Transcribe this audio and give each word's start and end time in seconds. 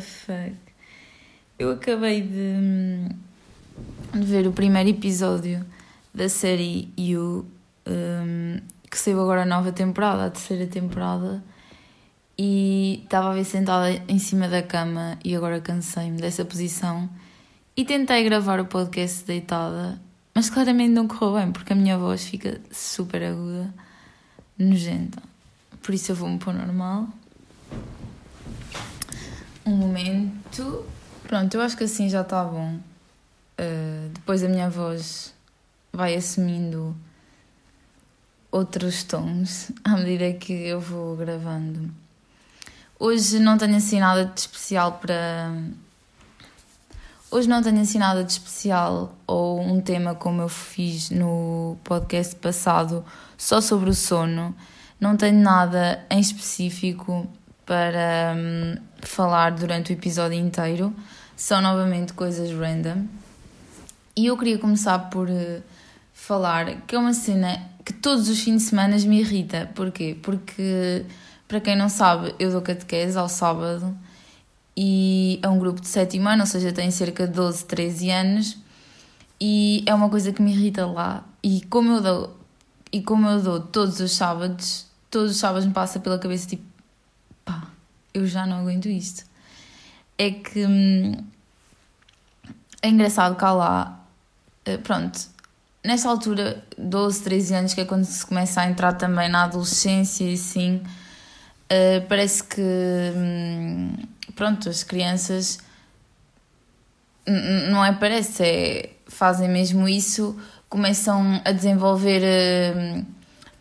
fuck? 0.00 0.54
Eu 1.58 1.70
acabei 1.70 2.20
de, 2.20 3.08
de 4.12 4.26
ver 4.26 4.46
o 4.46 4.52
primeiro 4.52 4.88
episódio 4.88 5.64
da 6.12 6.28
série 6.28 6.92
You, 6.98 7.46
um, 7.86 8.60
que 8.90 8.98
saiu 8.98 9.20
agora 9.20 9.42
a 9.42 9.46
nova 9.46 9.72
temporada, 9.72 10.26
a 10.26 10.30
terceira 10.30 10.66
temporada, 10.66 11.42
e 12.36 13.00
estava 13.04 13.30
a 13.30 13.34
ver 13.34 13.44
sentada 13.44 13.90
em 14.08 14.18
cima 14.18 14.48
da 14.48 14.62
cama 14.62 15.18
e 15.24 15.34
agora 15.34 15.60
cansei-me 15.60 16.20
dessa 16.20 16.44
posição 16.44 17.08
e 17.76 17.84
tentei 17.84 18.24
gravar 18.24 18.60
o 18.60 18.66
podcast 18.66 19.24
deitada, 19.24 20.00
mas 20.34 20.50
claramente 20.50 20.90
não 20.90 21.06
correu 21.06 21.34
bem 21.34 21.52
porque 21.52 21.72
a 21.72 21.76
minha 21.76 21.96
voz 21.98 22.24
fica 22.24 22.60
super 22.70 23.22
aguda, 23.22 23.72
nojenta. 24.58 25.22
Por 25.82 25.94
isso 25.94 26.12
eu 26.12 26.16
vou-me 26.16 26.38
pôr 26.38 26.54
normal. 26.54 27.08
Um 29.66 29.76
momento. 29.76 30.84
Pronto, 31.26 31.54
eu 31.54 31.62
acho 31.62 31.76
que 31.76 31.84
assim 31.84 32.08
já 32.08 32.20
está 32.20 32.44
bom. 32.44 32.78
Uh, 33.58 34.08
depois 34.12 34.42
a 34.44 34.48
minha 34.48 34.68
voz 34.68 35.32
vai 35.92 36.14
assumindo 36.14 36.94
outros 38.50 39.04
tons 39.04 39.72
à 39.82 39.96
medida 39.96 40.36
que 40.38 40.52
eu 40.52 40.80
vou 40.80 41.16
gravando. 41.16 41.90
Hoje 42.98 43.38
não 43.38 43.56
tenho 43.56 43.76
assim 43.76 43.98
nada 43.98 44.26
de 44.26 44.38
especial 44.38 44.92
para. 44.92 45.52
Hoje 47.30 47.48
não 47.48 47.62
tenho 47.62 47.80
assim 47.80 47.98
nada 47.98 48.22
de 48.22 48.32
especial 48.32 49.14
ou 49.26 49.60
um 49.60 49.80
tema 49.80 50.14
como 50.14 50.42
eu 50.42 50.48
fiz 50.48 51.10
no 51.10 51.76
podcast 51.82 52.36
passado 52.36 53.04
só 53.36 53.60
sobre 53.60 53.88
o 53.88 53.94
sono. 53.94 54.54
Não 55.00 55.16
tenho 55.16 55.40
nada 55.40 56.04
em 56.10 56.20
específico 56.20 57.26
para 57.64 58.34
hum, 58.36 58.76
falar 59.00 59.52
durante 59.52 59.92
o 59.92 59.94
episódio 59.94 60.38
inteiro. 60.38 60.94
São 61.36 61.60
novamente 61.60 62.12
coisas 62.12 62.50
random. 62.50 63.06
E 64.16 64.26
eu 64.26 64.36
queria 64.38 64.58
começar 64.58 64.98
por 65.10 65.28
uh, 65.28 65.62
falar 66.12 66.82
que 66.86 66.94
é 66.94 66.98
uma 66.98 67.12
cena 67.12 67.60
que 67.84 67.92
todos 67.92 68.28
os 68.28 68.40
fins 68.40 68.62
de 68.62 68.68
semana 68.68 68.96
me 68.98 69.20
irrita. 69.20 69.70
Porquê? 69.74 70.16
Porque 70.22 71.04
para 71.46 71.60
quem 71.60 71.76
não 71.76 71.88
sabe, 71.88 72.34
eu 72.38 72.50
dou 72.50 72.62
catequese 72.62 73.18
ao 73.18 73.28
sábado 73.28 73.96
e 74.76 75.38
é 75.42 75.48
um 75.48 75.58
grupo 75.58 75.80
de 75.80 75.88
sétimo 75.88 76.28
ano, 76.28 76.42
ou 76.42 76.46
seja, 76.46 76.72
tem 76.72 76.90
cerca 76.90 77.26
de 77.26 77.32
12, 77.32 77.64
13 77.66 78.10
anos 78.10 78.58
e 79.40 79.84
é 79.86 79.94
uma 79.94 80.08
coisa 80.08 80.32
que 80.32 80.40
me 80.40 80.52
irrita 80.52 80.86
lá. 80.86 81.24
E 81.42 81.60
como 81.68 81.92
eu 81.92 82.00
dou, 82.00 82.36
e 82.92 83.02
como 83.02 83.28
eu 83.28 83.42
dou 83.42 83.60
todos 83.60 84.00
os 84.00 84.12
sábados, 84.12 84.86
todos 85.10 85.32
os 85.32 85.36
sábados 85.36 85.66
me 85.66 85.72
passa 85.72 86.00
pela 86.00 86.18
cabeça 86.18 86.48
tipo, 86.48 86.64
eu 88.14 88.26
já 88.26 88.46
não 88.46 88.60
aguento 88.60 88.88
isto. 88.88 89.24
É 90.16 90.30
que 90.30 90.64
hum, 90.64 91.12
é 92.80 92.88
engraçado 92.88 93.36
cá 93.36 93.52
lá, 93.52 94.00
eh, 94.64 94.78
pronto, 94.78 95.18
nesta 95.84 96.08
altura, 96.08 96.64
12, 96.78 97.22
13 97.22 97.54
anos, 97.54 97.74
que 97.74 97.80
é 97.80 97.84
quando 97.84 98.04
se 98.04 98.24
começa 98.24 98.60
a 98.60 98.66
entrar 98.70 98.92
também 98.94 99.28
na 99.28 99.44
adolescência 99.44 100.24
e 100.24 100.34
assim 100.34 100.82
Uh, 101.64 102.06
parece 102.08 102.44
que 102.44 102.60
hum, 102.60 103.94
pronto, 104.36 104.68
as 104.68 104.82
crianças 104.82 105.58
não 107.70 107.82
é 107.82 107.90
parece, 107.92 108.42
é, 108.44 108.90
fazem 109.06 109.48
mesmo 109.48 109.88
isso, 109.88 110.38
começam 110.68 111.40
a 111.42 111.52
desenvolver 111.52 112.20
uh, 112.22 113.06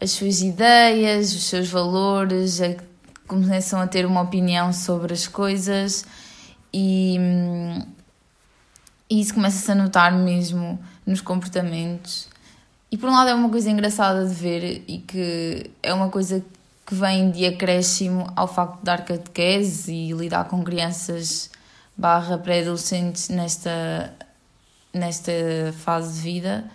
as 0.02 0.12
suas 0.12 0.42
ideias, 0.42 1.34
os 1.34 1.44
seus 1.46 1.70
valores, 1.70 2.62
a, 2.62 2.76
começam 3.42 3.80
a 3.80 3.88
ter 3.88 4.06
uma 4.06 4.22
opinião 4.22 4.72
sobre 4.72 5.14
as 5.14 5.28
coisas 5.28 6.06
e, 6.74 7.18
e 9.10 9.22
isso 9.22 9.34
começa-se 9.34 9.72
a 9.72 9.76
notar 9.76 10.12
mesmo 10.12 10.80
nos 11.06 11.22
comportamentos. 11.22 12.28
E 12.92 12.98
por 12.98 13.10
um 13.10 13.14
lado 13.14 13.30
é 13.30 13.34
uma 13.34 13.50
coisa 13.50 13.70
engraçada 13.70 14.26
de 14.28 14.34
ver 14.34 14.84
e 14.88 15.00
que 15.00 15.72
é 15.82 15.94
uma 15.94 16.10
coisa 16.10 16.44
que 16.86 16.96
vem 16.96 17.32
de 17.32 17.46
acréscimo 17.46 18.32
ao 18.36 18.48
facto 18.48 18.80
de 18.80 18.84
dar 18.84 19.04
catequese 19.06 19.92
e 19.92 20.12
lidar 20.12 20.46
com 20.46 20.64
crianças 20.64 21.50
barra 21.96 22.38
pré-adolescentes 22.38 23.30
nesta, 23.30 24.14
nesta 24.94 25.32
fase 25.80 26.16
de 26.16 26.22
vida, 26.22 26.66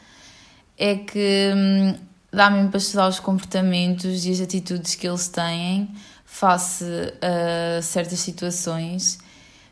é 0.76 0.96
que 0.96 1.52
hum, 1.54 1.94
dá 2.32 2.50
mesmo 2.50 2.70
para 2.70 2.78
estudar 2.78 3.08
os 3.08 3.20
comportamentos 3.20 4.24
e 4.26 4.32
as 4.32 4.40
atitudes 4.40 4.94
que 4.94 5.06
eles 5.08 5.28
têm 5.28 5.88
face 6.30 6.84
a 7.22 7.82
certas 7.82 8.20
situações, 8.20 9.18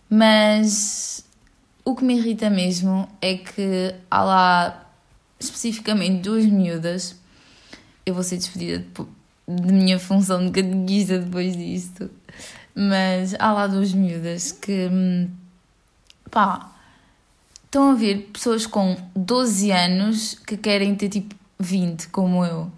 mas 0.08 1.24
o 1.84 1.94
que 1.94 2.02
me 2.02 2.16
irrita 2.16 2.48
mesmo 2.50 3.08
é 3.20 3.36
que 3.36 3.94
há 4.10 4.22
lá 4.24 4.86
especificamente 5.38 6.22
duas 6.22 6.46
miúdas. 6.46 7.14
Eu 8.04 8.14
vou 8.14 8.24
ser 8.24 8.38
despedida 8.38 8.84
de 9.46 9.72
minha 9.72 9.98
função 9.98 10.44
de 10.44 10.62
catequista 10.62 11.18
depois 11.18 11.56
disto. 11.56 12.10
Mas 12.74 13.34
há 13.38 13.52
lá 13.52 13.66
duas 13.66 13.92
miúdas 13.92 14.50
que, 14.50 14.88
hum, 14.90 15.28
pá, 16.30 16.72
estão 17.64 17.92
a 17.92 17.94
ver 17.94 18.30
pessoas 18.32 18.66
com 18.66 18.96
12 19.14 19.70
anos 19.70 20.34
que 20.34 20.56
querem 20.56 20.94
ter 20.94 21.10
tipo 21.10 21.34
20, 21.60 22.08
como 22.08 22.44
eu. 22.44 22.72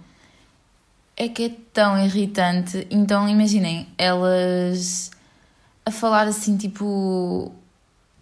É 1.19 1.29
que 1.29 1.47
é 1.47 1.51
tão 1.73 1.99
irritante. 1.99 2.87
Então, 2.91 3.29
imaginem, 3.29 3.89
elas 3.99 5.11
a 5.85 5.91
falar 5.91 6.29
assim, 6.29 6.57
tipo, 6.57 7.53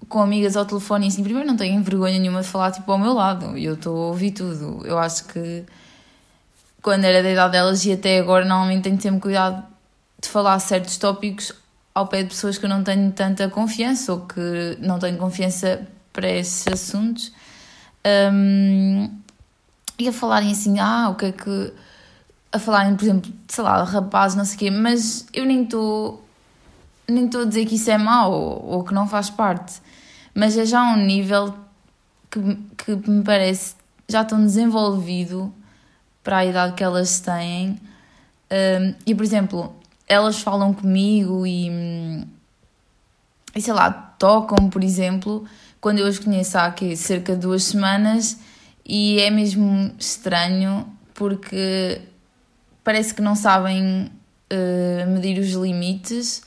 com 0.08 0.20
amigas 0.20 0.56
ao 0.56 0.64
telefone 0.64 1.06
e 1.06 1.08
assim, 1.08 1.22
primeiro 1.22 1.46
não 1.46 1.56
têm 1.56 1.82
vergonha 1.82 2.18
nenhuma 2.18 2.40
de 2.40 2.48
falar 2.48 2.70
tipo 2.72 2.90
ao 2.90 2.98
meu 2.98 3.12
lado. 3.12 3.56
Eu 3.58 3.74
estou 3.74 4.04
a 4.04 4.06
ouvir 4.08 4.30
tudo. 4.30 4.86
Eu 4.86 4.98
acho 4.98 5.26
que 5.26 5.64
quando 6.80 7.04
era 7.04 7.22
da 7.22 7.30
idade 7.30 7.52
delas 7.52 7.84
e 7.84 7.92
até 7.92 8.18
agora, 8.18 8.44
normalmente 8.44 8.84
tenho 8.84 9.00
sempre 9.00 9.20
cuidado 9.20 9.62
de 10.22 10.28
falar 10.28 10.58
certos 10.60 10.96
tópicos 10.96 11.52
ao 11.94 12.06
pé 12.06 12.22
de 12.22 12.28
pessoas 12.28 12.56
que 12.58 12.64
eu 12.64 12.70
não 12.70 12.84
tenho 12.84 13.10
tanta 13.12 13.48
confiança 13.48 14.12
ou 14.12 14.20
que 14.20 14.78
não 14.80 14.98
tenho 14.98 15.18
confiança 15.18 15.86
para 16.12 16.30
esses 16.30 16.66
assuntos. 16.68 17.32
Um, 18.32 19.10
e 19.98 20.08
a 20.08 20.12
falarem 20.12 20.52
assim, 20.52 20.78
ah, 20.78 21.08
o 21.10 21.14
que 21.14 21.26
é 21.26 21.32
que. 21.32 21.72
A 22.56 22.58
falarem, 22.58 22.96
por 22.96 23.04
exemplo, 23.04 23.30
sei 23.48 23.62
lá, 23.62 23.82
rapazes, 23.84 24.34
não 24.34 24.46
sei 24.46 24.56
o 24.56 24.58
quê, 24.58 24.70
mas 24.70 25.26
eu 25.34 25.44
nem 25.44 25.64
estou. 25.64 26.26
Nem 27.06 27.26
estou 27.26 27.42
a 27.42 27.44
dizer 27.44 27.66
que 27.66 27.74
isso 27.74 27.90
é 27.90 27.98
mau 27.98 28.32
ou, 28.32 28.82
que 28.82 28.94
não 28.94 29.06
faz 29.06 29.28
parte, 29.28 29.74
mas 30.34 30.56
é 30.56 30.64
já 30.64 30.82
um 30.82 30.96
nível 30.96 31.54
que, 32.30 32.40
que 32.78 33.10
me 33.10 33.22
parece 33.22 33.74
já 34.08 34.24
tão 34.24 34.40
desenvolvido 34.40 35.52
para 36.24 36.38
a 36.38 36.46
idade 36.46 36.72
que 36.72 36.82
elas 36.82 37.20
têm. 37.20 37.78
Um, 38.50 38.94
e, 39.06 39.14
por 39.14 39.22
exemplo, 39.22 39.76
elas 40.08 40.40
falam 40.40 40.72
comigo 40.72 41.46
e, 41.46 41.68
e 43.54 43.60
sei 43.60 43.74
lá, 43.74 43.90
tocam, 43.90 44.70
por 44.70 44.82
exemplo, 44.82 45.44
quando 45.78 45.98
eu 45.98 46.06
as 46.06 46.18
conheço 46.18 46.56
há 46.56 46.64
aqui, 46.64 46.96
cerca 46.96 47.34
de 47.34 47.40
duas 47.40 47.64
semanas 47.64 48.38
e 48.82 49.20
é 49.20 49.30
mesmo 49.30 49.92
estranho 49.98 50.86
porque 51.12 52.00
parece 52.86 53.12
que 53.12 53.20
não 53.20 53.34
sabem 53.34 54.12
uh, 54.52 55.10
medir 55.10 55.40
os 55.40 55.50
limites. 55.50 56.42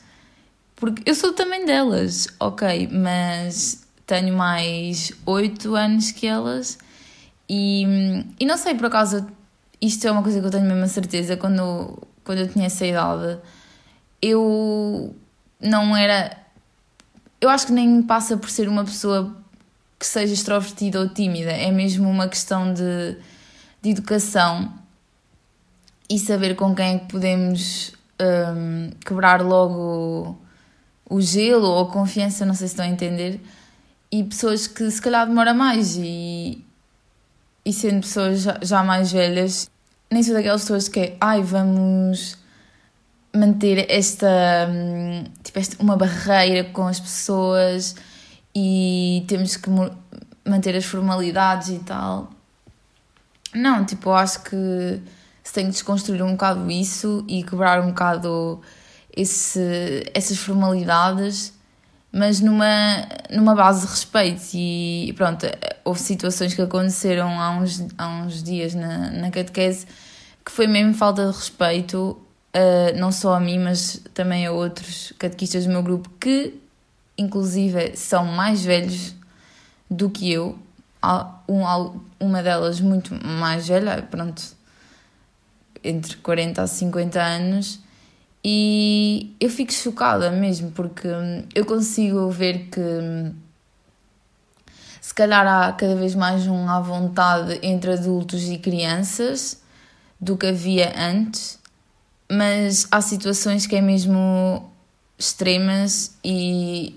Porque 0.73 1.03
eu 1.05 1.13
sou 1.13 1.33
também 1.33 1.65
delas, 1.65 2.29
ok, 2.39 2.87
mas 2.87 3.85
tenho 4.07 4.33
mais 4.33 5.11
oito 5.25 5.75
anos 5.75 6.11
que 6.11 6.25
elas 6.25 6.77
e, 7.49 7.83
e 8.39 8.45
não 8.45 8.55
sei, 8.55 8.73
por 8.73 8.85
acaso 8.85 9.27
isto 9.81 10.07
é 10.07 10.11
uma 10.11 10.23
coisa 10.23 10.39
que 10.39 10.45
eu 10.45 10.49
tenho 10.49 10.63
mesmo 10.63 10.85
a 10.85 10.87
certeza, 10.87 11.35
quando, 11.35 12.01
quando 12.23 12.37
eu 12.39 12.47
tinha 12.47 12.67
essa 12.67 12.85
idade, 12.85 13.37
eu 14.21 15.13
não 15.59 15.95
era. 15.97 16.37
Eu 17.41 17.49
acho 17.49 17.67
que 17.67 17.73
nem 17.73 18.01
passa 18.01 18.37
por 18.37 18.49
ser 18.49 18.69
uma 18.69 18.85
pessoa 18.85 19.35
que 19.99 20.05
seja 20.05 20.33
extrovertida 20.33 21.01
ou 21.01 21.09
tímida, 21.09 21.51
é 21.51 21.69
mesmo 21.69 22.09
uma 22.09 22.29
questão 22.29 22.73
de, 22.73 23.17
de 23.81 23.89
educação 23.89 24.73
e 26.09 26.17
saber 26.17 26.55
com 26.55 26.73
quem 26.73 26.95
é 26.95 26.99
que 26.99 27.05
podemos 27.05 27.93
um, 28.19 28.89
quebrar 29.05 29.41
logo 29.41 30.37
o 31.09 31.21
gelo 31.21 31.67
ou 31.67 31.87
a 31.87 31.91
confiança, 31.91 32.45
não 32.45 32.53
sei 32.53 32.67
se 32.67 32.73
estão 32.73 32.85
a 32.85 32.89
entender, 32.89 33.39
e 34.11 34.23
pessoas 34.23 34.67
que 34.67 34.89
se 34.89 35.01
calhar 35.01 35.27
demora 35.27 35.53
mais 35.53 35.95
e, 35.97 36.63
e 37.63 37.73
sendo 37.73 38.01
pessoas 38.01 38.41
já, 38.41 38.59
já 38.61 38.83
mais 38.83 39.11
velhas, 39.11 39.69
nem 40.11 40.23
sou 40.23 40.33
daquelas 40.33 40.61
pessoas 40.61 40.87
que 40.87 40.99
é, 40.99 41.17
ai, 41.21 41.41
vamos 41.41 42.37
manter 43.35 43.89
esta, 43.89 44.27
hum, 44.69 45.23
tipo, 45.43 45.59
esta, 45.59 45.81
uma 45.81 45.95
barreira 45.95 46.63
com 46.71 46.87
as 46.87 46.99
pessoas 46.99 47.95
e 48.55 49.23
temos 49.27 49.55
que 49.55 49.69
manter 50.45 50.75
as 50.75 50.85
formalidades 50.85 51.69
e 51.69 51.79
tal. 51.79 52.31
Não, 53.53 53.85
tipo, 53.85 54.09
eu 54.09 54.15
acho 54.15 54.43
que 54.43 55.01
se 55.49 55.53
tem 55.53 55.65
que 55.65 55.71
desconstruir 55.71 56.21
um 56.21 56.33
bocado 56.33 56.69
isso 56.69 57.25
e 57.27 57.41
quebrar 57.41 57.81
um 57.81 57.87
bocado 57.87 58.61
esse, 59.11 60.05
essas 60.13 60.37
formalidades, 60.37 61.51
mas 62.11 62.39
numa, 62.39 63.07
numa 63.31 63.55
base 63.55 63.81
de 63.81 63.87
respeito. 63.87 64.43
E 64.53 65.11
pronto, 65.17 65.47
houve 65.83 65.99
situações 65.99 66.53
que 66.53 66.61
aconteceram 66.61 67.41
há 67.41 67.49
uns, 67.57 67.83
há 67.97 68.07
uns 68.09 68.43
dias 68.43 68.75
na, 68.75 69.09
na 69.09 69.31
catequese 69.31 69.87
que 70.45 70.51
foi 70.51 70.67
mesmo 70.67 70.93
falta 70.93 71.25
de 71.25 71.35
respeito, 71.35 72.11
uh, 72.55 72.99
não 72.99 73.11
só 73.11 73.33
a 73.33 73.39
mim, 73.39 73.57
mas 73.57 74.03
também 74.13 74.45
a 74.45 74.51
outros 74.51 75.13
catequistas 75.17 75.65
do 75.65 75.71
meu 75.71 75.81
grupo 75.81 76.11
que, 76.19 76.61
inclusive, 77.17 77.97
são 77.97 78.23
mais 78.23 78.63
velhos 78.63 79.15
do 79.89 80.11
que 80.11 80.31
eu. 80.31 80.59
Um, 81.47 81.99
uma 82.19 82.43
delas 82.43 82.79
muito 82.79 83.15
mais 83.25 83.67
velha, 83.67 84.03
pronto, 84.11 84.58
entre 85.83 86.17
40 86.17 86.61
a 86.61 86.67
50 86.67 87.21
anos 87.21 87.79
e 88.43 89.35
eu 89.39 89.49
fico 89.49 89.73
chocada 89.73 90.31
mesmo, 90.31 90.71
porque 90.71 91.07
hum, 91.07 91.43
eu 91.53 91.65
consigo 91.65 92.29
ver 92.29 92.69
que 92.69 92.79
hum, 92.79 93.33
se 95.01 95.13
calhar 95.13 95.45
há 95.45 95.73
cada 95.73 95.95
vez 95.95 96.15
mais 96.15 96.47
um 96.47 96.69
à 96.69 96.79
vontade 96.79 97.59
entre 97.61 97.93
adultos 97.93 98.47
e 98.47 98.57
crianças 98.57 99.61
do 100.19 100.37
que 100.37 100.47
havia 100.47 100.93
antes, 100.97 101.59
mas 102.31 102.87
há 102.91 103.01
situações 103.01 103.65
que 103.65 103.75
é 103.75 103.81
mesmo 103.81 104.71
extremas 105.17 106.15
e. 106.23 106.95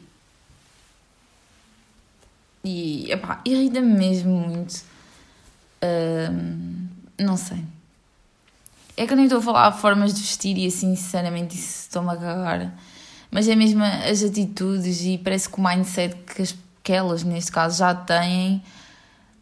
E 2.65 3.09
irrita-me 3.45 3.99
mesmo 3.99 4.31
muito. 4.31 4.85
Uh, 5.83 6.89
não 7.19 7.37
sei. 7.37 7.65
É 8.97 9.07
que 9.07 9.13
eu 9.13 9.17
nem 9.17 9.27
estou 9.27 9.39
a 9.39 9.43
falar 9.43 9.73
formas 9.73 10.13
de 10.13 10.21
vestir 10.21 10.57
e 10.59 10.67
assim, 10.67 10.95
sinceramente, 10.95 11.57
isso 11.57 11.83
estou-me 11.83 12.11
a 12.11 12.17
cagar. 12.17 12.75
Mas 13.31 13.49
é 13.49 13.57
mesmo 13.57 13.83
as 13.83 14.23
atitudes 14.23 15.01
e 15.03 15.17
parece 15.17 15.49
que 15.49 15.59
o 15.59 15.65
mindset 15.65 16.15
que, 16.15 16.43
as, 16.43 16.55
que 16.83 16.93
elas, 16.93 17.25
neste 17.25 17.51
caso, 17.51 17.79
já 17.79 17.95
têm 17.95 18.63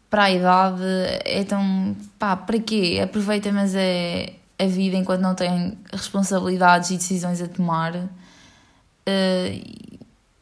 para 0.09 0.23
a 0.23 0.31
idade 0.31 0.83
é 1.25 1.43
tão. 1.43 1.95
pá, 2.17 2.35
para 2.35 2.59
quê? 2.59 3.01
Aproveita, 3.03 3.51
mas 3.51 3.75
é 3.75 4.33
a 4.57 4.65
vida 4.65 4.95
enquanto 4.95 5.21
não 5.21 5.35
têm 5.35 5.77
responsabilidades 5.91 6.91
e 6.91 6.97
decisões 6.97 7.41
a 7.41 7.47
tomar. 7.47 7.95
Uh, 7.95 8.09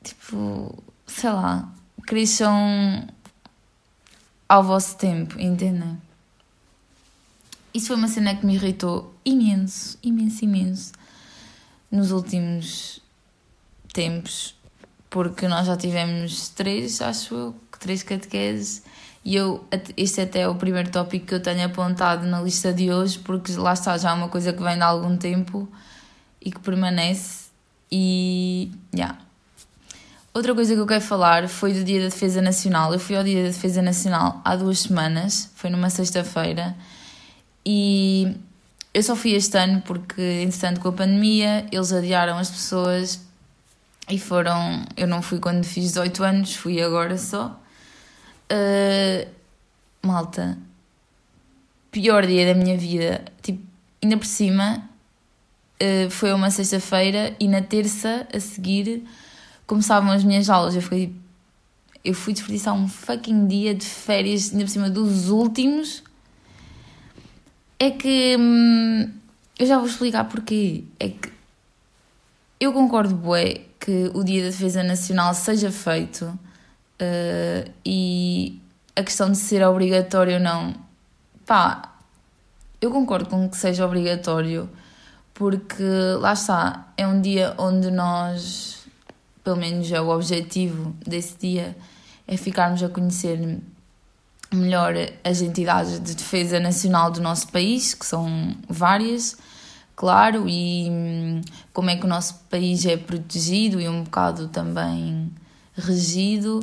tipo, 0.04 0.84
sei 1.08 1.32
lá, 1.32 1.70
cresçam 2.06 3.08
ao 4.48 4.64
vosso 4.64 4.98
tempo, 4.98 5.40
entendem? 5.40 6.00
Isso 7.74 7.88
foi 7.88 7.96
uma 7.96 8.08
cena 8.08 8.36
que 8.36 8.46
me 8.46 8.56
irritou 8.56 9.14
imenso, 9.24 9.98
imenso, 10.02 10.44
imenso 10.44 10.92
nos 11.92 12.12
últimos 12.12 13.02
tempos, 13.94 14.56
porque 15.10 15.48
nós 15.48 15.68
já 15.68 15.76
tivemos 15.76 16.50
três, 16.50 17.02
acho 17.02 17.34
eu, 17.36 17.56
três 17.80 18.04
catequeses 18.04 18.84
e 19.24 19.36
eu, 19.36 19.66
este 19.98 20.22
até 20.22 20.42
é 20.42 20.48
o 20.48 20.56
primeiro 20.56 20.90
tópico 20.90 21.28
que 21.28 21.34
eu 21.34 21.42
tenho 21.42 21.66
apontado 21.66 22.26
na 22.26 22.42
lista 22.42 22.74
de 22.74 22.92
hoje, 22.92 23.20
porque 23.20 23.52
lá 23.54 23.74
está, 23.74 23.98
já 23.98 24.14
uma 24.14 24.30
coisa 24.30 24.54
que 24.54 24.64
vem 24.64 24.76
de 24.76 24.82
algum 24.82 25.18
tempo 25.18 25.68
e 26.42 26.52
que 26.52 26.60
permanece. 26.60 27.50
E. 27.92 28.72
Yeah. 28.94 29.18
Outra 30.34 30.56
coisa 30.56 30.74
que 30.74 30.80
eu 30.80 30.88
quero 30.88 31.02
falar 31.02 31.50
foi 31.50 31.74
do 31.74 31.84
Dia 31.84 32.00
da 32.00 32.06
Defesa 32.06 32.42
Nacional. 32.42 32.94
Eu 32.94 33.00
fui 33.00 33.16
ao 33.16 33.24
Dia 33.24 33.44
da 33.44 33.50
Defesa 33.50 33.82
Nacional 33.82 34.42
há 34.46 34.56
duas 34.56 34.80
semanas, 34.80 35.52
foi 35.56 35.70
numa 35.70 35.90
sexta-feira, 35.90 36.76
e 37.72 38.36
eu 38.92 39.04
só 39.04 39.16
fui 39.16 39.34
este 39.34 39.56
ano 39.56 39.84
porque, 39.86 40.42
entretanto, 40.42 40.82
com 40.82 40.90
a 40.90 40.92
pandemia, 40.92 41.68
eles 41.72 41.94
adiaram 41.94 42.36
as 42.40 42.50
pessoas 42.50 43.22
e 44.10 44.18
foram. 44.18 44.84
Eu 44.98 45.06
não 45.06 45.22
fui 45.22 45.38
quando 45.38 45.64
fiz 45.64 45.84
18 45.84 46.24
anos, 46.24 46.56
fui 46.56 46.82
agora 46.82 47.16
só. 47.16 47.62
Uh, 48.52 49.30
malta, 50.02 50.58
pior 51.92 52.26
dia 52.26 52.52
da 52.52 52.60
minha 52.60 52.76
vida. 52.76 53.24
Tipo, 53.44 53.64
ainda 54.02 54.18
por 54.18 54.26
cima, 54.26 54.90
uh, 55.80 56.10
foi 56.10 56.34
uma 56.34 56.50
sexta-feira 56.50 57.36
e 57.40 57.48
na 57.48 57.62
terça 57.62 58.28
a 58.34 58.40
seguir 58.40 59.08
começavam 59.68 60.12
as 60.12 60.24
minhas 60.24 60.50
aulas. 60.50 60.74
Eu 60.74 60.82
fiquei 60.82 61.14
eu 62.04 62.16
fui 62.16 62.34
desperdiçar 62.34 62.74
um 62.74 62.88
fucking 62.88 63.46
dia 63.46 63.76
de 63.76 63.86
férias, 63.86 64.52
ainda 64.52 64.64
por 64.64 64.72
cima 64.72 64.90
dos 64.90 65.30
últimos 65.30 66.02
é 67.80 67.92
que 67.92 68.36
hum, 68.38 69.10
eu 69.58 69.66
já 69.66 69.78
vou 69.78 69.88
explicar 69.88 70.26
porquê. 70.26 70.84
É 71.00 71.10
que 71.10 71.32
eu 72.60 72.74
concordo, 72.74 73.16
bué, 73.16 73.62
que 73.80 74.12
o 74.14 74.24
Dia 74.24 74.44
da 74.44 74.50
Defesa 74.50 74.84
Nacional 74.84 75.34
seja 75.34 75.72
feito 75.72 76.26
uh, 76.26 77.72
e 77.86 78.62
a 78.96 79.04
questão 79.04 79.32
de 79.32 79.38
ser 79.38 79.66
obrigatório 79.66 80.34
ou 80.34 80.40
não, 80.40 80.76
pá, 81.46 81.94
eu 82.82 82.92
concordo 82.92 83.30
com 83.30 83.50
que 83.50 83.56
seja 83.56 83.86
obrigatório 83.86 84.70
porque 85.34 85.84
lá 86.20 86.34
está, 86.34 86.92
é 86.98 87.08
um 87.08 87.22
dia 87.22 87.56
onde 87.58 87.90
nós, 87.90 88.86
pelo 89.42 89.56
menos 89.56 89.90
é 89.90 90.02
o 90.02 90.10
objetivo 90.10 90.94
desse 91.08 91.38
dia, 91.38 91.78
é 92.28 92.36
ficarmos 92.36 92.84
a 92.84 92.90
conhecer 92.90 93.58
melhor 94.52 94.94
as 95.24 95.42
entidades 95.42 96.00
de 96.00 96.16
defesa 96.16 96.60
nacional 96.60 97.12
do 97.12 97.22
nosso 97.22 97.48
país, 97.50 97.94
que 97.94 98.06
são 98.06 98.56
várias, 98.68 99.38
claro, 99.96 100.48
e 100.48 100.90
hum, 100.90 101.42
como 101.72 101.90
é 101.90 101.96
que 101.96 102.06
o 102.06 102.10
nosso 102.10 102.36
país 102.50 102.86
é 102.86 102.98
protegido 102.98 103.80
e 103.80 103.88
um 103.88 104.04
bocado 104.04 104.48
também 104.48 105.32
regido. 105.76 106.62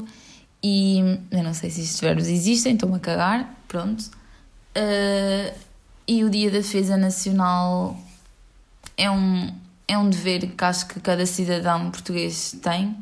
E 0.62 0.98
eu 1.30 1.42
não 1.42 1.54
sei 1.54 1.70
se 1.70 1.82
estes 1.82 2.00
verbos 2.00 2.26
existem, 2.26 2.74
estou-me 2.74 2.96
a 2.96 2.98
cagar, 2.98 3.54
pronto. 3.68 4.10
Uh, 4.76 5.54
e 6.08 6.24
o 6.24 6.30
Dia 6.30 6.50
da 6.50 6.58
Defesa 6.58 6.96
Nacional 6.96 7.96
é 8.96 9.10
um, 9.10 9.54
é 9.86 9.96
um 9.96 10.08
dever 10.08 10.46
que 10.48 10.64
acho 10.64 10.88
que 10.88 11.00
cada 11.00 11.24
cidadão 11.24 11.90
português 11.90 12.56
tem 12.62 12.96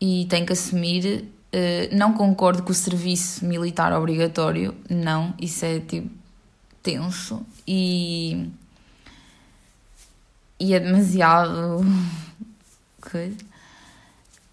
e 0.00 0.26
tem 0.26 0.44
que 0.44 0.52
assumir 0.52 1.32
Uh, 1.54 1.94
não 1.94 2.14
concordo 2.14 2.62
com 2.62 2.72
o 2.72 2.74
serviço 2.74 3.44
militar 3.44 3.92
obrigatório, 3.92 4.74
não, 4.88 5.34
isso 5.38 5.66
é 5.66 5.80
tipo 5.80 6.10
tenso 6.82 7.44
e, 7.68 8.48
e 10.58 10.72
é 10.72 10.80
demasiado 10.80 11.84
coisa. 13.00 13.36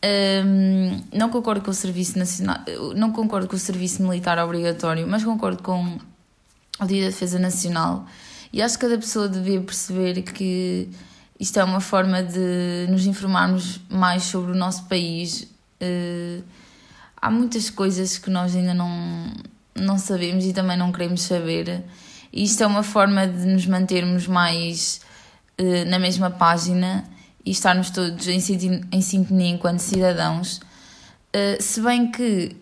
Um, 0.03 1.01
não 1.13 1.29
concordo 1.29 1.61
com 1.61 1.71
o 1.71 1.73
serviço 1.73 2.19
nacional, 2.19 2.57
não 2.95 3.11
concordo 3.11 3.47
com 3.47 3.55
o 3.55 3.59
serviço 3.59 4.01
militar 4.03 4.37
obrigatório, 4.39 5.07
mas 5.07 5.23
concordo 5.23 5.63
com 5.63 5.99
o 6.79 6.85
Dia 6.85 7.03
da 7.03 7.09
Defesa 7.09 7.39
Nacional 7.39 8.05
e 8.51 8.61
acho 8.61 8.77
que 8.77 8.85
cada 8.85 8.97
pessoa 8.97 9.27
devia 9.27 9.61
perceber 9.61 10.21
que 10.21 10.89
isto 11.39 11.59
é 11.59 11.63
uma 11.63 11.79
forma 11.79 12.23
de 12.23 12.87
nos 12.89 13.05
informarmos 13.05 13.79
mais 13.89 14.23
sobre 14.23 14.51
o 14.51 14.55
nosso 14.55 14.85
país. 14.85 15.43
Uh, 15.81 16.43
há 17.21 17.29
muitas 17.29 17.69
coisas 17.69 18.17
que 18.17 18.29
nós 18.29 18.55
ainda 18.55 18.73
não, 18.73 19.31
não 19.75 19.97
sabemos 19.97 20.45
e 20.45 20.53
também 20.53 20.77
não 20.77 20.91
queremos 20.91 21.21
saber. 21.21 21.83
E 22.31 22.43
isto 22.43 22.63
é 22.63 22.67
uma 22.67 22.83
forma 22.83 23.27
de 23.27 23.45
nos 23.45 23.65
mantermos 23.65 24.27
mais 24.27 25.01
uh, 25.59 25.89
na 25.89 25.99
mesma 25.99 26.29
página 26.29 27.03
e 27.45 27.51
estarmos 27.51 27.89
todos 27.89 28.27
em, 28.27 28.39
em 28.91 29.01
sintonia 29.01 29.49
enquanto 29.49 29.79
cidadãos. 29.79 30.57
Uh, 31.35 31.61
se 31.61 31.81
bem 31.81 32.11
que, 32.11 32.55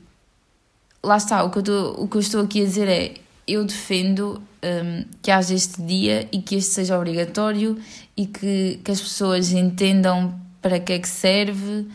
lá 1.03 1.17
está, 1.17 1.43
o 1.43 1.49
que, 1.49 1.57
eu 1.57 1.61
estou, 1.61 2.03
o 2.03 2.07
que 2.07 2.17
eu 2.17 2.21
estou 2.21 2.43
aqui 2.43 2.61
a 2.61 2.65
dizer 2.65 2.87
é: 2.87 3.13
eu 3.47 3.63
defendo 3.65 4.41
um, 4.63 4.67
ehm, 4.67 5.05
que 5.21 5.31
haja 5.31 5.53
este 5.53 5.81
dia 5.81 6.27
e 6.31 6.41
que 6.41 6.55
este 6.55 6.73
seja 6.73 6.97
obrigatório 6.97 7.77
e 8.15 8.25
que, 8.25 8.79
que 8.83 8.91
as 8.91 8.99
pessoas 8.99 9.51
entendam 9.51 10.39
para 10.61 10.79
que 10.79 10.93
é 10.93 10.99
que 10.99 11.07
serve 11.07 11.87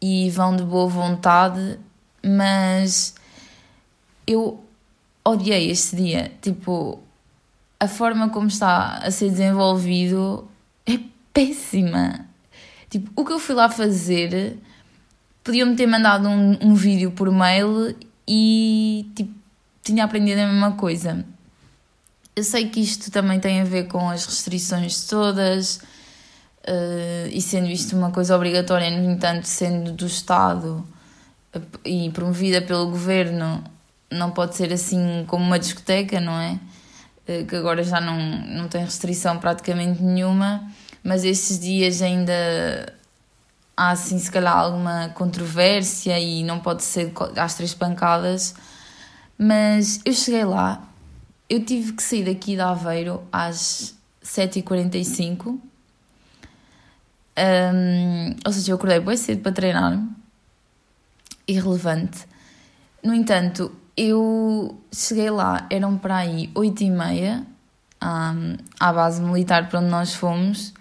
e 0.00 0.30
vão 0.30 0.56
de 0.56 0.62
boa 0.62 0.88
vontade 0.88 1.78
mas 2.24 3.14
eu 4.26 4.64
odiei 5.24 5.70
este 5.70 5.96
dia. 5.96 6.32
Tipo, 6.40 7.00
a 7.78 7.88
forma 7.88 8.28
como 8.30 8.48
está 8.48 8.98
a 8.98 9.10
ser 9.10 9.30
desenvolvido 9.30 10.48
é 10.86 10.98
péssima. 11.32 12.26
Tipo, 12.88 13.10
o 13.16 13.24
que 13.24 13.32
eu 13.32 13.38
fui 13.38 13.54
lá 13.54 13.68
fazer, 13.68 14.58
podiam-me 15.42 15.76
ter 15.76 15.86
mandado 15.86 16.28
um, 16.28 16.58
um 16.60 16.74
vídeo 16.74 17.10
por 17.10 17.30
mail 17.30 17.96
e 18.26 19.10
tipo, 19.14 19.34
tinha 19.82 20.04
aprendido 20.04 20.40
a 20.40 20.46
mesma 20.46 20.72
coisa. 20.72 21.24
Eu 22.36 22.42
sei 22.42 22.68
que 22.68 22.80
isto 22.80 23.10
também 23.10 23.38
tem 23.38 23.60
a 23.60 23.64
ver 23.64 23.86
com 23.86 24.10
as 24.10 24.26
restrições 24.26 25.06
todas 25.06 25.76
uh, 26.66 27.28
e 27.30 27.40
sendo 27.40 27.68
isto 27.68 27.96
uma 27.96 28.10
coisa 28.10 28.34
obrigatória, 28.34 28.90
no 28.90 29.10
entanto, 29.10 29.44
sendo 29.44 29.92
do 29.92 30.06
Estado 30.06 30.84
e 31.84 32.10
promovida 32.10 32.62
pelo 32.62 32.90
governo 32.90 33.62
não 34.10 34.30
pode 34.30 34.56
ser 34.56 34.72
assim 34.72 35.24
como 35.26 35.44
uma 35.44 35.58
discoteca, 35.58 36.20
não 36.20 36.38
é? 36.38 36.58
Eh, 37.26 37.44
que 37.44 37.56
agora 37.56 37.82
já 37.82 38.00
não, 38.00 38.18
não 38.18 38.68
tem 38.68 38.84
restrição 38.84 39.38
praticamente 39.38 40.02
nenhuma, 40.02 40.70
mas 41.02 41.24
estes 41.24 41.58
dias 41.58 42.02
ainda 42.02 42.32
há 43.76 43.90
assim 43.90 44.18
se 44.18 44.30
calhar 44.30 44.56
alguma 44.56 45.08
controvérsia 45.10 46.18
e 46.18 46.44
não 46.44 46.60
pode 46.60 46.84
ser 46.84 47.12
às 47.36 47.54
três 47.54 47.74
pancadas. 47.74 48.54
Mas 49.36 50.00
eu 50.04 50.12
cheguei 50.12 50.44
lá, 50.44 50.82
eu 51.48 51.64
tive 51.64 51.92
que 51.92 52.02
sair 52.02 52.24
daqui 52.24 52.54
de 52.54 52.60
Aveiro 52.60 53.22
às 53.32 53.94
7h45. 54.24 55.58
Um, 57.36 58.36
ou 58.46 58.52
seja, 58.52 58.72
eu 58.72 58.76
acordei 58.76 59.00
bem 59.00 59.16
cedo 59.16 59.42
para 59.42 59.52
treinar. 59.52 60.00
Irrelevante. 61.46 62.26
No 63.02 63.14
entanto, 63.14 63.72
eu 63.96 64.78
cheguei 64.92 65.30
lá, 65.30 65.66
eram 65.70 65.96
para 65.98 66.16
aí 66.16 66.50
8h30, 66.54 67.44
um, 68.02 68.56
à 68.78 68.92
base 68.92 69.20
militar 69.22 69.68
para 69.68 69.80
onde 69.80 69.90
nós 69.90 70.14
fomos 70.14 70.74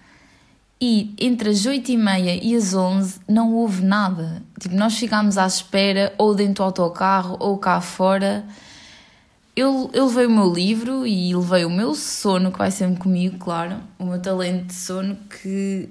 e 0.86 1.16
entre 1.18 1.50
as 1.50 1.66
8 1.66 1.94
e 1.94 1.98
meia 1.98 2.44
e 2.44 2.54
as 2.58 2.74
11 2.74 3.22
não 3.26 3.54
houve 3.54 3.82
nada. 3.86 4.44
Tipo, 4.60 4.76
nós 4.76 4.98
ficámos 4.98 5.38
à 5.38 5.48
espera 5.48 6.14
ou 6.18 6.36
dentro 6.36 6.56
do 6.56 6.64
autocarro 6.64 7.38
ou 7.40 7.58
cá 7.58 7.80
fora. 7.80 8.46
Eu, 9.56 9.90
eu 9.94 10.08
levei 10.08 10.26
o 10.26 10.30
meu 10.30 10.52
livro 10.52 11.08
e 11.08 11.34
levei 11.34 11.64
o 11.64 11.70
meu 11.70 11.96
sono, 11.96 12.52
que 12.52 12.58
vai 12.58 12.70
sempre 12.70 13.00
comigo, 13.00 13.38
claro, 13.38 13.78
o 13.98 14.06
meu 14.06 14.20
talento 14.20 14.66
de 14.66 14.74
sono, 14.74 15.16
que 15.30 15.88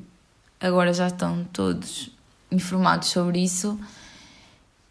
agora 0.61 0.93
já 0.93 1.07
estão 1.07 1.43
todos 1.51 2.11
informados 2.51 3.09
sobre 3.09 3.43
isso. 3.43 3.81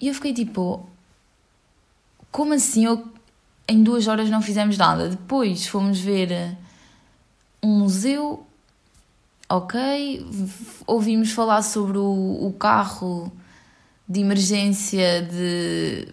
E 0.02 0.08
eu 0.08 0.16
fiquei 0.16 0.34
tipo, 0.34 0.90
como 2.32 2.54
assim? 2.54 2.86
Eu, 2.86 3.08
em 3.68 3.84
duas 3.84 4.08
horas 4.08 4.30
não 4.30 4.42
fizemos 4.42 4.78
nada. 4.78 5.10
Depois 5.10 5.68
fomos 5.68 6.00
ver 6.00 6.58
um 7.62 7.80
museu 7.80 8.46
ok, 9.48 10.26
ouvimos 10.88 11.32
falar 11.32 11.62
sobre 11.62 11.98
o, 11.98 12.48
o 12.48 12.56
carro 12.58 13.32
de 14.08 14.22
emergência 14.22 15.22
de 15.22 16.08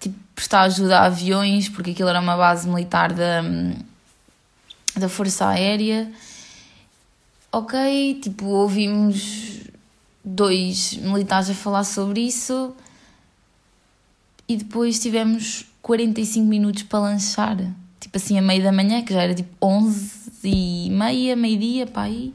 tipo, 0.00 0.18
prestar 0.34 0.62
ajuda 0.62 0.98
a 0.98 1.04
aviões, 1.04 1.68
porque 1.68 1.92
aquilo 1.92 2.08
era 2.08 2.20
uma 2.20 2.36
base 2.36 2.68
militar 2.68 3.12
da, 3.12 3.42
da 4.96 5.08
Força 5.08 5.46
Aérea. 5.46 6.12
Ok, 7.52 8.20
tipo, 8.20 8.46
ouvimos 8.46 9.60
dois 10.24 10.94
militares 10.94 11.50
a 11.50 11.54
falar 11.54 11.84
sobre 11.84 12.20
isso 12.20 12.74
e 14.52 14.56
depois 14.56 14.98
tivemos 14.98 15.66
45 15.80 16.46
minutos 16.46 16.82
para 16.84 17.00
lanchar, 17.00 17.56
tipo 17.98 18.16
assim, 18.16 18.38
a 18.38 18.42
meio 18.42 18.62
da 18.62 18.72
manhã, 18.72 19.02
que 19.02 19.12
já 19.12 19.22
era 19.22 19.34
tipo 19.34 19.50
11 19.60 20.22
e 20.44 20.90
meia, 20.90 21.36
meio-dia, 21.36 21.86
para 21.86 22.02
aí 22.02 22.34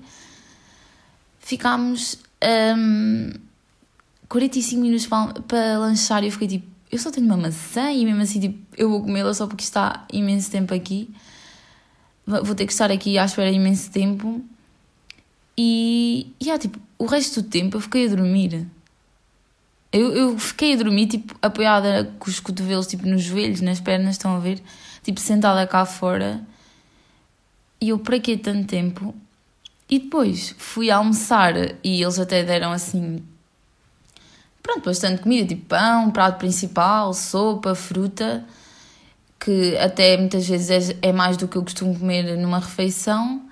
ficámos 1.39 2.19
um, 2.77 3.31
45 4.27 4.81
minutos 4.81 5.07
para, 5.07 5.33
para 5.41 5.79
lanchar 5.79 6.21
e 6.23 6.27
eu 6.27 6.31
fiquei 6.31 6.47
tipo, 6.47 6.67
eu 6.91 6.99
só 6.99 7.09
tenho 7.09 7.25
uma 7.25 7.37
maçã 7.37 7.89
e 7.91 8.03
mesmo 8.03 8.21
assim 8.21 8.39
tipo, 8.41 8.59
eu 8.75 8.89
vou 8.89 9.01
comê-la 9.01 9.33
só 9.33 9.47
porque 9.47 9.63
está 9.63 10.05
imenso 10.11 10.51
tempo 10.51 10.73
aqui. 10.73 11.09
Vou 12.25 12.53
ter 12.53 12.65
que 12.65 12.73
estar 12.73 12.91
aqui 12.91 13.17
à 13.17 13.23
espera 13.23 13.49
imenso 13.49 13.89
tempo. 13.89 14.43
E, 15.57 16.33
e 16.37 16.45
yeah, 16.45 16.61
tipo, 16.61 16.77
o 16.97 17.05
resto 17.05 17.41
do 17.41 17.47
tempo 17.47 17.77
eu 17.77 17.81
fiquei 17.81 18.05
a 18.05 18.09
dormir. 18.09 18.67
Eu, 19.91 20.13
eu 20.15 20.37
fiquei 20.37 20.73
a 20.73 20.77
dormir, 20.77 21.07
tipo, 21.07 21.35
apoiada 21.41 22.13
com 22.19 22.29
os 22.29 22.39
cotovelos, 22.39 22.87
tipo, 22.87 23.07
nos 23.07 23.23
joelhos, 23.23 23.61
nas 23.61 23.79
pernas, 23.79 24.15
estão 24.15 24.35
a 24.35 24.39
ver? 24.39 24.61
Tipo, 25.01 25.19
sentada 25.19 25.65
cá 25.65 25.85
fora. 25.85 26.41
E 27.79 27.89
eu, 27.89 27.99
para 27.99 28.19
que 28.19 28.37
tanto 28.37 28.67
tempo? 28.67 29.15
E 29.89 29.99
depois 29.99 30.53
fui 30.57 30.91
almoçar 30.91 31.53
e 31.83 32.01
eles 32.01 32.19
até 32.19 32.43
deram 32.43 32.71
assim. 32.71 33.23
Pronto, 34.61 34.83
bastante 34.83 35.21
comida, 35.21 35.47
tipo 35.47 35.65
pão, 35.67 36.11
prato 36.11 36.37
principal, 36.39 37.13
sopa, 37.13 37.73
fruta, 37.73 38.43
que 39.39 39.77
até 39.77 40.17
muitas 40.17 40.45
vezes 40.45 40.89
é, 40.89 41.09
é 41.09 41.13
mais 41.13 41.37
do 41.37 41.47
que 41.47 41.55
eu 41.55 41.63
costumo 41.63 41.97
comer 41.97 42.37
numa 42.37 42.59
refeição. 42.59 43.47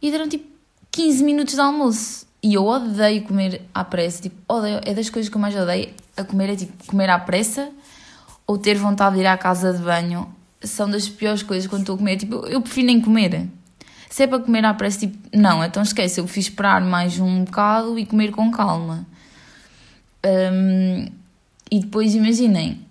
E 0.00 0.10
deram 0.10 0.28
tipo 0.28 0.46
15 0.90 1.22
minutos 1.22 1.54
de 1.54 1.60
almoço. 1.60 2.26
E 2.42 2.54
eu 2.54 2.66
odeio 2.66 3.22
comer 3.22 3.62
à 3.72 3.84
pressa, 3.84 4.22
tipo, 4.22 4.36
odeio, 4.48 4.80
é 4.84 4.92
das 4.92 5.08
coisas 5.08 5.28
que 5.28 5.36
eu 5.36 5.40
mais 5.40 5.54
odeio 5.54 5.90
a 6.16 6.24
comer, 6.24 6.50
é 6.50 6.56
tipo 6.56 6.72
comer 6.86 7.08
à 7.08 7.18
pressa 7.18 7.70
ou 8.46 8.58
ter 8.58 8.74
vontade 8.74 9.14
de 9.14 9.22
ir 9.22 9.26
à 9.26 9.38
casa 9.38 9.72
de 9.72 9.82
banho. 9.82 10.28
São 10.60 10.90
das 10.90 11.08
piores 11.08 11.42
coisas 11.42 11.68
quando 11.68 11.82
estou 11.82 11.94
a 11.94 11.98
comer, 11.98 12.16
tipo, 12.16 12.46
eu 12.46 12.60
prefiro 12.60 12.86
nem 12.88 13.00
comer. 13.00 13.48
Se 14.10 14.24
é 14.24 14.26
para 14.26 14.40
comer 14.40 14.64
à 14.64 14.74
pressa, 14.74 15.00
tipo, 15.00 15.16
não, 15.32 15.64
então 15.64 15.82
esquece, 15.82 16.20
eu 16.20 16.26
fiz 16.26 16.46
esperar 16.46 16.80
mais 16.82 17.18
um 17.18 17.44
bocado 17.44 17.98
e 17.98 18.04
comer 18.04 18.32
com 18.32 18.50
calma. 18.50 19.06
Um, 20.24 21.06
e 21.70 21.80
depois 21.80 22.14
imaginem, 22.14 22.84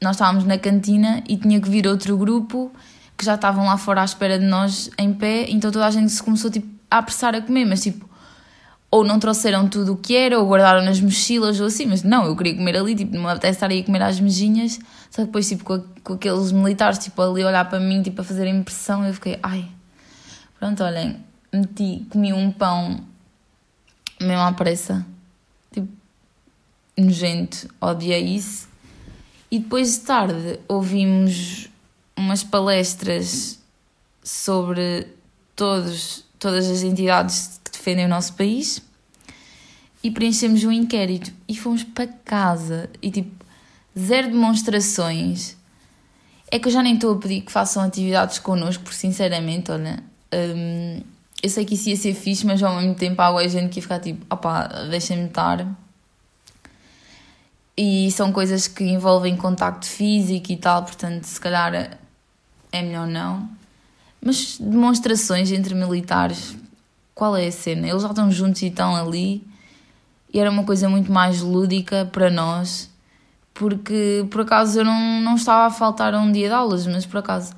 nós 0.00 0.16
estávamos 0.16 0.44
na 0.44 0.58
cantina 0.58 1.22
e 1.28 1.36
tinha 1.36 1.60
que 1.60 1.68
vir 1.68 1.86
outro 1.86 2.16
grupo 2.16 2.72
que 3.18 3.24
já 3.24 3.34
estavam 3.34 3.66
lá 3.66 3.76
fora 3.76 4.00
à 4.00 4.04
espera 4.04 4.38
de 4.38 4.46
nós 4.46 4.90
em 4.96 5.12
pé, 5.12 5.50
então 5.50 5.70
toda 5.70 5.86
a 5.86 5.90
gente 5.90 6.10
se 6.10 6.22
começou 6.22 6.50
tipo, 6.50 6.66
a 6.90 6.98
apressar 6.98 7.34
a 7.34 7.42
comer, 7.42 7.66
mas 7.66 7.82
tipo, 7.82 8.08
ou 8.90 9.04
não 9.04 9.18
trouxeram 9.18 9.68
tudo 9.68 9.92
o 9.92 9.96
que 9.96 10.16
era, 10.16 10.38
ou 10.38 10.46
guardaram 10.46 10.82
nas 10.84 11.00
mochilas, 11.00 11.60
ou 11.60 11.66
assim, 11.66 11.86
mas 11.86 12.02
não, 12.02 12.26
eu 12.26 12.36
queria 12.36 12.56
comer 12.56 12.76
ali, 12.76 12.94
tipo, 12.94 13.14
não 13.14 13.22
me 13.22 13.30
apetece 13.30 13.56
estar 13.56 13.70
aí 13.70 13.80
a 13.80 13.84
comer 13.84 14.02
às 14.02 14.18
mejinhas, 14.18 14.80
só 15.10 15.22
que 15.22 15.26
depois, 15.26 15.48
tipo, 15.48 15.64
com, 15.64 15.82
com 16.02 16.14
aqueles 16.14 16.50
militares, 16.50 16.98
tipo, 16.98 17.22
ali 17.22 17.42
a 17.42 17.48
olhar 17.48 17.68
para 17.68 17.78
mim, 17.78 18.02
tipo, 18.02 18.20
a 18.20 18.24
fazer 18.24 18.46
impressão, 18.48 19.06
eu 19.06 19.14
fiquei, 19.14 19.38
ai, 19.42 19.68
Pronto, 20.60 20.84
olhem, 20.84 21.24
meti, 21.50 22.06
comi 22.10 22.34
um 22.34 22.52
pão 22.52 23.02
mesmo 24.20 24.42
à 24.42 24.52
pressa. 24.52 25.06
Tipo, 25.72 25.88
nojento, 26.98 27.66
odiei 27.80 28.36
isso. 28.36 28.68
E 29.50 29.58
depois 29.58 29.90
de 29.94 30.00
tarde 30.00 30.60
ouvimos 30.68 31.70
umas 32.14 32.44
palestras 32.44 33.58
sobre 34.22 35.08
todos, 35.56 36.26
todas 36.38 36.68
as 36.68 36.82
entidades 36.82 37.58
defendem 37.80 38.04
o 38.04 38.08
nosso 38.08 38.34
país 38.34 38.82
e 40.02 40.10
preenchemos 40.10 40.62
um 40.64 40.70
inquérito 40.70 41.32
e 41.48 41.56
fomos 41.56 41.82
para 41.82 42.06
casa 42.06 42.88
e 43.02 43.10
tipo, 43.10 43.44
zero 43.98 44.28
demonstrações. 44.28 45.56
É 46.50 46.58
que 46.58 46.68
eu 46.68 46.72
já 46.72 46.82
nem 46.82 46.94
estou 46.94 47.14
a 47.14 47.18
pedir 47.18 47.42
que 47.42 47.52
façam 47.52 47.82
atividades 47.82 48.38
connosco, 48.38 48.82
porque 48.82 48.98
sinceramente, 48.98 49.70
olha, 49.70 50.02
um, 50.32 51.00
eu 51.42 51.48
sei 51.48 51.64
que 51.64 51.74
isso 51.74 51.88
ia 51.88 51.96
ser 51.96 52.14
fixe, 52.14 52.44
mas 52.46 52.62
ao 52.62 52.76
mesmo 52.76 52.94
tempo 52.94 53.20
há 53.22 53.46
gente 53.46 53.70
que 53.70 53.78
ia 53.78 53.82
ficar 53.82 54.00
tipo, 54.00 54.24
opá, 54.32 54.66
deixem-me 54.90 55.26
estar. 55.26 55.66
E 57.76 58.10
são 58.10 58.32
coisas 58.32 58.66
que 58.66 58.84
envolvem 58.84 59.36
contacto 59.36 59.86
físico 59.86 60.52
e 60.52 60.56
tal, 60.56 60.82
portanto, 60.82 61.24
se 61.24 61.40
calhar 61.40 61.98
é 62.72 62.82
melhor 62.82 63.06
não. 63.06 63.48
Mas 64.20 64.58
demonstrações 64.58 65.50
entre 65.50 65.74
militares, 65.74 66.54
qual 67.20 67.36
é 67.36 67.48
a 67.48 67.52
cena? 67.52 67.86
Eles 67.86 68.00
já 68.00 68.08
estão 68.08 68.30
juntos 68.30 68.62
e 68.62 68.68
estão 68.68 68.96
ali. 68.96 69.46
E 70.32 70.40
era 70.40 70.50
uma 70.50 70.64
coisa 70.64 70.88
muito 70.88 71.12
mais 71.12 71.42
lúdica 71.42 72.08
para 72.10 72.30
nós, 72.30 72.88
porque 73.52 74.26
por 74.30 74.40
acaso 74.40 74.80
eu 74.80 74.86
não, 74.86 75.20
não 75.20 75.34
estava 75.34 75.66
a 75.66 75.70
faltar 75.70 76.14
um 76.14 76.32
dia 76.32 76.48
de 76.48 76.54
aulas, 76.54 76.86
mas 76.86 77.04
por 77.04 77.18
acaso 77.18 77.52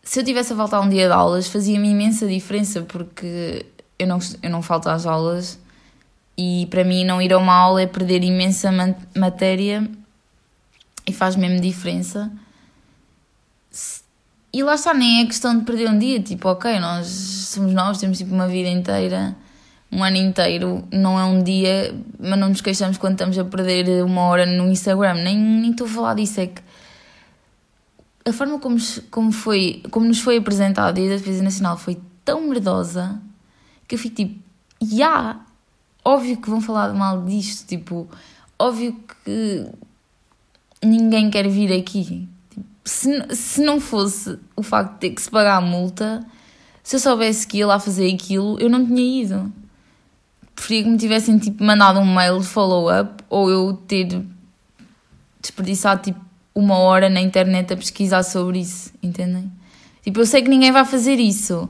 se 0.00 0.20
eu 0.20 0.24
tivesse 0.24 0.52
a 0.52 0.56
faltar 0.56 0.80
um 0.80 0.88
dia 0.88 1.08
de 1.08 1.12
aulas, 1.12 1.48
fazia-me 1.48 1.90
imensa 1.90 2.24
diferença, 2.28 2.82
porque 2.82 3.66
eu 3.98 4.06
não, 4.06 4.20
eu 4.44 4.48
não 4.48 4.62
falto 4.62 4.88
às 4.88 5.06
aulas 5.06 5.58
e 6.36 6.68
para 6.70 6.84
mim 6.84 7.04
não 7.04 7.20
ir 7.20 7.32
a 7.32 7.38
uma 7.38 7.54
aula 7.54 7.82
é 7.82 7.86
perder 7.86 8.22
imensa 8.22 8.70
matéria 9.16 9.90
e 11.04 11.12
faz 11.12 11.34
mesmo 11.34 11.60
diferença. 11.60 12.30
E 14.52 14.62
lá 14.62 14.76
está, 14.76 14.94
nem 14.94 15.22
é 15.22 15.26
questão 15.26 15.58
de 15.58 15.64
perder 15.64 15.90
um 15.90 15.98
dia, 15.98 16.22
tipo, 16.22 16.48
ok, 16.48 16.78
nós 16.78 17.27
somos 17.48 17.72
novos, 17.72 17.98
temos 17.98 18.18
tipo 18.18 18.34
uma 18.34 18.46
vida 18.46 18.68
inteira, 18.68 19.36
um 19.90 20.04
ano 20.04 20.16
inteiro, 20.16 20.86
não 20.92 21.18
é 21.18 21.24
um 21.24 21.42
dia, 21.42 21.94
mas 22.18 22.38
não 22.38 22.50
nos 22.50 22.60
queixamos 22.60 22.98
quando 22.98 23.12
estamos 23.12 23.38
a 23.38 23.44
perder 23.44 24.04
uma 24.04 24.22
hora 24.22 24.44
no 24.44 24.70
Instagram, 24.70 25.14
nem, 25.14 25.36
nem 25.36 25.70
estou 25.70 25.86
a 25.86 25.90
falar 25.90 26.14
disso, 26.14 26.40
é 26.40 26.46
que 26.46 26.62
a 28.26 28.32
forma 28.32 28.58
como, 28.58 28.76
como, 29.10 29.32
foi, 29.32 29.82
como 29.90 30.06
nos 30.06 30.20
foi 30.20 30.36
apresentada 30.36 30.90
a 30.90 30.92
defesa 30.92 31.42
nacional 31.42 31.78
foi 31.78 31.98
tão 32.24 32.46
merdosa 32.46 33.20
que 33.86 33.94
eu 33.94 33.98
fico 33.98 34.16
tipo, 34.16 34.42
já, 34.82 34.96
yeah, 34.96 35.40
óbvio 36.04 36.36
que 36.36 36.50
vão 36.50 36.60
falar 36.60 36.92
mal 36.92 37.24
disto, 37.24 37.66
tipo, 37.66 38.06
óbvio 38.58 38.96
que 39.24 39.66
ninguém 40.82 41.30
quer 41.30 41.48
vir 41.48 41.72
aqui. 41.72 42.28
Tipo, 42.50 42.66
se, 42.84 43.34
se 43.34 43.62
não 43.62 43.80
fosse 43.80 44.38
o 44.54 44.62
facto 44.62 44.92
de 44.94 44.98
ter 44.98 45.10
que 45.10 45.22
se 45.22 45.30
pagar 45.30 45.56
a 45.56 45.60
multa, 45.60 46.24
se 46.88 46.96
eu 46.96 47.00
soubesse 47.00 47.46
que 47.46 47.58
ia 47.58 47.66
lá 47.66 47.78
fazer 47.78 48.10
aquilo, 48.10 48.58
eu 48.58 48.70
não 48.70 48.82
tinha 48.82 49.22
ido. 49.22 49.52
Preferia 50.56 50.84
que 50.84 50.88
me 50.88 50.96
tivessem 50.96 51.38
tipo, 51.38 51.62
mandado 51.62 52.00
um 52.00 52.14
mail 52.14 52.38
de 52.40 52.46
follow-up 52.46 53.22
ou 53.28 53.50
eu 53.50 53.74
ter 53.86 54.24
desperdiçado 55.38 56.04
tipo 56.04 56.18
uma 56.54 56.78
hora 56.78 57.10
na 57.10 57.20
internet 57.20 57.74
a 57.74 57.76
pesquisar 57.76 58.22
sobre 58.22 58.60
isso, 58.60 58.90
entendem? 59.02 59.52
Tipo, 60.02 60.20
eu 60.20 60.24
sei 60.24 60.40
que 60.40 60.48
ninguém 60.48 60.72
vai 60.72 60.86
fazer 60.86 61.16
isso, 61.16 61.68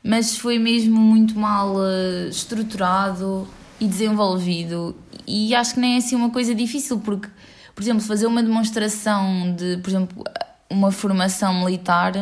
mas 0.00 0.38
foi 0.38 0.60
mesmo 0.60 0.96
muito 0.96 1.36
mal 1.36 1.74
uh, 1.74 2.28
estruturado 2.30 3.48
e 3.80 3.88
desenvolvido. 3.88 4.94
E 5.26 5.56
acho 5.56 5.74
que 5.74 5.80
nem 5.80 5.94
é 5.94 5.96
assim 5.96 6.14
uma 6.14 6.30
coisa 6.30 6.54
difícil, 6.54 7.00
porque, 7.00 7.28
por 7.74 7.82
exemplo, 7.82 8.00
fazer 8.00 8.28
uma 8.28 8.44
demonstração 8.44 9.52
de, 9.56 9.78
por 9.78 9.90
exemplo, 9.90 10.24
uma 10.70 10.92
formação 10.92 11.52
militar, 11.64 12.12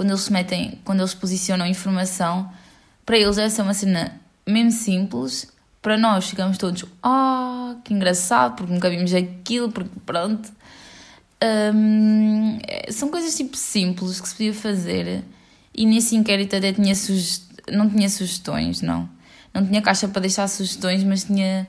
quando 0.00 0.12
eles 0.12 0.22
se 0.22 0.32
metem, 0.32 0.80
quando 0.82 1.00
eles 1.00 1.12
posicionam 1.12 1.66
informação, 1.66 2.50
para 3.04 3.18
eles 3.18 3.36
essa 3.36 3.60
é 3.60 3.62
uma 3.62 3.74
cena 3.74 4.18
mesmo 4.46 4.70
simples. 4.70 5.52
Para 5.82 5.98
nós 5.98 6.30
ficamos 6.30 6.56
todos, 6.56 6.86
ah, 7.02 7.74
oh, 7.74 7.82
que 7.82 7.92
engraçado, 7.92 8.56
porque 8.56 8.72
nunca 8.72 8.88
vimos 8.88 9.12
aquilo, 9.12 9.70
porque 9.70 10.00
pronto. 10.06 10.50
Um, 11.74 12.58
são 12.90 13.10
coisas 13.10 13.36
tipo 13.36 13.54
simples 13.58 14.22
que 14.22 14.28
se 14.30 14.34
podia 14.34 14.54
fazer 14.54 15.22
e 15.74 15.84
nesse 15.84 16.16
inquérito 16.16 16.56
até 16.56 16.72
tinha 16.72 16.94
sugest... 16.94 17.44
não 17.70 17.90
tinha 17.90 18.08
sugestões, 18.08 18.80
não. 18.80 19.06
Não 19.52 19.66
tinha 19.66 19.82
caixa 19.82 20.08
para 20.08 20.22
deixar 20.22 20.48
sugestões, 20.48 21.04
mas 21.04 21.24
tinha, 21.24 21.68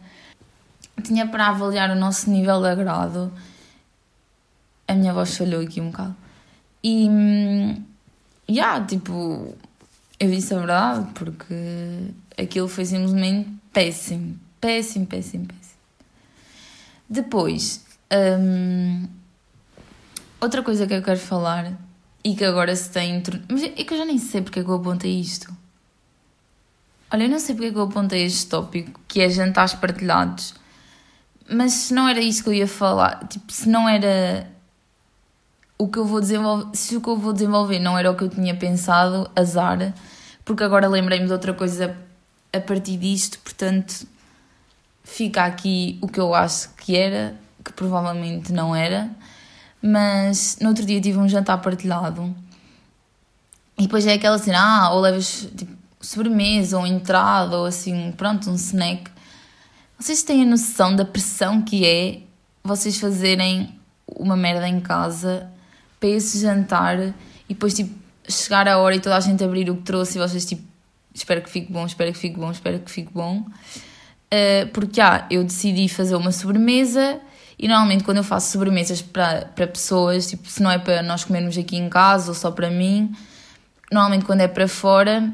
tinha 1.04 1.28
para 1.28 1.48
avaliar 1.48 1.90
o 1.90 1.96
nosso 1.96 2.30
nível 2.30 2.62
de 2.62 2.70
agrado. 2.70 3.30
A 4.88 4.94
minha 4.94 5.14
voz 5.14 5.36
falhou 5.36 5.62
aqui 5.62 5.82
um 5.82 5.92
bocado. 5.92 6.16
E, 6.82 7.10
yeah, 8.51 8.86
tipo, 8.86 9.55
eu 10.20 10.29
disse 10.29 10.53
a 10.53 10.58
verdade, 10.58 11.10
porque 11.13 11.55
aquilo 12.38 12.67
foi 12.67 12.86
simplesmente 12.86 13.50
péssimo. 13.74 14.39
Péssimo, 14.60 15.05
péssimo, 15.08 15.48
péssimo. 15.48 15.77
Depois, 17.10 17.84
hum, 18.39 19.08
outra 20.39 20.62
coisa 20.62 20.86
que 20.86 20.93
eu 20.93 21.01
quero 21.01 21.20
falar 21.20 21.74
e 22.24 22.36
que 22.36 22.46
agora 22.46 22.75
se 22.75 22.89
tem. 22.89 23.24
Mas 23.50 23.63
é 23.63 23.70
que 23.70 23.93
eu 23.93 23.98
já 23.98 24.05
nem 24.05 24.17
sei 24.17 24.41
porque 24.41 24.60
é 24.60 24.63
que 24.63 24.70
eu 24.70 24.75
apontei 24.75 25.20
isto. 25.20 25.51
Olha, 27.12 27.24
eu 27.24 27.29
não 27.29 27.39
sei 27.39 27.55
porque 27.55 27.67
é 27.70 27.72
que 27.72 27.77
eu 27.77 27.84
apontei 27.84 28.24
este 28.24 28.48
tópico, 28.48 29.00
que 29.08 29.22
é 29.22 29.29
jantares 29.29 29.74
partilhados. 29.74 30.53
Mas 31.50 31.74
se 31.74 31.93
não 31.93 32.08
era 32.08 32.22
isso 32.22 32.43
que 32.43 32.50
eu 32.50 32.53
ia 32.53 32.67
falar, 32.67 33.27
tipo, 33.27 33.51
se 33.51 33.67
não 33.67 33.89
era 33.89 34.48
o 35.82 35.88
que 35.88 35.98
eu 35.98 36.06
vou 36.06 36.22
desenvolver, 36.22 36.78
se 36.78 36.96
o 36.96 37.02
que 37.02 37.08
eu 37.08 37.18
vou 37.18 37.34
desenvolver 37.34 37.80
não 37.80 37.98
era 37.98 38.12
o 38.12 38.16
que 38.16 38.24
eu 38.24 38.30
tinha 38.30 38.56
pensado, 38.56 39.28
azar, 39.36 39.92
porque 40.46 40.64
agora 40.64 40.88
lembrei-me 40.88 41.26
de 41.26 41.34
outra 41.34 41.56
coisa 41.56 41.98
a 42.54 42.60
partir 42.60 42.98
disto, 42.98 43.40
portanto, 43.40 44.06
fica 45.04 45.44
aqui 45.44 45.98
o 46.00 46.08
que 46.08 46.20
eu 46.20 46.36
acho 46.36 46.70
que 46.76 46.96
era, 46.96 47.36
que 47.66 47.74
provavelmente 47.74 48.54
não 48.54 48.76
era. 48.76 49.10
Mas 49.82 50.60
no 50.62 50.70
outro 50.70 50.86
dia 50.86 51.02
tive 51.02 51.18
um 51.18 51.28
jantar 51.28 51.60
partilhado 51.60 52.36
e 53.76 53.84
depois 53.84 54.06
é 54.06 54.14
aquela 54.14 54.38
cena, 54.38 54.60
ah, 54.60 54.94
ou 54.94 55.02
levas 55.02 55.50
tipo, 55.58 55.76
sobremesa 56.00 56.78
ou 56.78 56.86
entrada 56.86 57.58
ou 57.58 57.66
assim, 57.66 58.12
pronto, 58.12 58.52
um 58.52 58.56
snack. 58.56 59.10
Vocês 59.98 60.22
têm 60.22 60.44
a 60.44 60.46
noção 60.46 60.96
da 60.96 61.06
pressão 61.06 61.60
que 61.64 61.88
é 61.88 62.22
vocês 62.64 63.00
fazerem 63.00 63.80
uma 64.06 64.38
merda 64.38 64.68
em 64.68 64.80
casa 64.80 65.50
para 66.01 66.10
esse 66.10 66.41
jantar 66.41 66.99
e 66.99 67.13
depois 67.54 67.73
tipo 67.76 67.95
chegar 68.28 68.67
a 68.67 68.80
hora 68.80 68.95
e 68.95 68.99
toda 68.99 69.15
a 69.15 69.19
gente 69.19 69.43
abrir 69.43 69.69
o 69.69 69.78
que 69.78 69.84
trouxe 69.84 70.17
e 70.17 70.21
vocês 70.21 70.43
tipo 70.43 70.63
espero 71.13 71.41
que 71.41 71.49
fique 71.49 71.71
bom, 71.71 71.86
espero 71.86 72.12
que 72.12 72.17
fique 72.17 72.38
bom, 72.38 72.52
espero 72.52 72.80
que 72.80 72.91
fique 72.91 73.12
bom. 73.13 73.45
Uh, 74.34 74.67
porque 74.73 74.99
ah, 75.02 75.28
eu 75.30 75.43
decidi 75.43 75.88
fazer 75.89 76.15
uma 76.15 76.32
sobremesa 76.32 77.19
e 77.60 77.67
normalmente 77.67 78.04
quando 78.04 78.17
eu 78.17 78.23
faço 78.23 78.52
sobremesas 78.52 79.02
para, 79.02 79.45
pessoas, 79.67 80.28
tipo, 80.28 80.47
se 80.47 80.63
não 80.63 80.71
é 80.71 80.80
para 80.80 81.04
nós 81.04 81.23
comermos 81.23 81.58
aqui 81.58 81.78
em 81.78 81.89
casa 81.89 82.30
ou 82.30 82.34
só 82.34 82.49
para 82.49 82.71
mim, 82.71 83.13
normalmente 83.91 84.26
quando 84.26 84.41
é 84.41 84.47
para 84.47 84.67
fora, 84.67 85.32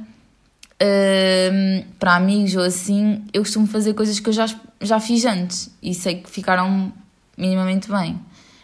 uh, 0.81 1.85
para 1.99 2.15
amigos 2.15 2.55
ou 2.55 2.63
assim, 2.63 3.23
eu 3.31 3.43
costumo 3.43 3.67
fazer 3.67 3.93
coisas 3.93 4.19
que 4.19 4.27
eu 4.27 4.33
já, 4.33 4.47
já 4.81 4.99
fiz 4.99 5.23
antes 5.25 5.69
e 5.81 5.93
sei 5.93 6.15
que 6.15 6.29
ficaram 6.29 6.91
minimamente 7.37 7.89
bem. 7.89 8.19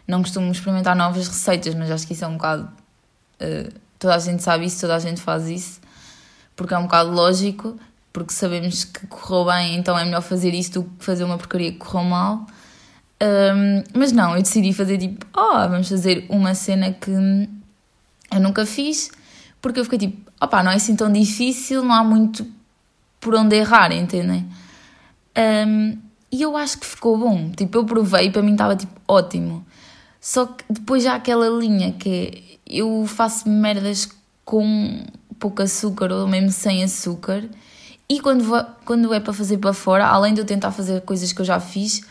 Não 0.08 0.22
costumo 0.22 0.52
experimentar 0.52 0.96
novas 0.96 1.28
receitas, 1.28 1.74
mas 1.76 1.90
acho 1.90 2.06
que 2.06 2.14
isso 2.14 2.26
é 2.26 2.28
um 2.28 2.34
bocado. 2.34 2.70
Uh, 3.42 3.74
toda 3.98 4.16
a 4.16 4.20
gente 4.20 4.44
sabe 4.44 4.66
isso, 4.66 4.82
toda 4.82 4.96
a 4.96 5.00
gente 5.00 5.22
faz 5.22 5.48
isso, 5.48 5.80
porque 6.56 6.74
é 6.74 6.78
um 6.78 6.84
bocado 6.84 7.12
lógico, 7.12 7.78
porque 8.12 8.34
sabemos 8.34 8.84
que 8.84 9.08
correu 9.08 9.46
bem, 9.46 9.76
então 9.76 9.98
é 9.98 10.04
melhor 10.04 10.22
fazer 10.22 10.54
isso 10.54 10.74
do 10.74 10.84
que 10.84 11.06
fazer 11.06 11.24
uma 11.24 11.38
porcaria 11.38 11.72
que 11.72 11.78
correu 11.78 12.04
mal. 12.04 12.46
Um, 13.22 13.84
mas 13.98 14.12
não, 14.12 14.36
eu 14.36 14.42
decidi 14.42 14.74
fazer 14.74 14.98
tipo, 14.98 15.26
oh, 15.36 15.70
vamos 15.70 15.88
fazer 15.88 16.26
uma 16.30 16.54
cena 16.54 16.92
que 16.92 17.10
eu 17.10 18.40
nunca 18.42 18.66
fiz, 18.66 19.10
porque 19.62 19.80
eu 19.80 19.86
fiquei 19.86 20.00
tipo, 20.00 20.32
opá, 20.42 20.62
não 20.62 20.72
é 20.72 20.76
assim 20.76 20.96
tão 20.96 21.12
difícil, 21.12 21.84
não 21.84 21.94
há 21.94 22.04
muito 22.04 22.46
por 23.22 23.34
onde 23.36 23.56
errar, 23.56 23.94
entendem? 23.94 24.46
Um, 25.38 25.98
e 26.30 26.42
eu 26.42 26.58
acho 26.58 26.80
que 26.80 26.86
ficou 26.86 27.18
bom, 27.18 27.50
tipo, 27.52 27.78
eu 27.78 27.86
provei 27.86 28.28
e 28.28 28.32
para 28.32 28.42
mim 28.42 28.52
estava 28.52 28.76
tipo 28.76 29.00
ótimo. 29.08 29.66
Só 30.24 30.46
que 30.46 30.64
depois 30.70 31.06
há 31.06 31.16
aquela 31.16 31.50
linha 31.50 31.92
que 31.92 32.58
é, 32.66 32.80
eu 32.80 33.06
faço 33.06 33.50
merdas 33.50 34.08
com 34.46 35.04
pouco 35.38 35.62
açúcar 35.62 36.14
ou 36.14 36.26
mesmo 36.26 36.50
sem 36.50 36.82
açúcar, 36.82 37.44
e 38.08 38.22
quando, 38.22 38.42
vou, 38.46 38.64
quando 38.86 39.14
é 39.14 39.20
para 39.20 39.34
fazer 39.34 39.58
para 39.58 39.74
fora, 39.74 40.08
além 40.08 40.34
de 40.34 40.40
eu 40.40 40.46
tentar 40.46 40.72
fazer 40.72 41.02
coisas 41.02 41.34
que 41.34 41.42
eu 41.42 41.46
já 41.46 41.60
fiz, 41.60 42.04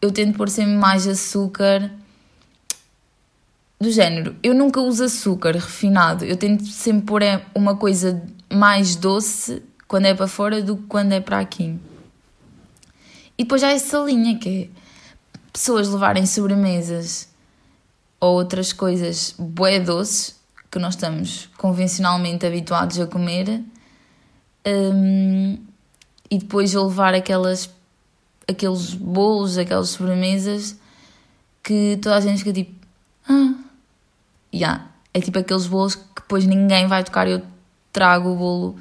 eu 0.00 0.10
tento 0.10 0.36
pôr 0.36 0.48
sempre 0.48 0.72
mais 0.72 1.06
açúcar 1.06 1.88
do 3.80 3.92
género. 3.92 4.34
Eu 4.42 4.54
nunca 4.54 4.80
uso 4.80 5.04
açúcar 5.04 5.52
refinado, 5.52 6.24
eu 6.24 6.36
tento 6.36 6.66
sempre 6.66 7.06
pôr 7.06 7.22
é, 7.22 7.46
uma 7.54 7.76
coisa 7.76 8.20
mais 8.52 8.96
doce 8.96 9.62
quando 9.86 10.06
é 10.06 10.14
para 10.14 10.26
fora 10.26 10.60
do 10.60 10.78
que 10.78 10.82
quando 10.88 11.12
é 11.12 11.20
para 11.20 11.38
aqui. 11.38 11.78
E 13.38 13.44
depois 13.44 13.62
há 13.62 13.70
essa 13.70 13.98
linha 13.98 14.36
que 14.36 14.64
é 14.64 14.82
pessoas 15.52 15.88
levarem 15.88 16.26
sobremesas 16.26 17.30
ou 18.22 18.36
outras 18.36 18.72
coisas 18.72 19.34
bué 19.36 19.80
doces 19.80 20.40
que 20.70 20.78
nós 20.78 20.94
estamos 20.94 21.50
convencionalmente 21.58 22.46
habituados 22.46 23.00
a 23.00 23.06
comer 23.08 23.60
um, 24.64 25.58
e 26.30 26.38
depois 26.38 26.72
eu 26.72 26.86
levar 26.86 27.14
aquelas 27.14 27.68
aqueles 28.48 28.94
bolos, 28.94 29.58
aquelas 29.58 29.88
sobremesas 29.88 30.76
que 31.64 31.98
toda 32.00 32.16
a 32.16 32.20
gente 32.20 32.38
fica 32.38 32.52
tipo, 32.52 32.86
ah, 33.28 33.54
yeah. 34.54 34.86
é 35.12 35.20
tipo 35.20 35.40
aqueles 35.40 35.66
bolos 35.66 35.96
que 35.96 36.02
depois 36.14 36.46
ninguém 36.46 36.86
vai 36.86 37.02
tocar 37.02 37.26
eu 37.26 37.42
trago 37.92 38.30
o 38.30 38.36
bolo 38.36 38.76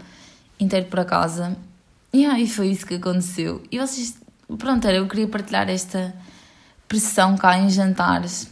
inteiro 0.59 0.85
para 0.85 1.03
casa. 1.03 1.57
Yeah, 2.13 2.39
e 2.39 2.47
foi 2.47 2.67
isso 2.67 2.85
que 2.85 2.95
aconteceu. 2.95 3.63
E 3.71 3.79
vocês, 3.79 4.17
pronto, 4.57 4.87
era, 4.87 4.97
eu 4.97 5.07
queria 5.07 5.27
partilhar 5.27 5.69
esta 5.69 6.13
pressão 6.87 7.37
cá 7.37 7.57
em 7.57 7.69
jantares. 7.69 8.49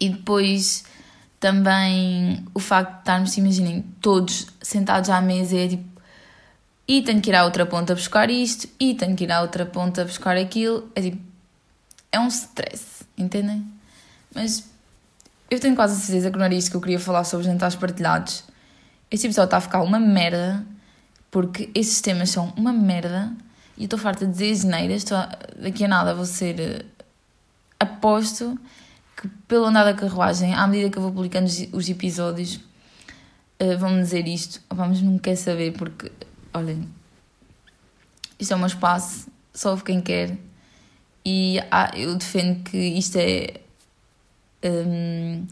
E 0.00 0.08
depois 0.10 0.84
também 1.40 2.44
o 2.52 2.60
facto 2.60 2.92
de 2.92 2.98
estarmos, 3.00 3.36
imaginem, 3.36 3.82
todos 4.00 4.46
sentados 4.60 5.10
à 5.10 5.20
mesa 5.20 5.56
é 5.56 5.68
tipo 5.68 5.98
e 6.88 7.02
tenho 7.02 7.20
que 7.20 7.28
ir 7.28 7.34
à 7.34 7.44
outra 7.44 7.66
ponta 7.66 7.94
buscar 7.94 8.30
isto, 8.30 8.66
e 8.80 8.94
tenho 8.94 9.14
que 9.14 9.24
ir 9.24 9.30
à 9.30 9.42
outra 9.42 9.66
ponta 9.66 10.06
buscar 10.06 10.38
aquilo. 10.38 10.90
É 10.94 11.02
tipo, 11.02 11.18
é 12.10 12.18
um 12.18 12.28
stress, 12.28 13.04
entendem? 13.16 13.62
Mas 14.34 14.64
eu 15.50 15.60
tenho 15.60 15.76
quase 15.76 15.94
a 15.94 16.00
certeza 16.00 16.30
que 16.30 16.38
não 16.38 16.46
era 16.46 16.54
isto 16.54 16.70
que 16.70 16.76
eu 16.78 16.80
queria 16.80 16.98
falar 16.98 17.24
sobre 17.24 17.44
jantares 17.44 17.76
partilhados. 17.76 18.42
Este 19.10 19.26
episódio 19.26 19.48
está 19.48 19.58
a 19.58 19.60
ficar 19.60 19.82
uma 19.82 20.00
merda, 20.00 20.64
porque 21.30 21.70
esses 21.74 22.00
temas 22.00 22.30
são 22.30 22.54
uma 22.56 22.72
merda, 22.72 23.30
e 23.76 23.82
eu 23.82 23.84
estou 23.84 23.98
farta 23.98 24.24
de 24.24 24.32
dizer 24.32 24.54
geneiras, 24.54 25.02
estou 25.02 25.18
a, 25.18 25.28
daqui 25.60 25.84
a 25.84 25.88
nada 25.88 26.14
vou 26.14 26.24
ser. 26.24 26.84
Uh, 26.84 26.98
aposto 27.80 28.58
que 29.20 29.26
pelo 29.48 29.64
andar 29.64 29.84
da 29.84 29.94
carruagem, 29.94 30.54
à 30.54 30.66
medida 30.66 30.90
que 30.90 30.98
eu 30.98 31.02
vou 31.02 31.10
publicando 31.10 31.46
os, 31.46 31.58
os 31.72 31.88
episódios, 31.88 32.60
uh, 33.60 33.76
vão-me 33.76 34.00
dizer 34.00 34.26
isto. 34.28 34.62
Vamos, 34.70 35.02
não 35.02 35.18
quer 35.18 35.34
saber, 35.34 35.72
porque 35.72 36.12
olhem, 36.54 36.88
isto 38.38 38.54
é 38.54 38.56
um 38.56 38.64
espaço, 38.64 39.28
só 39.52 39.70
ouve 39.70 39.82
quem 39.82 40.00
quer. 40.00 40.38
E 41.24 41.58
ah, 41.70 41.90
eu 41.96 42.14
defendo 42.14 42.62
que 42.62 42.78
isto 42.78 43.16
é 43.16 43.54
um, 44.64 45.44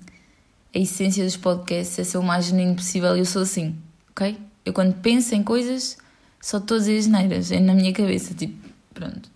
a 0.75 0.79
essência 0.79 1.25
dos 1.25 1.37
podcasts, 1.37 1.99
é 1.99 2.05
ser 2.05 2.19
o 2.19 2.23
mais 2.23 2.47
genuíno 2.47 2.77
possível 2.77 3.17
eu 3.17 3.25
sou 3.25 3.43
assim, 3.43 3.77
ok? 4.11 4.39
Eu 4.65 4.73
quando 4.73 4.95
penso 5.01 5.35
em 5.35 5.43
coisas, 5.43 5.99
só 6.41 6.61
todas 6.61 6.89
as 6.89 7.07
neiras, 7.09 7.51
é 7.51 7.59
na 7.59 7.75
minha 7.75 7.93
cabeça, 7.93 8.33
tipo, 8.33 8.69
pronto. 8.95 9.29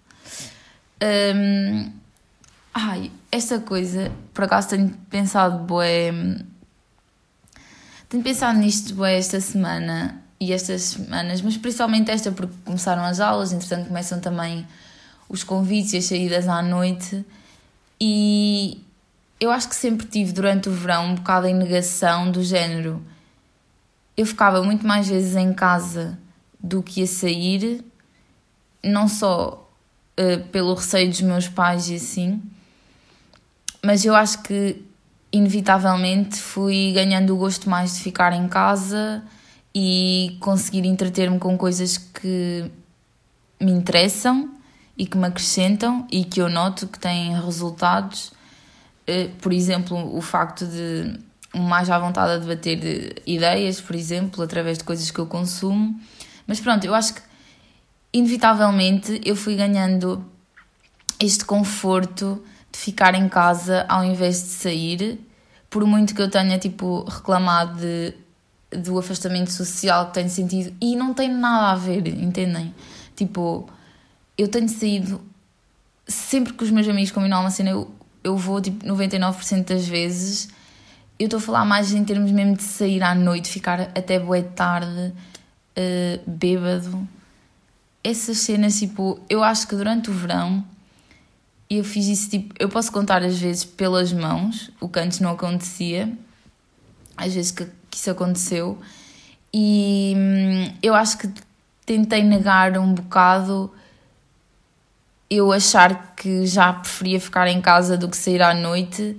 Um, 1.03 2.00
ai, 2.81 3.13
esta 3.31 3.61
coisa, 3.61 4.11
por 4.33 4.45
acaso 4.45 4.69
tenho 4.71 4.91
pensado, 5.09 5.59
boé. 5.65 6.11
Tenho 8.09 8.23
pensado 8.23 8.59
nisto, 8.59 8.95
boé, 8.95 9.19
esta 9.19 9.41
semana 9.41 10.23
e 10.41 10.53
estas 10.53 10.83
semanas, 10.83 11.43
mas 11.43 11.57
principalmente 11.57 12.11
esta 12.11 12.33
porque 12.33 12.55
começaram 12.65 13.05
as 13.05 13.21
aulas, 13.21 13.53
entretanto 13.53 13.89
começam 13.89 14.21
também 14.21 14.67
os 15.29 15.45
convites 15.45 15.93
e 15.93 15.97
as 15.99 16.07
saídas 16.07 16.49
à 16.49 16.63
noite 16.63 17.25
e 18.01 18.83
eu 19.39 19.51
acho 19.51 19.69
que 19.69 19.77
sempre 19.77 20.07
tive 20.07 20.33
durante 20.33 20.69
o 20.69 20.73
verão 20.73 21.07
um 21.07 21.15
bocado 21.15 21.47
em 21.47 21.55
negação 21.55 22.33
do 22.33 22.43
género 22.43 23.05
eu 24.21 24.27
ficava 24.27 24.63
muito 24.63 24.87
mais 24.87 25.09
vezes 25.09 25.35
em 25.35 25.51
casa 25.55 26.19
do 26.63 26.83
que 26.83 27.03
a 27.03 27.07
sair, 27.07 27.83
não 28.85 29.09
só 29.09 29.67
uh, 30.19 30.49
pelo 30.49 30.75
receio 30.75 31.09
dos 31.09 31.23
meus 31.23 31.49
pais 31.49 31.89
e 31.89 31.95
assim, 31.95 32.43
mas 33.83 34.05
eu 34.05 34.15
acho 34.15 34.43
que 34.43 34.83
inevitavelmente 35.33 36.37
fui 36.37 36.93
ganhando 36.93 37.35
o 37.35 37.37
gosto 37.37 37.71
mais 37.71 37.95
de 37.95 38.03
ficar 38.03 38.33
em 38.33 38.49
casa 38.49 39.23
e 39.75 40.37
conseguir 40.41 40.85
entreter-me 40.87 41.39
com 41.39 41.57
coisas 41.57 41.97
que 41.97 42.71
me 43.61 43.71
interessam 43.71 44.51
e 44.97 45.07
que 45.07 45.17
me 45.17 45.27
acrescentam 45.27 46.07
e 46.11 46.25
que 46.25 46.41
eu 46.41 46.49
noto 46.49 46.89
que 46.89 46.99
têm 46.99 47.41
resultados. 47.41 48.33
Eh, 49.07 49.31
por 49.41 49.53
exemplo, 49.53 50.17
o 50.17 50.21
facto 50.21 50.67
de 50.67 51.19
mais 51.55 51.91
à 51.91 51.99
vontade 51.99 52.33
a 52.33 52.37
debater 52.39 53.23
ideias, 53.27 53.81
por 53.81 53.97
exemplo, 53.97 54.43
através 54.43 54.79
de 54.79 54.85
coisas 54.85 55.11
que 55.11 55.19
eu 55.19 55.27
consumo. 55.27 55.99
Mas 56.47 56.61
pronto, 56.61 56.85
eu 56.85 56.95
acho 56.95 57.15
que 57.15 57.23
inevitavelmente 58.13 59.21
eu 59.25 59.37
fui 59.37 59.57
ganhando 59.57 60.25
este 61.19 61.45
conforto 61.45 62.43
de 62.73 62.79
ficar 62.79 63.15
em 63.15 63.29
casa 63.29 63.85
ao 63.89 64.05
invés 64.05 64.43
de 64.43 64.49
sair, 64.49 65.21
por 65.69 65.85
muito 65.85 66.15
que 66.15 66.23
eu 66.23 66.31
tenha 66.31 66.59
tipo 66.59 67.05
reclamado 67.09 67.79
de, 67.81 68.15
do 68.79 68.99
afastamento 68.99 69.51
social 69.51 70.07
que 70.07 70.15
tenho 70.15 70.31
sentido 70.31 70.75
e 70.81 70.97
não 70.97 71.15
tem 71.15 71.29
nada 71.29 71.73
a 71.73 71.75
ver, 71.77 72.07
entendem? 72.09 72.75
Tipo, 73.17 73.69
eu 74.37 74.49
tenho 74.49 74.69
saído 74.69 75.21
sempre 76.07 76.53
que 76.53 76.65
os 76.65 76.71
meus 76.71 76.89
amigos 76.89 77.11
combinam 77.11 77.41
uma 77.41 77.51
cena, 77.51 77.71
eu, 77.71 77.91
eu 78.23 78.37
vou 78.37 78.61
tipo 78.61 78.85
99% 78.85 79.65
das 79.65 79.87
vezes. 79.87 80.49
Eu 81.19 81.27
estou 81.27 81.39
a 81.39 81.41
falar 81.41 81.65
mais 81.65 81.93
em 81.93 82.05
termos 82.05 82.31
mesmo 82.33 82.57
de 82.57 82.63
sair 82.63 83.03
à 83.03 83.15
noite, 83.15 83.49
ficar 83.49 83.81
até 83.81 84.19
boa 84.19 84.43
tarde, 84.43 85.13
uh, 85.77 86.31
bêbado. 86.31 87.07
Essas 88.03 88.39
cenas, 88.39 88.79
tipo, 88.79 89.21
eu 89.29 89.45
acho 89.45 89.69
que 89.69 89.77
durante 89.77 90.11
o 90.11 90.15
verão 90.15 90.65
eu 91.71 91.85
fiz 91.85 92.07
isso, 92.07 92.31
tipo, 92.31 92.55
eu 92.59 92.69
posso 92.69 92.91
contar 92.91 93.23
às 93.23 93.39
vezes 93.39 93.65
pelas 93.65 94.13
mãos, 94.13 94.71
o 94.81 94.89
que 94.89 94.99
antes 94.99 95.21
não 95.21 95.31
acontecia, 95.31 96.13
às 97.17 97.33
vezes 97.33 97.53
que, 97.53 97.67
que 97.89 97.97
isso 97.97 98.11
aconteceu, 98.11 98.79
e 99.53 100.15
hum, 100.17 100.73
eu 100.83 100.95
acho 100.95 101.19
que 101.19 101.31
tentei 101.87 102.23
negar 102.23 102.77
um 102.79 102.93
bocado 102.93 103.73
eu 105.31 105.53
achar 105.53 106.15
que 106.17 106.45
já 106.45 106.73
preferia 106.73 107.21
ficar 107.21 107.47
em 107.47 107.61
casa 107.61 107.97
do 107.97 108.09
que 108.09 108.17
sair 108.17 108.43
à 108.43 108.53
noite 108.53 109.17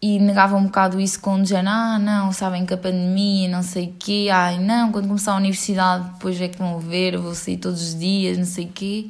e 0.00 0.20
negava 0.20 0.56
um 0.56 0.64
bocado 0.64 1.00
isso 1.00 1.20
com 1.20 1.40
o 1.40 1.44
género, 1.44 1.68
ah 1.68 1.98
não, 1.98 2.32
sabem 2.32 2.64
que 2.64 2.72
a 2.72 2.76
pandemia, 2.76 3.48
não 3.48 3.62
sei 3.62 3.86
o 3.86 3.94
quê, 3.98 4.28
ai 4.32 4.58
não, 4.60 4.92
quando 4.92 5.08
começar 5.08 5.32
a 5.32 5.36
universidade 5.36 6.10
depois 6.12 6.40
é 6.40 6.46
que 6.46 6.58
vão 6.58 6.78
ver, 6.78 7.18
vou 7.18 7.34
sair 7.34 7.56
todos 7.56 7.82
os 7.82 7.98
dias, 7.98 8.38
não 8.38 8.44
sei 8.44 8.66
o 8.66 8.68
quê. 8.68 9.08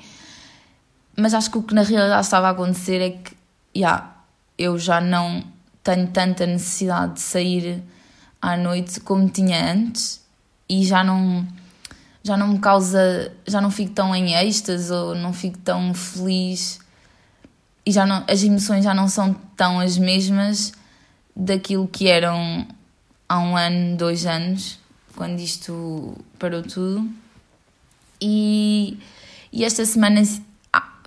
Mas 1.16 1.34
acho 1.34 1.50
que 1.50 1.58
o 1.58 1.62
que 1.62 1.74
na 1.74 1.82
realidade 1.82 2.24
estava 2.24 2.48
a 2.48 2.50
acontecer 2.50 3.00
é 3.00 3.10
que, 3.10 3.36
yeah, 3.76 4.16
eu 4.56 4.78
já 4.78 5.00
não 5.00 5.44
tenho 5.82 6.06
tanta 6.08 6.46
necessidade 6.46 7.14
de 7.14 7.20
sair 7.20 7.82
à 8.40 8.56
noite 8.56 9.00
como 9.00 9.28
tinha 9.28 9.72
antes 9.72 10.20
e 10.68 10.84
já 10.84 11.02
não 11.04 11.46
já 12.24 12.36
não 12.36 12.48
me 12.48 12.58
causa, 12.60 13.32
já 13.44 13.60
não 13.60 13.68
fico 13.68 13.92
tão 13.92 14.14
em 14.14 14.34
êxtase 14.34 14.92
ou 14.92 15.12
não 15.12 15.32
fico 15.32 15.58
tão 15.58 15.92
feliz 15.92 16.78
e 17.84 17.90
já 17.90 18.06
não, 18.06 18.24
as 18.28 18.44
emoções 18.44 18.84
já 18.84 18.94
não 18.94 19.08
são 19.08 19.34
tão 19.56 19.80
as 19.80 19.98
mesmas 19.98 20.72
daquilo 21.34 21.88
que 21.88 22.08
eram 22.08 22.66
há 23.28 23.40
um 23.40 23.56
ano, 23.56 23.96
dois 23.96 24.24
anos, 24.24 24.78
quando 25.16 25.40
isto 25.40 26.16
parou 26.38 26.62
tudo. 26.62 27.08
E, 28.20 28.98
e 29.52 29.64
esta 29.64 29.84
semana 29.84 30.22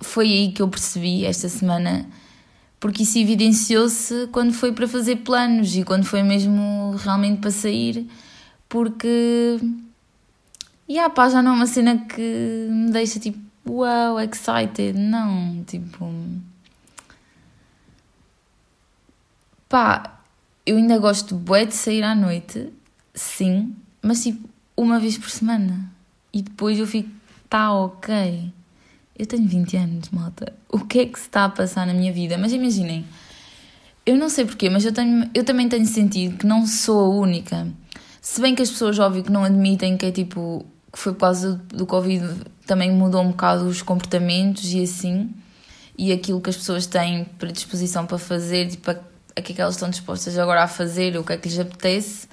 foi 0.00 0.26
aí 0.26 0.52
que 0.52 0.62
eu 0.62 0.68
percebi, 0.68 1.24
esta 1.24 1.48
semana, 1.48 2.06
porque 2.78 3.02
isso 3.02 3.18
evidenciou-se 3.18 4.28
quando 4.32 4.52
foi 4.52 4.72
para 4.72 4.86
fazer 4.86 5.16
planos 5.16 5.74
e 5.74 5.84
quando 5.84 6.04
foi 6.04 6.22
mesmo 6.22 6.94
realmente 6.98 7.40
para 7.40 7.50
sair, 7.50 8.06
porque 8.68 9.58
e 10.88 11.00
ah, 11.00 11.10
pá, 11.10 11.28
já 11.28 11.42
não 11.42 11.52
é 11.52 11.54
uma 11.54 11.66
cena 11.66 11.98
que 11.98 12.68
me 12.70 12.92
deixa 12.92 13.18
tipo, 13.18 13.38
wow, 13.66 14.20
excited. 14.20 14.96
Não, 14.96 15.64
tipo. 15.64 16.08
Pá, 19.68 20.20
eu 20.64 20.76
ainda 20.76 20.96
gosto 20.98 21.34
bué 21.34 21.64
de 21.64 21.74
sair 21.74 22.04
à 22.04 22.14
noite, 22.14 22.72
sim, 23.12 23.74
mas 24.00 24.22
tipo, 24.22 24.48
uma 24.76 25.00
vez 25.00 25.18
por 25.18 25.28
semana. 25.28 25.90
E 26.32 26.40
depois 26.40 26.78
eu 26.78 26.86
fico, 26.86 27.10
tá 27.48 27.72
ok. 27.72 28.52
Eu 29.18 29.26
tenho 29.26 29.48
20 29.48 29.76
anos, 29.76 30.10
malta. 30.10 30.52
O 30.68 30.80
que 30.80 31.00
é 31.00 31.06
que 31.06 31.18
se 31.18 31.26
está 31.26 31.44
a 31.46 31.48
passar 31.48 31.86
na 31.86 31.94
minha 31.94 32.12
vida? 32.12 32.36
Mas 32.36 32.52
imaginem, 32.52 33.04
eu 34.04 34.16
não 34.16 34.28
sei 34.28 34.44
porquê, 34.44 34.68
mas 34.68 34.84
eu, 34.84 34.92
tenho, 34.92 35.28
eu 35.34 35.42
também 35.42 35.68
tenho 35.68 35.86
sentido 35.86 36.36
que 36.36 36.46
não 36.46 36.66
sou 36.66 37.00
a 37.00 37.08
única. 37.08 37.66
Se 38.20 38.40
bem 38.40 38.54
que 38.54 38.62
as 38.62 38.70
pessoas, 38.70 38.98
óbvio, 38.98 39.22
que 39.22 39.32
não 39.32 39.44
admitem 39.44 39.96
que 39.96 40.06
é 40.06 40.12
tipo 40.12 40.66
que 40.92 40.98
foi 40.98 41.12
por 41.12 41.20
causa 41.20 41.60
do 41.68 41.84
Covid, 41.84 42.26
também 42.66 42.90
mudou 42.90 43.20
um 43.20 43.28
bocado 43.28 43.66
os 43.66 43.82
comportamentos 43.82 44.72
e 44.72 44.82
assim, 44.82 45.30
e 45.96 46.10
aquilo 46.10 46.40
que 46.40 46.48
as 46.48 46.56
pessoas 46.56 46.86
têm 46.86 47.24
predisposição 47.38 48.06
para 48.06 48.16
fazer, 48.16 48.68
tipo, 48.68 48.90
a 48.90 48.94
que 49.42 49.52
é 49.52 49.54
que 49.54 49.60
elas 49.60 49.74
estão 49.74 49.90
dispostas 49.90 50.38
agora 50.38 50.62
a 50.64 50.68
fazer, 50.68 51.16
o 51.18 51.22
que 51.22 51.34
é 51.34 51.36
que 51.36 51.48
lhes 51.48 51.58
apetece. 51.58 52.26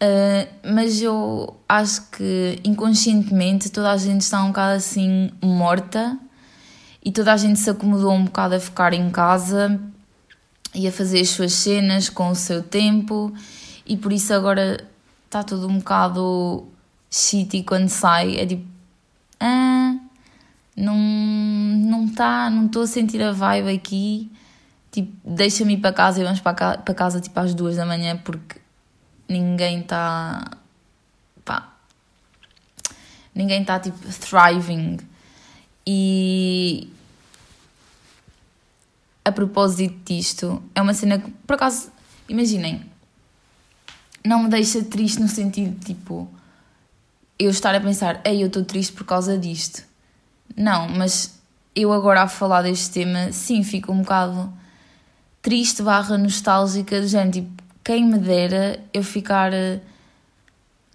Uh, 0.00 0.46
mas 0.62 1.02
eu 1.02 1.56
acho 1.68 2.08
que 2.10 2.60
inconscientemente 2.62 3.68
toda 3.68 3.90
a 3.90 3.96
gente 3.96 4.20
está 4.20 4.40
um 4.44 4.48
bocado 4.48 4.76
assim 4.76 5.32
morta 5.42 6.16
e 7.04 7.10
toda 7.10 7.32
a 7.32 7.36
gente 7.36 7.58
se 7.58 7.68
acomodou 7.68 8.12
um 8.12 8.26
bocado 8.26 8.54
a 8.54 8.60
ficar 8.60 8.92
em 8.92 9.10
casa 9.10 9.80
e 10.72 10.86
a 10.86 10.92
fazer 10.92 11.20
as 11.20 11.30
suas 11.30 11.52
cenas 11.52 12.08
com 12.08 12.28
o 12.28 12.34
seu 12.36 12.62
tempo 12.62 13.34
e 13.84 13.96
por 13.96 14.12
isso 14.12 14.32
agora 14.32 14.86
está 15.24 15.42
tudo 15.42 15.66
um 15.66 15.78
bocado 15.78 16.68
shitty 17.10 17.64
quando 17.64 17.88
sai, 17.88 18.36
é 18.36 18.46
tipo, 18.46 18.66
ah, 19.40 19.96
não 20.76 20.96
não 20.96 22.06
está, 22.06 22.48
não 22.48 22.66
estou 22.66 22.82
a 22.82 22.86
sentir 22.86 23.20
a 23.20 23.32
vibe 23.32 23.74
aqui, 23.74 24.30
tipo, 24.92 25.12
deixa-me 25.24 25.74
ir 25.74 25.78
para 25.78 25.92
casa 25.92 26.20
e 26.20 26.24
vamos 26.24 26.38
para 26.40 26.78
para 26.78 26.94
casa 26.94 27.20
tipo 27.20 27.40
às 27.40 27.52
duas 27.52 27.74
da 27.74 27.84
manhã 27.84 28.16
porque 28.16 28.60
ninguém 29.28 29.80
está, 29.80 30.50
pá, 31.44 31.74
ninguém 33.34 33.60
está 33.60 33.78
tipo 33.78 33.98
thriving 33.98 34.98
e 35.86 36.90
a 39.24 39.30
propósito 39.30 39.96
disto, 40.04 40.62
é 40.74 40.80
uma 40.80 40.94
cena 40.94 41.18
que, 41.18 41.30
por 41.46 41.54
acaso, 41.54 41.92
imaginem, 42.28 42.84
não 44.24 44.42
me 44.42 44.48
deixa 44.48 44.82
triste 44.82 45.20
no 45.20 45.28
sentido 45.28 45.78
tipo 45.84 46.28
eu 47.38 47.50
estar 47.50 47.74
a 47.74 47.80
pensar, 47.80 48.20
ei, 48.24 48.42
eu 48.42 48.48
estou 48.48 48.64
triste 48.64 48.92
por 48.92 49.04
causa 49.04 49.38
disto. 49.38 49.84
Não, 50.56 50.88
mas 50.88 51.38
eu 51.74 51.92
agora 51.92 52.22
a 52.22 52.28
falar 52.28 52.62
deste 52.62 52.90
tema, 52.90 53.30
sim, 53.30 53.62
fico 53.62 53.92
um 53.92 54.00
bocado 54.00 54.52
triste 55.40 55.82
barra 55.82 56.18
nostálgica, 56.18 57.00
de 57.00 57.06
gente, 57.06 57.42
tipo, 57.42 57.57
quem 57.88 58.04
me 58.04 58.18
dera 58.18 58.78
eu 58.92 59.02
ficar 59.02 59.50
eh, 59.50 59.80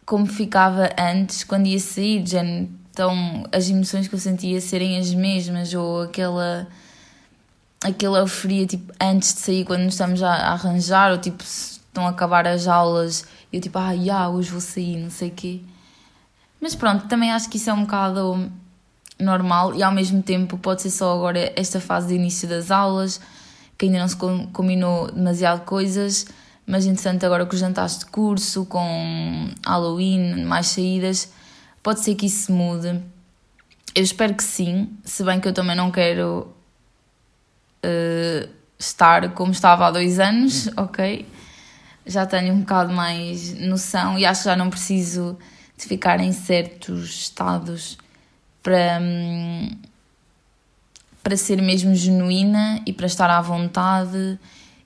como 0.06 0.28
ficava 0.28 0.92
antes, 0.96 1.44
quando 1.44 1.66
ia 1.66 1.80
sair, 1.80 2.24
gente, 2.24 2.72
então 2.92 3.48
as 3.52 3.68
emoções 3.68 4.08
que 4.08 4.14
eu 4.14 4.20
sentia 4.20 4.62
serem 4.62 5.00
as 5.00 5.12
mesmas, 5.12 5.74
ou 5.74 6.04
aquela 6.04 6.68
aquela 7.84 8.20
euforia, 8.20 8.68
tipo, 8.68 8.94
antes 9.02 9.34
de 9.34 9.40
sair, 9.40 9.66
quando 9.66 9.82
nos 9.82 9.96
estamos 9.96 10.22
a, 10.22 10.34
arranjar, 10.52 11.12
ou 11.12 11.18
tipo, 11.18 11.44
estão 11.44 12.06
a 12.06 12.12
acabar 12.12 12.46
as 12.46 12.68
aulas, 12.68 13.26
eu 13.52 13.60
tipo, 13.60 13.80
ah, 13.80 13.94
yeah, 13.94 14.30
hoje 14.30 14.52
vou 14.52 14.62
sair, 14.62 14.98
não 14.98 15.10
sei 15.10 15.32
quê. 15.32 15.62
Mas 16.62 16.76
pronto, 16.76 17.08
também 17.08 17.32
acho 17.32 17.50
que 17.50 17.58
isso 17.58 17.72
é 17.72 17.74
um 17.74 17.86
bocado 17.86 18.52
normal 19.20 19.74
e 19.74 19.82
ao 19.82 19.92
mesmo 19.92 20.22
tempo 20.22 20.60
pode 20.60 20.84
ser 20.84 20.92
só 20.92 21.12
agora 21.16 21.52
esta 21.56 21.82
fase 21.82 22.10
de 22.10 22.14
início 22.14 22.48
das 22.48 22.70
aulas, 22.70 23.20
que 23.80 23.88
ainda 23.88 23.98
não 23.98 24.08
se 24.08 24.16
combinou 24.16 25.12
demasiado 25.12 25.66
coisas, 25.66 26.28
mas 26.66 26.86
entretanto 26.86 27.26
agora 27.26 27.46
com 27.46 27.54
os 27.54 27.60
jantares 27.60 28.00
de 28.00 28.06
curso, 28.06 28.66
com 28.66 29.50
Halloween, 29.66 30.44
mais 30.46 30.68
saídas, 30.68 31.32
pode 31.82 32.00
ser 32.00 32.16
que 32.16 32.26
isso 32.26 32.52
mude. 32.52 33.02
Eu 33.94 34.04
espero 34.04 34.34
que 34.34 34.44
sim, 34.44 34.90
se 35.04 35.24
bem 35.24 35.40
que 35.40 35.48
eu 35.48 35.54
também 35.54 35.76
não 35.76 35.92
quero 35.92 36.54
uh, 37.84 38.50
estar 38.80 39.34
como 39.34 39.52
estava 39.52 39.88
há 39.88 39.92
dois 39.92 40.20
anos, 40.20 40.70
ok? 40.78 41.28
Já 42.06 42.26
tenho 42.26 42.54
um 42.54 42.62
bocado 42.62 42.94
mais 42.94 43.54
noção 43.60 44.18
e 44.18 44.26
acho 44.26 44.42
que 44.42 44.50
já 44.50 44.56
não 44.56 44.70
preciso 44.70 45.38
de 45.78 45.86
ficar 45.86 46.20
em 46.20 46.32
certos 46.32 47.10
estados 47.10 47.98
para, 48.62 49.00
hum, 49.02 49.70
para 51.22 51.38
ser 51.38 51.62
mesmo 51.62 51.94
genuína 51.94 52.82
e 52.86 52.94
para 52.94 53.06
estar 53.06 53.30
à 53.30 53.42
vontade 53.42 54.40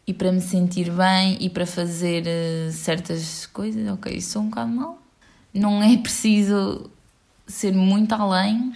e 0.08 0.13
para 0.13 0.32
me 0.32 0.39
sentir 0.39 0.89
bem 0.89 1.38
e 1.41 1.50
para 1.50 1.65
fazer 1.65 2.24
uh, 2.26 2.72
certas 2.72 3.46
coisas. 3.46 3.86
Ok, 3.91 4.22
sou 4.22 4.41
um 4.41 4.50
bocado 4.50 4.72
mal. 4.72 5.02
não 5.54 5.84
é 5.84 5.98
preciso 5.98 6.89
ser 7.46 7.74
muito 7.74 8.13
além. 8.15 8.74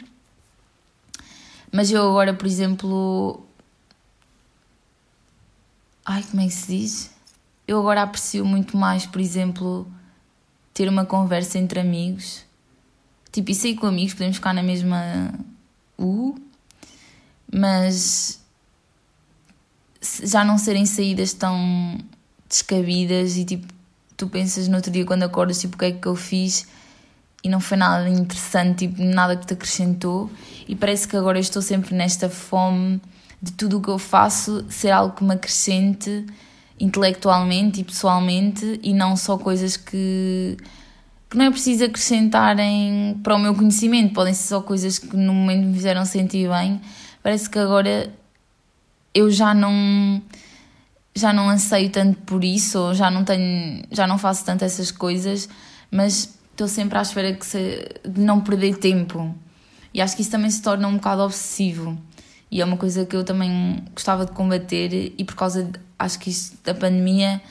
Mas 1.72 1.90
eu 1.90 2.02
agora, 2.02 2.34
por 2.34 2.46
exemplo. 2.46 3.46
Ai, 6.06 6.22
como 6.30 6.42
é 6.42 6.48
que 6.48 6.52
se 6.52 6.68
diz? 6.68 7.12
Eu 7.66 7.80
agora 7.80 8.02
aprecio 8.02 8.44
muito 8.44 8.76
mais, 8.76 9.06
por 9.06 9.22
exemplo, 9.22 9.90
ter 10.74 10.90
uma 10.90 11.06
conversa 11.06 11.58
entre 11.58 11.80
amigos. 11.80 12.44
Tipo, 13.32 13.52
e 13.52 13.56
sair 13.56 13.76
com 13.76 13.86
amigos, 13.86 14.14
podemos 14.14 14.36
ficar 14.36 14.54
na 14.54 14.64
mesma 14.64 15.34
U, 15.98 16.36
mas 17.50 18.41
já 20.02 20.44
não 20.44 20.58
serem 20.58 20.86
saídas 20.86 21.34
tão 21.34 21.98
descabidas 22.50 23.38
e 23.38 23.46
tipo, 23.46 23.68
tu 24.18 24.28
pensas 24.28 24.68
no 24.68 24.76
outro 24.76 24.92
dia 24.92 25.06
quando 25.06 25.24
acordas, 25.24 25.60
tipo, 25.60 25.76
o 25.76 25.78
que 25.78 25.86
é 25.86 25.92
que 25.92 26.08
eu 26.08 26.16
fiz 26.16 26.68
e 27.44 27.50
não 27.50 27.60
foi 27.60 27.78
nada 27.78 28.10
interessante, 28.10 28.88
tipo, 28.88 29.04
nada 29.04 29.36
que 29.36 29.46
te 29.46 29.54
acrescentou 29.54 30.30
e 30.68 30.76
parece 30.76 31.08
que 31.08 31.16
agora 31.16 31.38
eu 31.38 31.42
estou 31.42 31.62
sempre 31.62 31.96
nesta 31.96 32.30
fome 32.30 33.02
de 33.42 33.52
tudo 33.54 33.78
o 33.78 33.82
que 33.82 33.90
eu 33.90 33.98
faço 33.98 34.66
ser 34.70 34.92
algo 34.92 35.16
que 35.16 35.24
me 35.24 35.34
acrescente 35.34 36.26
intelectualmente 36.80 37.82
e 37.82 37.84
pessoalmente 37.84 38.80
e 38.84 38.94
não 38.94 39.16
só 39.16 39.38
coisas 39.38 39.78
que, 39.78 40.58
que 41.30 41.38
não 41.38 41.46
é 41.46 41.52
preciso 41.52 41.86
acrescentarem 41.86 43.20
para 43.24 43.36
o 43.36 43.40
meu 43.40 43.54
conhecimento, 43.56 44.14
podem 44.14 44.34
ser 44.34 44.48
só 44.48 44.62
coisas 44.62 44.98
que 44.98 45.16
no 45.16 45.34
momento 45.34 45.68
me 45.68 45.74
fizeram 45.74 46.06
sentir 46.06 46.50
bem. 46.50 46.82
Parece 47.22 47.50
que 47.50 47.60
agora 47.60 48.12
eu 49.14 49.30
já 49.30 49.54
não 49.54 50.22
já 51.16 51.34
não 51.34 51.50
anseio 51.50 51.90
tanto 51.90 52.18
por 52.22 52.44
isso, 52.44 52.80
ou 52.80 52.94
já 52.94 53.12
não 53.12 53.24
tenho, 53.26 53.84
já 53.92 54.08
não 54.08 54.18
faço 54.18 54.46
tanto 54.46 54.64
essas 54.64 54.92
coisas, 54.92 55.50
mas 55.90 56.38
estou 56.52 56.68
sempre 56.68 56.98
à 56.98 57.02
espera 57.02 57.34
que 57.34 57.46
se, 57.46 57.86
de 58.08 58.22
não 58.22 58.40
perder 58.40 58.78
tempo. 58.78 59.36
E 59.94 60.02
acho 60.02 60.16
que 60.16 60.22
isso 60.22 60.32
também 60.32 60.50
se 60.50 60.62
torna 60.62 60.88
um 60.88 60.96
bocado 60.96 61.22
obsessivo. 61.22 61.98
E 62.50 62.62
é 62.62 62.66
uma 62.66 62.78
coisa 62.78 63.06
que 63.06 63.16
eu 63.16 63.24
também 63.24 63.84
gostava 63.94 64.26
de 64.26 64.32
combater, 64.32 65.14
e 65.18 65.24
por 65.26 65.36
causa, 65.36 65.64
de, 65.64 65.80
acho 66.00 66.20
que 66.20 66.30
isto 66.30 66.58
da 66.64 66.74
pandemia 66.74 67.42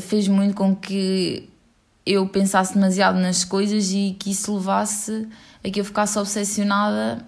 fez 0.00 0.26
muito 0.28 0.54
com 0.54 0.74
que 0.74 1.48
eu 2.04 2.26
pensasse 2.28 2.74
demasiado 2.74 3.18
nas 3.18 3.44
coisas 3.44 3.90
e 3.90 4.16
que 4.18 4.30
isso 4.30 4.54
levasse 4.54 5.28
a 5.62 5.70
que 5.70 5.80
eu 5.80 5.84
ficasse 5.84 6.18
obsessionada, 6.18 7.24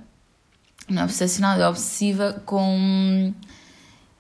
não 0.89 1.03
é 1.03 1.05
obsessionada, 1.05 1.63
é 1.63 1.69
obsessiva 1.69 2.43
com 2.47 3.33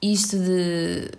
isto 0.02 0.38
de 0.38 1.10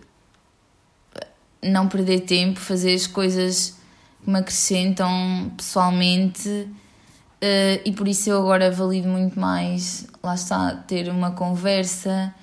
não 1.64 1.88
perder 1.88 2.22
tempo, 2.22 2.60
fazer 2.60 2.94
as 2.94 3.06
coisas 3.06 3.76
que 4.24 4.30
me 4.30 4.40
acrescentam 4.40 5.52
pessoalmente 5.56 6.50
uh, 6.50 7.82
e 7.86 7.92
por 7.92 8.08
isso 8.08 8.30
eu 8.30 8.40
agora 8.40 8.72
valido 8.72 9.08
muito 9.08 9.40
mais, 9.40 10.08
lá 10.24 10.36
está, 10.36 10.76
ter 10.76 11.10
uma 11.10 11.32
conversa, 11.32 12.34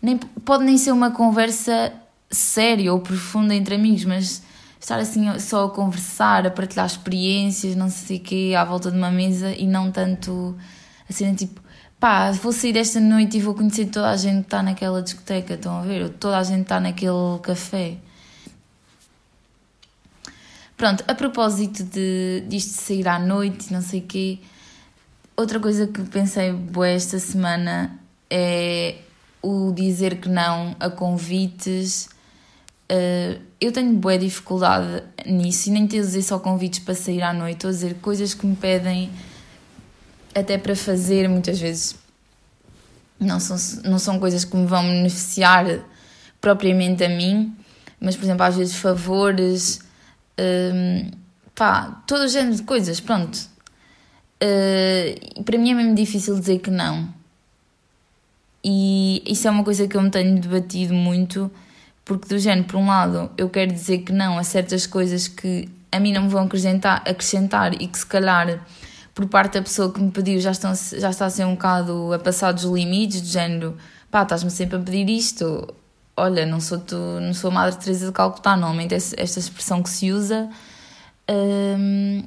nem, 0.00 0.16
pode 0.16 0.64
nem 0.64 0.76
ser 0.76 0.92
uma 0.92 1.10
conversa 1.10 1.92
séria 2.30 2.92
ou 2.92 3.00
profunda 3.00 3.54
entre 3.54 3.74
amigos, 3.74 4.04
mas 4.04 4.42
estar 4.80 4.98
assim 4.98 5.38
só 5.38 5.66
a 5.66 5.70
conversar, 5.70 6.46
a 6.46 6.50
partilhar 6.50 6.86
experiências, 6.86 7.74
não 7.74 7.90
sei 7.90 8.18
o 8.18 8.20
quê, 8.20 8.54
à 8.56 8.64
volta 8.64 8.90
de 8.90 8.96
uma 8.96 9.10
mesa 9.10 9.50
e 9.50 9.66
não 9.66 9.90
tanto 9.90 10.56
assim, 11.08 11.34
tipo, 11.34 11.60
pá, 12.00 12.30
vou 12.32 12.52
sair 12.52 12.76
esta 12.76 13.00
noite 13.00 13.36
e 13.36 13.40
vou 13.40 13.54
conhecer 13.54 13.86
toda 13.86 14.10
a 14.10 14.16
gente 14.16 14.40
que 14.40 14.46
está 14.46 14.62
naquela 14.62 15.02
discoteca, 15.02 15.54
estão 15.54 15.78
a 15.78 15.82
ver? 15.82 16.08
Toda 16.10 16.38
a 16.38 16.42
gente 16.42 16.62
está 16.62 16.80
naquele 16.80 17.38
café. 17.42 17.96
Pronto, 20.76 21.02
a 21.08 21.14
propósito 21.14 21.82
de, 21.82 22.44
disto 22.46 22.68
de 22.68 22.80
sair 22.80 23.08
à 23.08 23.18
noite, 23.18 23.72
não 23.72 23.82
sei 23.82 24.00
o 24.00 24.04
quê, 24.04 24.38
outra 25.36 25.58
coisa 25.58 25.88
que 25.88 26.02
pensei 26.02 26.52
boa 26.52 26.88
esta 26.88 27.18
semana 27.18 27.98
é 28.30 28.96
o 29.42 29.72
dizer 29.72 30.20
que 30.20 30.28
não 30.28 30.76
a 30.78 30.88
convites. 30.88 32.08
Uh, 32.90 33.40
eu 33.60 33.72
tenho 33.72 33.92
boa 33.94 34.16
dificuldade 34.16 35.02
nisso 35.26 35.68
e 35.68 35.72
nem 35.72 35.86
tenho 35.86 36.02
a 36.02 36.06
dizer 36.06 36.22
só 36.22 36.38
convites 36.38 36.78
para 36.78 36.94
sair 36.94 37.22
à 37.22 37.32
noite, 37.32 37.56
estou 37.56 37.70
a 37.70 37.72
dizer 37.72 37.94
coisas 37.94 38.32
que 38.32 38.46
me 38.46 38.54
pedem 38.54 39.10
até 40.34 40.58
para 40.58 40.76
fazer, 40.76 41.28
muitas 41.28 41.58
vezes 41.60 41.96
não 43.18 43.40
são, 43.40 43.56
não 43.84 43.98
são 43.98 44.18
coisas 44.18 44.44
que 44.44 44.56
me 44.56 44.66
vão 44.66 44.82
beneficiar 44.82 45.80
propriamente 46.40 47.04
a 47.04 47.08
mim, 47.08 47.56
mas 48.00 48.16
por 48.16 48.24
exemplo, 48.24 48.44
às 48.44 48.56
vezes 48.56 48.76
favores 48.76 49.80
um, 50.38 51.10
pá, 51.54 52.02
todo 52.06 52.22
o 52.22 52.28
género 52.28 52.54
de 52.54 52.62
coisas, 52.62 53.00
pronto. 53.00 53.36
Uh, 54.40 55.42
para 55.42 55.58
mim 55.58 55.72
é 55.72 55.74
mesmo 55.74 55.94
difícil 55.94 56.38
dizer 56.38 56.60
que 56.60 56.70
não. 56.70 57.12
E 58.62 59.22
isso 59.26 59.48
é 59.48 59.50
uma 59.50 59.64
coisa 59.64 59.88
que 59.88 59.96
eu 59.96 60.02
me 60.02 60.10
tenho 60.10 60.40
debatido 60.40 60.94
muito, 60.94 61.50
porque 62.04 62.28
do 62.28 62.38
género, 62.38 62.66
por 62.66 62.76
um 62.76 62.86
lado, 62.86 63.30
eu 63.36 63.48
quero 63.48 63.72
dizer 63.72 63.98
que 63.98 64.12
não 64.12 64.38
a 64.38 64.44
certas 64.44 64.86
coisas 64.86 65.26
que 65.26 65.68
a 65.90 65.98
mim 65.98 66.12
não 66.12 66.22
me 66.22 66.28
vão 66.28 66.44
acrescentar, 66.44 67.02
acrescentar 67.06 67.74
e 67.80 67.86
que 67.86 67.98
se 67.98 68.06
calhar 68.06 68.60
por 69.18 69.26
parte 69.26 69.54
da 69.54 69.62
pessoa 69.62 69.92
que 69.92 70.00
me 70.00 70.12
pediu 70.12 70.38
já, 70.38 70.52
estão, 70.52 70.72
já 70.72 71.10
está 71.10 71.26
a 71.26 71.30
ser 71.30 71.44
um 71.44 71.54
bocado 71.56 72.12
a 72.12 72.20
passar 72.20 72.52
dos 72.52 72.62
limites, 72.62 73.20
do 73.20 73.26
género, 73.26 73.76
pá, 74.12 74.22
estás-me 74.22 74.48
sempre 74.48 74.76
a 74.76 74.78
pedir 74.78 75.10
isto, 75.10 75.74
olha, 76.16 76.46
não 76.46 76.60
sou, 76.60 76.78
tu, 76.78 76.94
não 76.94 77.34
sou 77.34 77.50
a 77.50 77.54
Madre 77.54 77.80
Teresa 77.80 78.06
de 78.06 78.12
Calcutá, 78.12 78.56
normalmente 78.56 78.94
esta 78.94 79.40
expressão 79.40 79.82
que 79.82 79.90
se 79.90 80.12
usa. 80.12 80.48
Um, 81.28 82.22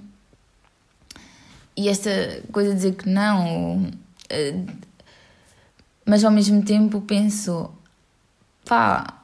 e 1.78 1.88
esta 1.88 2.10
coisa 2.52 2.72
de 2.72 2.76
dizer 2.76 2.96
que 2.96 3.08
não, 3.08 3.84
uh, 3.86 4.72
mas 6.06 6.26
ao 6.26 6.32
mesmo 6.32 6.62
tempo 6.62 7.00
penso, 7.00 7.72
pá, 8.66 9.21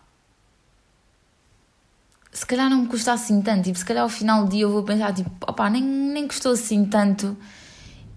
se 2.37 2.45
calhar 2.45 2.69
não 2.69 2.83
me 2.83 2.87
custa 2.87 3.13
assim 3.13 3.41
tanto, 3.41 3.63
tipo, 3.63 3.79
se 3.79 3.83
calhar 3.83 4.03
ao 4.03 4.09
final 4.09 4.45
do 4.45 4.51
dia 4.51 4.61
eu 4.61 4.71
vou 4.71 4.83
pensar, 4.83 5.11
tipo, 5.11 5.31
opá, 5.41 5.71
nem, 5.71 5.81
nem 5.81 6.27
custou 6.27 6.51
assim 6.51 6.85
tanto 6.85 7.35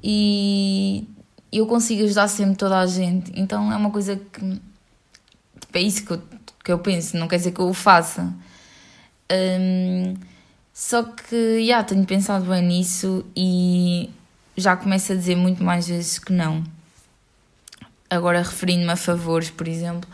e 0.02 1.08
eu 1.50 1.66
consigo 1.66 2.04
ajudar 2.04 2.28
sempre 2.28 2.56
toda 2.56 2.78
a 2.78 2.86
gente, 2.86 3.32
então 3.34 3.72
é 3.72 3.76
uma 3.76 3.90
coisa 3.90 4.16
que, 4.16 4.60
tipo, 5.58 5.78
é 5.78 5.80
isso 5.80 6.04
que 6.04 6.12
eu 6.12 6.22
que 6.62 6.70
eu 6.70 6.78
penso, 6.78 7.16
não 7.16 7.26
quer 7.26 7.36
dizer 7.36 7.52
que 7.52 7.60
eu 7.60 7.68
o 7.68 7.74
faça. 7.74 8.30
Um, 9.32 10.14
só 10.74 11.02
que, 11.02 11.66
já, 11.66 11.82
tenho 11.82 12.04
pensado 12.04 12.44
bem 12.44 12.62
nisso 12.62 13.24
e 13.34 14.10
já 14.54 14.76
começo 14.76 15.12
a 15.12 15.14
dizer 15.14 15.36
muito 15.36 15.64
mais 15.64 15.88
vezes 15.88 16.18
que 16.18 16.32
não. 16.32 16.62
Agora, 18.10 18.42
referindo-me 18.42 18.92
a 18.92 18.96
favores, 18.96 19.48
por 19.48 19.66
exemplo, 19.66 20.06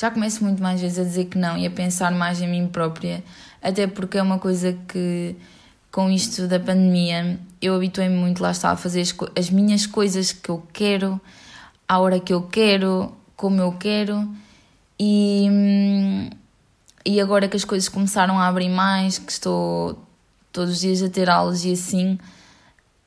já 0.00 0.10
começo 0.10 0.42
muito 0.42 0.62
mais 0.62 0.80
vezes 0.80 0.98
a 0.98 1.04
dizer 1.04 1.26
que 1.26 1.36
não 1.36 1.58
e 1.58 1.66
a 1.66 1.70
pensar 1.70 2.10
mais 2.12 2.40
em 2.40 2.48
mim 2.48 2.66
própria, 2.66 3.22
até 3.62 3.86
porque 3.86 4.18
é 4.18 4.22
uma 4.22 4.38
coisa 4.38 4.76
que, 4.88 5.36
com 5.90 6.10
isto 6.10 6.46
da 6.46 6.58
pandemia, 6.58 7.38
eu 7.60 7.74
habituei-me 7.74 8.16
muito, 8.16 8.42
lá 8.42 8.50
está, 8.50 8.70
a 8.70 8.76
fazer 8.76 9.00
as, 9.00 9.14
as 9.36 9.50
minhas 9.50 9.86
coisas 9.86 10.32
que 10.32 10.48
eu 10.48 10.66
quero, 10.72 11.20
à 11.86 11.98
hora 11.98 12.18
que 12.18 12.32
eu 12.32 12.42
quero, 12.42 13.12
como 13.36 13.60
eu 13.60 13.72
quero. 13.72 14.28
E, 14.98 15.48
e 17.04 17.20
agora 17.20 17.48
que 17.48 17.56
as 17.56 17.64
coisas 17.64 17.88
começaram 17.88 18.38
a 18.38 18.46
abrir 18.46 18.68
mais, 18.68 19.18
que 19.18 19.32
estou 19.32 19.98
todos 20.52 20.74
os 20.74 20.80
dias 20.80 21.02
a 21.02 21.08
ter 21.08 21.30
aulas 21.30 21.64
e 21.64 21.72
assim, 21.72 22.18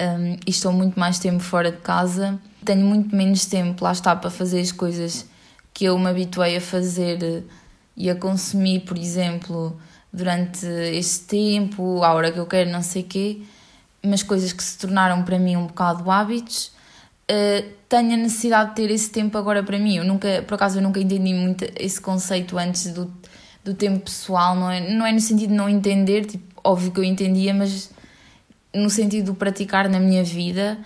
um, 0.01 0.33
e 0.45 0.49
estou 0.49 0.71
muito 0.71 0.99
mais 0.99 1.19
tempo 1.19 1.39
fora 1.39 1.71
de 1.71 1.77
casa, 1.77 2.39
tenho 2.63 2.85
muito 2.85 3.15
menos 3.15 3.45
tempo, 3.45 3.83
lá 3.83 3.91
está, 3.91 4.15
para 4.15 4.29
fazer 4.29 4.59
as 4.59 4.71
coisas 4.71 5.25
que 5.73 5.85
eu 5.85 5.97
me 5.97 6.07
habituei 6.07 6.57
a 6.57 6.61
fazer 6.61 7.43
e 7.95 8.09
a 8.09 8.15
consumir, 8.15 8.81
por 8.81 8.97
exemplo, 8.97 9.77
durante 10.13 10.65
este 10.65 11.25
tempo, 11.25 12.03
a 12.03 12.13
hora 12.13 12.31
que 12.31 12.37
eu 12.37 12.45
quero, 12.45 12.69
não 12.69 12.83
sei 12.83 13.01
quê, 13.01 13.41
mas 14.03 14.21
coisas 14.21 14.53
que 14.53 14.63
se 14.63 14.77
tornaram 14.77 15.23
para 15.23 15.39
mim 15.39 15.55
um 15.55 15.65
bocado 15.65 16.11
hábitos 16.11 16.71
uh, 17.31 17.69
tenho 17.89 18.13
a 18.13 18.17
necessidade 18.17 18.69
de 18.69 18.75
ter 18.75 18.91
esse 18.91 19.09
tempo 19.09 19.37
agora 19.37 19.63
para 19.63 19.77
mim. 19.79 19.97
Eu 19.97 20.03
nunca, 20.03 20.43
por 20.47 20.55
acaso, 20.55 20.79
eu 20.79 20.83
nunca 20.83 20.99
entendi 20.99 21.33
muito 21.33 21.65
esse 21.79 21.99
conceito 21.99 22.57
antes 22.57 22.91
do, 22.91 23.11
do 23.63 23.73
tempo 23.73 23.99
pessoal, 23.99 24.55
não 24.55 24.69
é, 24.69 24.91
não 24.91 25.05
é 25.05 25.11
no 25.11 25.19
sentido 25.19 25.49
de 25.49 25.55
não 25.55 25.69
entender, 25.69 26.25
tipo, 26.25 26.61
óbvio 26.63 26.91
que 26.91 26.99
eu 26.99 27.03
entendia, 27.03 27.53
mas 27.53 27.91
no 28.73 28.89
sentido 28.89 29.31
de 29.31 29.37
praticar 29.37 29.87
na 29.89 29.99
minha 29.99 30.23
vida, 30.23 30.77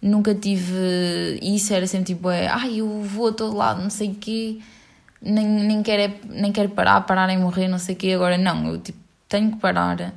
nunca 0.00 0.34
tive 0.34 1.38
isso, 1.42 1.72
era 1.72 1.86
sempre 1.86 2.14
tipo, 2.14 2.30
é, 2.30 2.46
ai, 2.48 2.80
eu 2.80 3.02
vou 3.02 3.28
a 3.28 3.32
todo 3.32 3.56
lado, 3.56 3.82
não 3.82 3.90
sei 3.90 4.10
o 4.10 4.14
quê, 4.14 4.58
nem, 5.24 5.46
nem, 5.46 5.82
quero, 5.82 6.14
nem 6.28 6.52
quero 6.52 6.68
parar, 6.68 7.00
parar 7.00 7.30
em 7.30 7.38
morrer, 7.38 7.66
não 7.66 7.78
sei 7.78 7.94
o 7.94 7.98
quê, 7.98 8.12
agora 8.12 8.36
não, 8.36 8.68
eu 8.68 8.78
tipo, 8.78 8.98
tenho 9.28 9.52
que 9.52 9.56
parar 9.56 10.12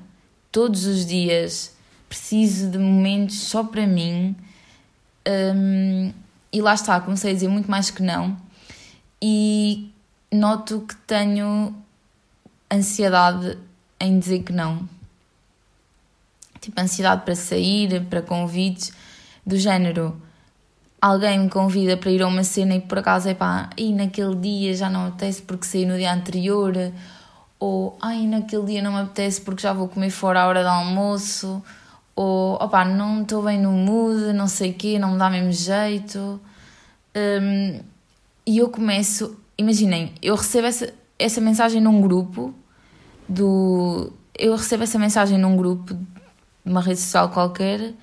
todos 0.52 0.86
os 0.86 1.06
dias, 1.06 1.76
preciso 2.10 2.70
de 2.70 2.78
momentos 2.78 3.40
só 3.40 3.64
para 3.64 3.88
mim, 3.88 4.36
um, 5.56 6.12
e 6.52 6.62
lá 6.62 6.74
está, 6.74 7.00
comecei 7.00 7.32
a 7.32 7.34
dizer 7.34 7.48
muito 7.48 7.70
mais 7.72 7.90
que 7.90 8.02
não. 8.02 8.38
E 9.22 9.92
noto 10.32 10.82
que 10.82 10.96
tenho 10.96 11.76
ansiedade 12.72 13.58
em 14.00 14.20
dizer 14.20 14.44
que 14.44 14.54
não. 14.54 14.88
tipo 16.62 16.80
ansiedade 16.80 17.24
para 17.24 17.36
sair, 17.36 18.06
para 18.06 18.22
convites, 18.22 18.92
do 19.46 19.58
género 19.58 20.22
alguém 21.02 21.40
me 21.40 21.50
convida 21.50 21.96
para 21.96 22.12
ir 22.12 22.22
a 22.22 22.28
uma 22.28 22.44
cena 22.44 22.76
e 22.76 22.82
por 22.82 23.00
acaso 23.00 23.30
é 23.30 23.34
pá, 23.34 23.70
e 23.78 23.94
naquele 23.94 24.36
dia 24.36 24.74
já 24.74 24.90
não 24.90 25.08
apetece 25.08 25.42
porque 25.42 25.66
saí 25.66 25.86
no 25.86 25.98
dia 25.98 26.14
anterior, 26.14 26.74
ou 27.60 27.98
ai, 28.02 28.26
naquele 28.28 28.66
dia 28.66 28.82
não 28.82 28.94
me 28.94 29.02
apetece 29.02 29.42
porque 29.42 29.62
já 29.62 29.74
vou 29.74 29.88
comer 29.88 30.10
fora 30.10 30.42
à 30.42 30.48
hora 30.48 30.64
do 30.64 30.70
almoço, 30.70 31.64
ou 32.16 32.56
opá, 32.56 32.84
não 32.84 33.22
estou 33.22 33.44
bem 33.44 33.60
no 33.60 33.72
mood, 33.72 34.34
não 34.34 34.48
sei 34.48 34.72
o 34.72 34.74
quê, 34.74 34.98
não 34.98 35.12
me 35.12 35.20
dá 35.20 35.30
mesmo 35.30 35.52
jeito. 35.52 36.42
Um, 37.16 37.80
e 38.46 38.58
eu 38.58 38.70
começo, 38.70 39.38
imaginem, 39.58 40.14
eu 40.22 40.36
recebo 40.36 40.68
essa, 40.68 40.94
essa 41.20 41.42
mensagem 41.42 41.82
num 41.82 42.02
grupo 42.02 42.54
do. 43.28 44.12
Eu 44.38 44.56
recebo 44.56 44.84
essa 44.84 44.98
mensagem 44.98 45.38
num 45.38 45.56
grupo 45.58 45.94
de 45.94 46.72
uma 46.72 46.82
rede 46.82 47.00
social 47.00 47.30
qualquer 47.30 47.94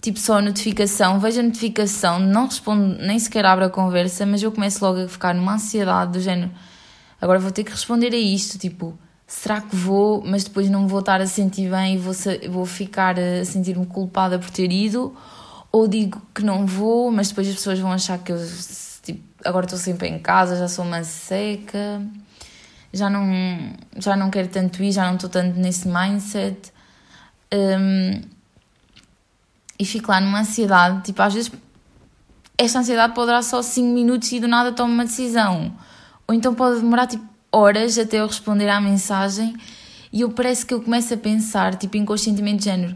tipo 0.00 0.18
só 0.18 0.38
a 0.38 0.42
notificação, 0.42 1.20
vejo 1.20 1.40
a 1.40 1.42
notificação, 1.42 2.18
não 2.18 2.46
respondo, 2.46 2.96
nem 3.02 3.18
sequer 3.18 3.44
abro 3.44 3.64
a 3.64 3.70
conversa, 3.70 4.24
mas 4.24 4.42
eu 4.42 4.50
começo 4.50 4.84
logo 4.84 5.04
a 5.04 5.08
ficar 5.08 5.34
numa 5.34 5.54
ansiedade 5.54 6.12
do 6.12 6.20
género, 6.20 6.50
agora 7.20 7.38
vou 7.38 7.50
ter 7.50 7.64
que 7.64 7.70
responder 7.70 8.12
a 8.12 8.18
isto, 8.18 8.58
tipo, 8.58 8.98
será 9.26 9.60
que 9.60 9.76
vou, 9.76 10.22
mas 10.24 10.44
depois 10.44 10.70
não 10.70 10.88
vou 10.88 11.00
estar 11.00 11.20
a 11.20 11.26
sentir 11.26 11.70
bem 11.70 11.94
e 11.94 11.98
vou, 11.98 12.14
vou 12.50 12.66
ficar 12.66 13.18
a 13.18 13.44
sentir-me 13.44 13.86
culpada 13.86 14.38
por 14.38 14.50
ter 14.50 14.72
ido, 14.72 15.14
ou 15.70 15.86
digo 15.86 16.20
que 16.34 16.42
não 16.42 16.66
vou, 16.66 17.12
mas 17.12 17.28
depois 17.28 17.48
as 17.48 17.54
pessoas 17.54 17.78
vão 17.78 17.92
achar 17.92 18.18
que 18.18 18.32
eu 18.32 18.38
tipo, 19.02 19.22
agora 19.44 19.66
estou 19.66 19.78
sempre 19.78 20.08
em 20.08 20.18
casa, 20.18 20.56
já 20.56 20.66
sou 20.66 20.84
uma 20.84 21.04
seca, 21.04 22.02
já 22.92 23.08
não, 23.08 23.72
já 23.96 24.16
não 24.16 24.30
quero 24.30 24.48
tanto 24.48 24.82
ir, 24.82 24.92
já 24.92 25.06
não 25.06 25.14
estou 25.14 25.30
tanto 25.30 25.58
nesse 25.58 25.86
mindset. 25.86 26.72
Um, 27.52 28.20
e 29.80 29.84
fico 29.86 30.10
lá 30.10 30.20
numa 30.20 30.40
ansiedade, 30.40 31.04
tipo, 31.04 31.22
às 31.22 31.32
vezes 31.32 31.50
esta 32.58 32.80
ansiedade 32.80 33.14
pode 33.14 33.28
durar 33.28 33.42
só 33.42 33.62
5 33.62 33.88
minutos 33.88 34.30
e 34.30 34.38
do 34.38 34.46
nada 34.46 34.72
tomo 34.72 34.92
uma 34.92 35.06
decisão. 35.06 35.74
Ou 36.28 36.34
então 36.34 36.54
pode 36.54 36.80
demorar 36.80 37.06
tipo 37.06 37.24
horas 37.50 37.96
até 37.96 38.18
eu 38.18 38.26
responder 38.26 38.68
à 38.68 38.78
mensagem 38.78 39.56
e 40.12 40.20
eu 40.20 40.30
parece 40.30 40.66
que 40.66 40.74
eu 40.74 40.82
começo 40.82 41.14
a 41.14 41.16
pensar, 41.16 41.76
tipo, 41.76 41.96
inconscientemente 41.96 42.58
de 42.58 42.64
género, 42.66 42.94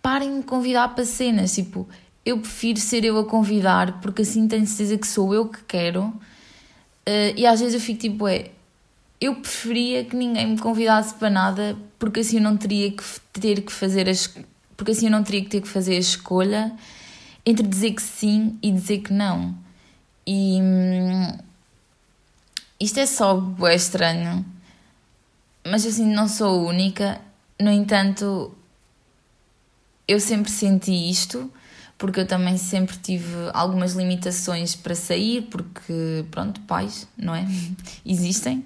parem 0.00 0.30
de 0.30 0.36
me 0.36 0.42
convidar 0.44 0.94
para 0.94 1.04
cenas, 1.04 1.52
tipo, 1.52 1.88
eu 2.24 2.38
prefiro 2.38 2.78
ser 2.78 3.04
eu 3.04 3.18
a 3.18 3.24
convidar 3.24 4.00
porque 4.00 4.22
assim 4.22 4.46
tenho 4.46 4.64
certeza 4.64 4.96
que 4.96 5.08
sou 5.08 5.34
eu 5.34 5.48
que 5.48 5.64
quero. 5.64 6.04
Uh, 6.04 7.34
e 7.36 7.44
às 7.44 7.58
vezes 7.58 7.74
eu 7.74 7.80
fico 7.80 7.98
tipo, 7.98 8.28
é, 8.28 8.52
eu 9.20 9.34
preferia 9.34 10.04
que 10.04 10.14
ninguém 10.14 10.46
me 10.46 10.58
convidasse 10.58 11.14
para 11.14 11.28
nada 11.28 11.76
porque 11.98 12.20
assim 12.20 12.36
eu 12.36 12.42
não 12.42 12.56
teria 12.56 12.92
que 12.92 13.02
ter 13.32 13.62
que 13.62 13.72
fazer 13.72 14.08
as 14.08 14.32
porque 14.82 14.90
assim 14.90 15.06
eu 15.06 15.12
não 15.12 15.22
teria 15.22 15.44
que 15.44 15.48
ter 15.48 15.60
que 15.60 15.68
fazer 15.68 15.94
a 15.94 16.00
escolha 16.00 16.72
entre 17.46 17.64
dizer 17.64 17.92
que 17.92 18.02
sim 18.02 18.58
e 18.60 18.72
dizer 18.72 18.98
que 18.98 19.12
não. 19.12 19.56
E 20.26 20.58
hum, 20.60 21.38
isto 22.80 22.98
é 22.98 23.06
só 23.06 23.40
é 23.64 23.76
estranho, 23.76 24.44
mas 25.64 25.86
assim 25.86 26.04
não 26.04 26.26
sou 26.26 26.66
única. 26.66 27.20
No 27.60 27.70
entanto, 27.70 28.52
eu 30.08 30.18
sempre 30.18 30.50
senti 30.50 31.08
isto, 31.08 31.48
porque 31.96 32.18
eu 32.18 32.26
também 32.26 32.58
sempre 32.58 32.96
tive 32.96 33.36
algumas 33.54 33.92
limitações 33.92 34.74
para 34.74 34.96
sair, 34.96 35.42
porque, 35.42 36.24
pronto, 36.28 36.60
pais, 36.62 37.06
não 37.16 37.36
é? 37.36 37.46
Existem, 38.04 38.64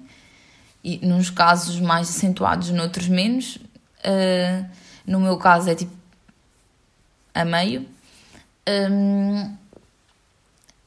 e 0.83 0.97
nos 1.05 1.29
casos 1.29 1.79
mais 1.79 2.09
acentuados, 2.09 2.71
noutros 2.71 3.07
menos. 3.07 3.57
Uh, 3.97 4.65
no 5.07 5.21
meu 5.21 5.37
caso 5.37 5.69
é 5.69 5.75
tipo 5.75 5.96
a 7.41 7.45
meio. 7.45 7.85
Um, 8.67 9.55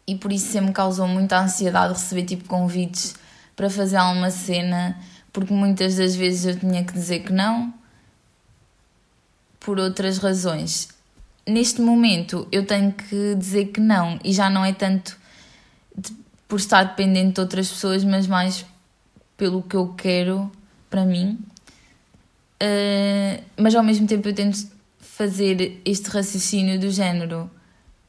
e 0.07 0.17
por 0.17 0.33
isso 0.33 0.51
sempre 0.51 0.69
me 0.69 0.73
causou 0.73 1.07
muita 1.07 1.39
ansiedade 1.39 1.93
receber 1.93 2.25
tipo 2.25 2.45
convites 2.49 3.15
para 3.55 3.71
fazer 3.71 3.97
alguma 3.97 4.31
cena, 4.31 4.99
porque 5.33 5.53
muitas 5.53 5.97
das 5.97 6.17
vezes 6.17 6.45
eu 6.45 6.59
tinha 6.59 6.85
que 6.85 6.93
dizer 6.93 7.21
que 7.21 7.33
não, 7.33 7.73
por 9.61 9.79
outras 9.79 10.19
razões. 10.19 10.89
Neste 11.47 11.81
momento 11.81 12.49
eu 12.51 12.67
tenho 12.67 12.93
que 12.93 13.35
dizer 13.37 13.67
que 13.67 13.81
não, 13.81 14.19
e 14.25 14.33
já 14.33 14.51
não 14.51 14.65
é 14.65 14.73
tanto 14.73 15.17
de, 15.97 16.13
por 16.49 16.59
estar 16.59 16.83
dependente 16.83 17.35
de 17.35 17.41
outras 17.41 17.69
pessoas, 17.69 18.03
mas 18.03 18.27
mais 18.27 18.67
pelo 19.37 19.63
que 19.63 19.77
eu 19.77 19.95
quero 19.97 20.51
para 20.91 21.05
mim. 21.05 21.39
Uh, 22.63 23.43
mas 23.57 23.75
ao 23.75 23.83
mesmo 23.83 24.07
tempo 24.07 24.29
eu 24.29 24.35
tento 24.35 24.80
fazer 25.21 25.83
este 25.85 26.09
raciocínio 26.09 26.81
do 26.81 26.91
género 26.91 27.51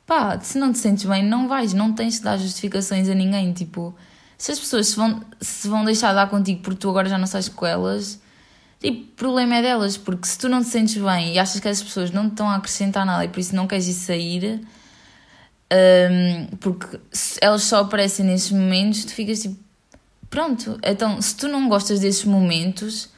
pá, 0.06 0.40
se 0.42 0.58
não 0.58 0.72
te 0.72 0.78
sentes 0.78 1.06
bem, 1.06 1.24
não 1.24 1.48
vais, 1.48 1.74
não 1.74 1.94
tens 1.94 2.16
de 2.16 2.22
dar 2.22 2.38
justificações 2.38 3.10
a 3.10 3.14
ninguém. 3.14 3.54
Tipo, 3.54 3.94
se 4.38 4.52
as 4.52 4.60
pessoas 4.60 4.88
se 4.88 4.96
vão, 4.96 5.22
se 5.40 5.68
vão 5.68 5.86
deixar 5.86 6.10
de 6.10 6.16
dar 6.16 6.30
contigo 6.30 6.62
porque 6.62 6.80
tu 6.80 6.90
agora 6.90 7.08
já 7.10 7.18
não 7.18 7.26
estás 7.26 7.48
com 7.48 7.66
elas, 7.66 8.20
tipo, 8.80 9.04
o 9.04 9.16
problema 9.16 9.56
é 9.56 9.62
delas, 9.62 9.96
porque 9.96 10.28
se 10.28 10.38
tu 10.38 10.50
não 10.50 10.62
te 10.62 10.68
sentes 10.68 11.02
bem 11.02 11.34
e 11.34 11.40
achas 11.40 11.60
que 11.60 11.68
as 11.68 11.82
pessoas 11.82 12.12
não 12.12 12.28
te 12.28 12.32
estão 12.32 12.50
a 12.50 12.56
acrescentar 12.56 13.06
nada 13.06 13.24
e 13.26 13.30
por 13.30 13.40
isso 13.40 13.56
não 13.56 13.68
queres 13.68 13.88
ir 13.88 13.94
sair, 13.94 14.62
um, 15.72 16.58
porque 16.58 17.00
elas 17.42 17.64
só 17.64 17.80
aparecem 17.80 18.26
nesses 18.26 18.52
momentos, 18.52 19.06
tu 19.06 19.14
ficas 19.14 19.42
tipo, 19.42 19.58
pronto, 20.30 20.80
então 20.84 21.22
se 21.22 21.36
tu 21.36 21.48
não 21.48 21.70
gostas 21.70 22.00
desses 22.02 22.26
momentos, 22.26 23.10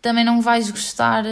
também 0.00 0.24
não 0.24 0.40
vais 0.40 0.70
gostar 0.70 1.24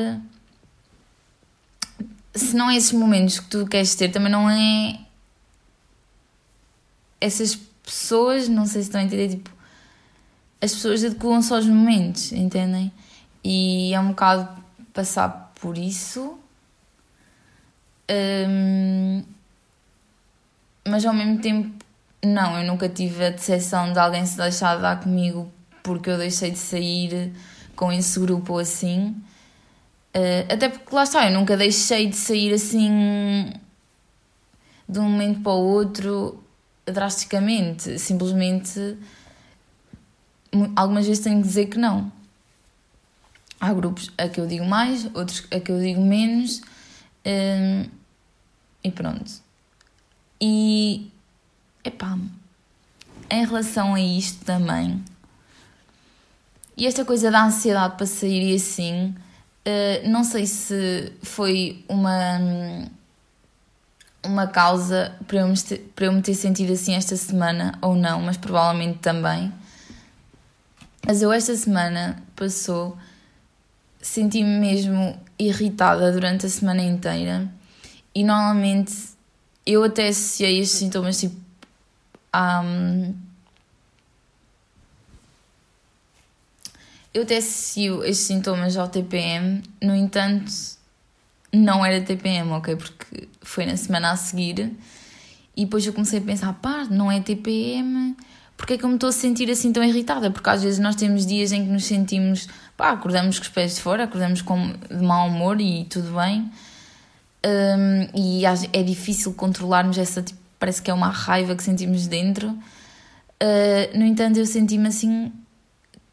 se 2.34 2.56
não 2.56 2.70
é 2.70 2.76
esses 2.76 2.92
momentos 2.92 3.38
que 3.38 3.46
tu 3.48 3.66
queres 3.66 3.94
ter, 3.94 4.10
também 4.10 4.30
não 4.30 4.50
é 4.50 4.98
essas 7.20 7.54
pessoas, 7.82 8.48
não 8.48 8.66
sei 8.66 8.82
se 8.82 8.88
estão 8.88 9.00
a 9.00 9.04
entender, 9.04 9.28
tipo, 9.28 9.50
as 10.60 10.72
pessoas 10.72 11.04
adequam 11.04 11.42
só 11.42 11.58
os 11.58 11.66
momentos, 11.66 12.32
entendem? 12.32 12.92
E 13.42 13.92
é 13.94 14.00
um 14.00 14.08
bocado 14.08 14.48
passar 14.92 15.52
por 15.60 15.76
isso. 15.76 16.38
Um, 18.10 19.22
mas 20.86 21.04
ao 21.04 21.14
mesmo 21.14 21.38
tempo, 21.40 21.84
não, 22.24 22.58
eu 22.58 22.66
nunca 22.66 22.88
tive 22.88 23.26
a 23.26 23.30
decepção 23.30 23.92
de 23.92 23.98
alguém 23.98 24.24
se 24.24 24.36
deixar 24.36 24.76
de 24.76 24.82
dar 24.82 25.00
comigo 25.00 25.50
porque 25.82 26.08
eu 26.08 26.16
deixei 26.16 26.50
de 26.50 26.58
sair 26.58 27.32
com 27.76 27.92
esse 27.92 28.18
grupo 28.18 28.58
assim. 28.58 29.14
Uh, 30.16 30.52
até 30.52 30.68
porque 30.68 30.94
lá 30.94 31.02
está, 31.02 31.28
eu 31.28 31.38
nunca 31.38 31.56
deixei 31.56 32.06
de 32.06 32.16
sair 32.16 32.54
assim 32.54 33.52
de 34.88 34.98
um 35.00 35.02
momento 35.02 35.40
para 35.40 35.52
o 35.52 35.64
outro 35.64 36.42
drasticamente. 36.86 37.98
Simplesmente 37.98 38.96
algumas 40.76 41.06
vezes 41.06 41.24
tenho 41.24 41.40
que 41.40 41.48
dizer 41.48 41.66
que 41.66 41.78
não. 41.78 42.12
Há 43.60 43.72
grupos 43.72 44.10
a 44.18 44.28
que 44.28 44.40
eu 44.40 44.46
digo 44.46 44.64
mais, 44.64 45.06
outros 45.14 45.46
a 45.50 45.58
que 45.58 45.72
eu 45.72 45.80
digo 45.80 46.00
menos. 46.00 46.60
Um, 46.60 46.64
eh, 47.24 47.86
e 48.84 48.90
pronto. 48.90 49.32
E 50.40 51.10
epá, 51.82 52.18
em 53.30 53.44
relação 53.46 53.94
a 53.94 54.00
isto 54.00 54.44
também, 54.44 55.02
e 56.76 56.86
esta 56.86 57.04
coisa 57.04 57.30
da 57.30 57.44
ansiedade 57.44 57.96
para 57.96 58.06
sair 58.06 58.52
e 58.52 58.56
assim, 58.56 59.14
Uh, 59.66 60.08
não 60.08 60.24
sei 60.24 60.46
se 60.46 61.12
foi 61.22 61.82
uma, 61.88 62.38
uma 64.22 64.46
causa 64.46 65.16
para 65.26 65.38
eu, 65.38 65.48
me 65.48 65.54
para 65.94 66.06
eu 66.06 66.12
me 66.12 66.20
ter 66.20 66.34
sentido 66.34 66.72
assim 66.72 66.94
esta 66.94 67.16
semana 67.16 67.78
ou 67.80 67.94
não, 67.94 68.20
mas 68.20 68.36
provavelmente 68.36 68.98
também. 68.98 69.52
Mas 71.06 71.22
eu 71.22 71.32
esta 71.32 71.56
semana 71.56 72.22
passou, 72.36 72.96
senti-me 74.00 74.58
mesmo 74.58 75.18
irritada 75.38 76.12
durante 76.12 76.44
a 76.46 76.48
semana 76.48 76.82
inteira 76.82 77.50
e 78.14 78.22
normalmente 78.22 78.94
eu 79.64 79.82
até 79.82 80.08
associei 80.08 80.60
estes 80.60 80.78
sintomas 80.78 81.18
tipo 81.18 81.36
a. 82.32 82.60
Um, 82.60 83.23
Eu 87.14 87.22
até 87.22 87.36
associo 87.36 88.02
estes 88.02 88.26
sintomas 88.26 88.76
ao 88.76 88.88
TPM, 88.88 89.62
no 89.80 89.94
entanto, 89.94 90.52
não 91.52 91.86
era 91.86 92.04
TPM, 92.04 92.50
ok? 92.50 92.74
Porque 92.74 93.28
foi 93.40 93.64
na 93.64 93.76
semana 93.76 94.10
a 94.10 94.16
seguir 94.16 94.76
e 95.56 95.64
depois 95.64 95.86
eu 95.86 95.92
comecei 95.92 96.18
a 96.18 96.22
pensar, 96.22 96.52
pá, 96.54 96.84
não 96.90 97.12
é 97.12 97.20
TPM, 97.20 98.16
porque 98.56 98.74
é 98.74 98.78
que 98.78 98.84
eu 98.84 98.88
me 98.88 98.96
estou 98.96 99.08
a 99.08 99.12
sentir 99.12 99.48
assim 99.48 99.72
tão 99.72 99.84
irritada? 99.84 100.28
Porque 100.30 100.50
às 100.50 100.64
vezes 100.64 100.80
nós 100.80 100.96
temos 100.96 101.24
dias 101.24 101.52
em 101.52 101.64
que 101.64 101.70
nos 101.70 101.84
sentimos, 101.84 102.48
pá, 102.76 102.90
acordamos 102.90 103.38
com 103.38 103.44
os 103.44 103.48
pés 103.48 103.76
de 103.76 103.80
fora, 103.80 104.04
acordamos 104.04 104.42
com, 104.42 104.72
de 104.72 105.02
mau 105.02 105.28
humor 105.28 105.60
e 105.60 105.84
tudo 105.84 106.16
bem, 106.16 106.50
um, 107.46 108.08
e 108.18 108.44
é 108.72 108.82
difícil 108.82 109.32
controlarmos 109.34 109.98
essa, 109.98 110.20
tipo, 110.20 110.40
parece 110.58 110.82
que 110.82 110.90
é 110.90 110.94
uma 110.94 111.10
raiva 111.10 111.54
que 111.54 111.62
sentimos 111.62 112.08
dentro. 112.08 112.48
Uh, 112.48 113.96
no 113.98 114.04
entanto, 114.04 114.38
eu 114.38 114.46
senti-me 114.46 114.88
assim 114.88 115.30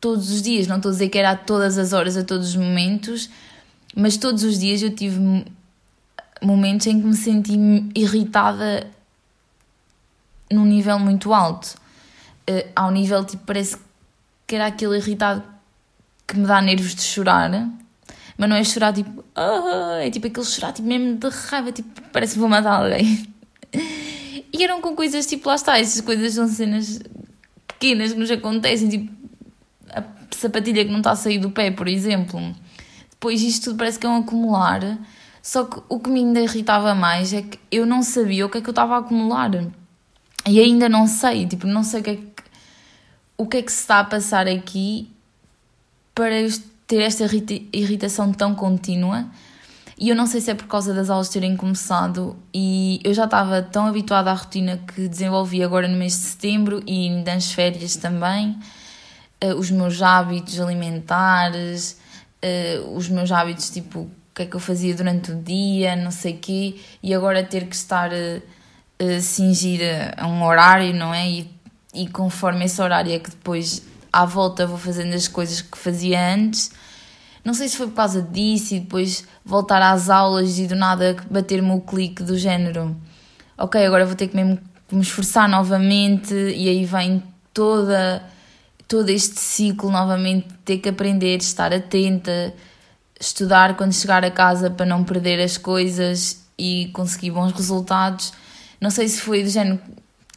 todos 0.01 0.31
os 0.31 0.41
dias, 0.41 0.65
não 0.65 0.77
estou 0.77 0.89
a 0.89 0.93
dizer 0.93 1.09
que 1.09 1.17
era 1.17 1.31
a 1.31 1.35
todas 1.35 1.77
as 1.77 1.93
horas, 1.93 2.17
a 2.17 2.23
todos 2.23 2.49
os 2.49 2.55
momentos, 2.55 3.29
mas 3.95 4.17
todos 4.17 4.43
os 4.43 4.59
dias 4.59 4.81
eu 4.81 4.93
tive 4.93 5.45
momentos 6.41 6.87
em 6.87 6.99
que 6.99 7.07
me 7.07 7.15
senti 7.15 7.53
irritada 7.95 8.89
num 10.51 10.65
nível 10.65 10.97
muito 10.97 11.31
alto. 11.31 11.75
Uh, 12.49 12.67
ao 12.75 12.89
nível, 12.89 13.23
tipo, 13.23 13.45
parece 13.45 13.77
que 14.47 14.55
era 14.55 14.65
aquele 14.65 14.97
irritado 14.97 15.43
que 16.27 16.35
me 16.35 16.47
dá 16.47 16.59
nervos 16.61 16.95
de 16.95 17.03
chorar, 17.03 17.49
mas 18.37 18.49
não 18.49 18.55
é 18.55 18.63
chorar 18.63 18.93
tipo, 18.93 19.23
oh, 19.35 19.97
é 19.99 20.09
tipo 20.09 20.25
aquele 20.25 20.45
chorar 20.45 20.73
tipo, 20.73 20.87
mesmo 20.87 21.15
de 21.17 21.29
raiva, 21.29 21.71
tipo, 21.71 22.01
parece 22.11 22.33
que 22.33 22.39
vou 22.39 22.49
matar 22.49 22.81
alguém. 22.81 23.27
E 24.53 24.65
eram 24.65 24.81
com 24.81 24.93
coisas 24.93 25.25
tipo, 25.25 25.47
lá 25.47 25.55
está, 25.55 25.79
essas 25.79 26.01
coisas 26.01 26.33
são 26.33 26.45
cenas 26.45 26.99
pequenas 27.65 28.11
que 28.11 28.19
nos 28.19 28.29
acontecem, 28.29 28.89
tipo 28.89 29.20
sapatilha 30.37 30.83
que 30.85 30.91
não 30.91 30.99
está 30.99 31.11
a 31.11 31.15
sair 31.15 31.39
do 31.39 31.51
pé, 31.51 31.71
por 31.71 31.87
exemplo. 31.87 32.55
Depois 33.09 33.41
isto 33.41 33.65
tudo 33.65 33.77
parece 33.77 33.99
que 33.99 34.05
é 34.05 34.09
um 34.09 34.17
acumular. 34.17 34.97
Só 35.41 35.65
que 35.65 35.81
o 35.89 35.99
que 35.99 36.09
me 36.09 36.19
ainda 36.19 36.39
irritava 36.39 36.93
mais 36.93 37.33
é 37.33 37.41
que 37.41 37.59
eu 37.71 37.85
não 37.85 38.03
sabia 38.03 38.45
o 38.45 38.49
que 38.49 38.59
é 38.59 38.61
que 38.61 38.69
eu 38.69 38.71
estava 38.71 38.95
a 38.95 38.99
acumular. 38.99 39.51
E 40.47 40.59
ainda 40.59 40.89
não 40.89 41.07
sei, 41.07 41.45
tipo, 41.47 41.67
não 41.67 41.83
sei 41.83 42.01
o 42.01 42.03
que 42.03 42.09
é 42.09 42.15
que, 42.15 42.27
o 43.37 43.45
que, 43.47 43.57
é 43.57 43.61
que 43.61 43.71
se 43.71 43.81
está 43.81 43.99
a 43.99 44.03
passar 44.03 44.47
aqui 44.47 45.09
para 46.13 46.35
ter 46.87 47.01
esta 47.01 47.25
irritação 47.73 48.31
tão 48.31 48.53
contínua. 48.53 49.25
E 49.97 50.09
eu 50.09 50.15
não 50.15 50.25
sei 50.25 50.41
se 50.41 50.49
é 50.49 50.55
por 50.55 50.65
causa 50.65 50.93
das 50.95 51.11
aulas 51.11 51.29
terem 51.29 51.55
começado 51.55 52.35
e 52.51 52.99
eu 53.03 53.13
já 53.13 53.25
estava 53.25 53.61
tão 53.61 53.85
habituada 53.85 54.31
à 54.31 54.33
rotina 54.33 54.77
que 54.77 55.07
desenvolvi 55.07 55.63
agora 55.63 55.87
no 55.87 55.95
mês 55.95 56.13
de 56.13 56.19
setembro 56.19 56.81
e 56.87 57.09
nas 57.23 57.51
férias 57.51 57.95
também. 57.97 58.57
Uh, 59.43 59.55
os 59.55 59.71
meus 59.71 60.01
hábitos 60.01 60.59
alimentares, 60.59 61.99
uh, 62.43 62.95
os 62.95 63.09
meus 63.09 63.31
hábitos 63.31 63.69
tipo 63.69 64.01
o 64.01 64.11
que 64.35 64.43
é 64.43 64.45
que 64.45 64.55
eu 64.55 64.59
fazia 64.59 64.93
durante 64.93 65.31
o 65.31 65.35
dia, 65.41 65.95
não 65.95 66.11
sei 66.11 66.33
quê, 66.33 66.79
e 67.03 67.13
agora 67.13 67.43
ter 67.43 67.65
que 67.65 67.75
estar 67.75 68.11
uh, 68.11 68.41
uh, 69.01 69.21
cingida 69.21 70.13
a 70.15 70.27
um 70.27 70.43
horário, 70.43 70.93
não 70.93 71.13
é? 71.13 71.29
E, 71.29 71.51
e 71.93 72.07
conforme 72.07 72.65
esse 72.65 72.81
horário 72.81 73.11
é 73.11 73.19
que 73.19 73.29
depois 73.29 73.83
à 74.13 74.25
volta 74.25 74.65
vou 74.67 74.77
fazendo 74.77 75.13
as 75.13 75.27
coisas 75.27 75.61
que 75.61 75.77
fazia 75.77 76.33
antes 76.33 76.71
não 77.43 77.53
sei 77.53 77.67
se 77.67 77.75
foi 77.75 77.87
por 77.87 77.95
causa 77.95 78.21
disso 78.21 78.75
e 78.75 78.79
depois 78.79 79.25
voltar 79.43 79.81
às 79.81 80.09
aulas 80.09 80.59
e 80.59 80.67
do 80.67 80.75
nada 80.75 81.15
bater-me 81.29 81.71
o 81.71 81.81
clique 81.81 82.21
do 82.21 82.37
género. 82.37 82.95
Ok, 83.57 83.83
agora 83.83 84.05
vou 84.05 84.15
ter 84.15 84.27
que 84.27 84.35
mesmo 84.35 84.59
me 84.91 85.01
esforçar 85.01 85.49
novamente 85.49 86.33
e 86.33 86.69
aí 86.69 86.85
vem 86.85 87.23
toda 87.53 88.23
todo 88.91 89.07
este 89.07 89.39
ciclo 89.39 89.89
novamente 89.89 90.49
ter 90.65 90.79
que 90.79 90.89
aprender, 90.89 91.37
estar 91.37 91.73
atenta, 91.73 92.53
estudar 93.17 93.77
quando 93.77 93.93
chegar 93.93 94.25
a 94.25 94.29
casa 94.29 94.69
para 94.69 94.85
não 94.85 95.05
perder 95.05 95.39
as 95.39 95.57
coisas 95.57 96.45
e 96.57 96.89
conseguir 96.91 97.31
bons 97.31 97.53
resultados. 97.53 98.33
Não 98.81 98.89
sei 98.89 99.07
se 99.07 99.21
foi 99.21 99.43
do 99.43 99.49
género, 99.49 99.79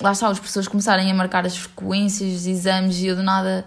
lá 0.01 0.13
está, 0.13 0.29
as 0.29 0.39
pessoas 0.39 0.69
começarem 0.69 1.11
a 1.11 1.15
marcar 1.15 1.45
as 1.45 1.57
frequências, 1.57 2.33
os 2.33 2.47
exames 2.47 2.99
e 2.99 3.09
eu 3.09 3.17
do 3.17 3.25
nada 3.25 3.67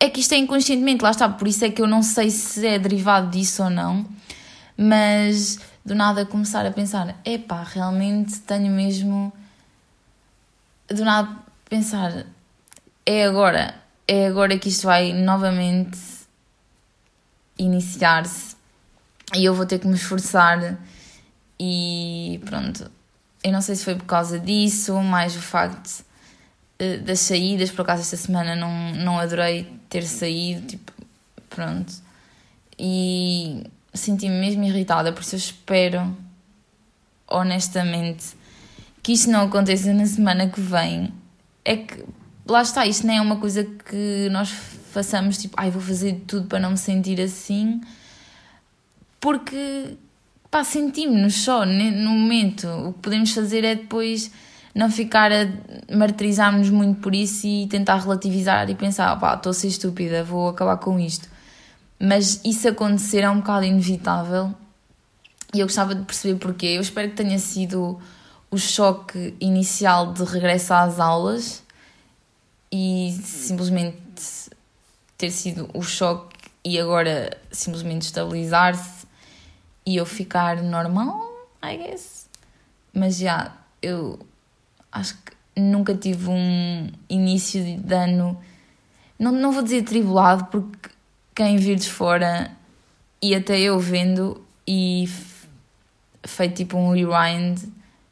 é 0.00 0.10
que 0.10 0.18
isto 0.18 0.34
é 0.34 0.38
inconscientemente, 0.38 1.04
lá 1.04 1.12
está, 1.12 1.28
por 1.28 1.46
isso 1.46 1.64
é 1.64 1.70
que 1.70 1.80
eu 1.80 1.86
não 1.86 2.02
sei 2.02 2.30
se 2.30 2.66
é 2.66 2.80
derivado 2.80 3.30
disso 3.30 3.62
ou 3.62 3.70
não, 3.70 4.04
mas 4.76 5.60
do 5.84 5.94
nada 5.94 6.26
começar 6.26 6.66
a 6.66 6.72
pensar: 6.72 7.16
epá, 7.24 7.62
realmente 7.62 8.40
tenho 8.40 8.72
mesmo. 8.72 9.32
Do 10.88 11.04
nada 11.04 11.28
pensar: 11.68 12.26
é 13.08 13.24
agora, 13.24 13.74
é 14.06 14.26
agora 14.26 14.58
que 14.58 14.68
isto 14.68 14.86
vai 14.86 15.14
novamente 15.14 15.98
iniciar-se 17.58 18.54
e 19.34 19.46
eu 19.46 19.54
vou 19.54 19.64
ter 19.64 19.78
que 19.78 19.86
me 19.86 19.94
esforçar 19.94 20.78
e 21.58 22.38
pronto. 22.44 22.90
Eu 23.42 23.50
não 23.50 23.62
sei 23.62 23.76
se 23.76 23.84
foi 23.84 23.94
por 23.94 24.04
causa 24.04 24.38
disso, 24.38 24.94
mais 25.00 25.34
o 25.34 25.40
facto 25.40 26.04
eh, 26.78 26.98
das 26.98 27.20
saídas, 27.20 27.70
por 27.70 27.80
acaso 27.80 28.02
esta 28.02 28.18
semana 28.18 28.54
não, 28.54 28.92
não 28.92 29.18
adorei 29.18 29.66
ter 29.88 30.02
saído, 30.02 30.66
tipo, 30.66 30.92
pronto. 31.48 31.90
E 32.78 33.64
senti-me 33.94 34.38
mesmo 34.38 34.64
irritada, 34.64 35.14
por 35.14 35.22
isso 35.22 35.34
eu 35.34 35.38
espero, 35.38 36.14
honestamente, 37.26 38.36
que 39.02 39.12
isto 39.12 39.30
não 39.30 39.46
aconteça 39.46 39.94
na 39.94 40.04
semana 40.04 40.46
que 40.46 40.60
vem. 40.60 41.10
É 41.64 41.76
que, 41.78 42.04
lá 42.48 42.62
está, 42.62 42.86
isto 42.86 43.06
nem 43.06 43.18
é 43.18 43.20
uma 43.20 43.36
coisa 43.36 43.64
que 43.64 44.28
nós 44.30 44.50
façamos, 44.50 45.36
tipo, 45.38 45.54
ai, 45.58 45.70
vou 45.70 45.82
fazer 45.82 46.22
tudo 46.26 46.46
para 46.46 46.58
não 46.58 46.70
me 46.70 46.78
sentir 46.78 47.20
assim, 47.20 47.80
porque, 49.20 49.96
pá, 50.50 50.64
sentimos-nos 50.64 51.34
só 51.34 51.66
no 51.66 52.10
momento. 52.10 52.66
O 52.66 52.92
que 52.94 53.00
podemos 53.00 53.32
fazer 53.32 53.64
é 53.64 53.74
depois 53.74 54.30
não 54.74 54.90
ficar 54.90 55.30
a 55.32 55.46
martirizar-nos 55.94 56.70
muito 56.70 57.00
por 57.00 57.14
isso 57.14 57.46
e 57.46 57.66
tentar 57.66 57.96
relativizar 57.96 58.70
e 58.70 58.74
pensar, 58.74 59.18
pá, 59.18 59.34
estou 59.34 59.50
a 59.50 59.54
ser 59.54 59.68
estúpida, 59.68 60.24
vou 60.24 60.48
acabar 60.48 60.78
com 60.78 60.98
isto. 60.98 61.28
Mas 62.00 62.40
isso 62.44 62.68
acontecer 62.68 63.20
é 63.20 63.30
um 63.30 63.38
bocado 63.38 63.64
inevitável 63.64 64.54
e 65.52 65.60
eu 65.60 65.66
gostava 65.66 65.94
de 65.94 66.02
perceber 66.02 66.38
porquê. 66.38 66.66
Eu 66.66 66.80
espero 66.80 67.10
que 67.10 67.16
tenha 67.16 67.38
sido 67.38 67.98
o 68.50 68.56
choque 68.56 69.34
inicial 69.40 70.12
de 70.12 70.24
regresso 70.24 70.72
às 70.72 71.00
aulas 71.00 71.62
e 72.70 73.12
simplesmente 73.22 74.50
ter 75.16 75.30
sido 75.30 75.68
o 75.74 75.82
choque 75.82 76.36
e 76.64 76.78
agora 76.78 77.36
simplesmente 77.50 78.02
estabilizar-se 78.02 79.06
e 79.86 79.96
eu 79.96 80.04
ficar 80.04 80.62
normal, 80.62 81.48
I 81.62 81.76
guess. 81.76 82.28
Mas 82.92 83.16
já, 83.16 83.56
eu 83.80 84.18
acho 84.92 85.16
que 85.16 85.32
nunca 85.60 85.94
tive 85.94 86.28
um 86.28 86.90
início 87.08 87.62
de 87.62 87.94
ano, 87.94 88.38
não, 89.18 89.32
não 89.32 89.52
vou 89.52 89.62
dizer 89.62 89.82
tribulado, 89.82 90.44
porque 90.46 90.90
quem 91.34 91.56
vir 91.56 91.76
de 91.76 91.88
fora 91.88 92.50
e 93.20 93.34
até 93.34 93.58
eu 93.58 93.78
vendo 93.78 94.44
e 94.66 95.08
feito 96.24 96.56
tipo 96.56 96.76
um 96.76 96.92
rewind, 96.92 97.60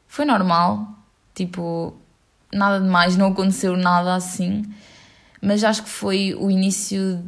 foi 0.07 0.25
normal, 0.25 0.87
tipo, 1.35 1.95
nada 2.51 2.79
de 2.79 2.89
mais, 2.89 3.17
não 3.17 3.27
aconteceu 3.27 3.75
nada 3.75 4.15
assim, 4.15 4.63
mas 5.41 5.63
acho 5.63 5.83
que 5.83 5.89
foi 5.89 6.35
o 6.35 6.49
início 6.49 7.21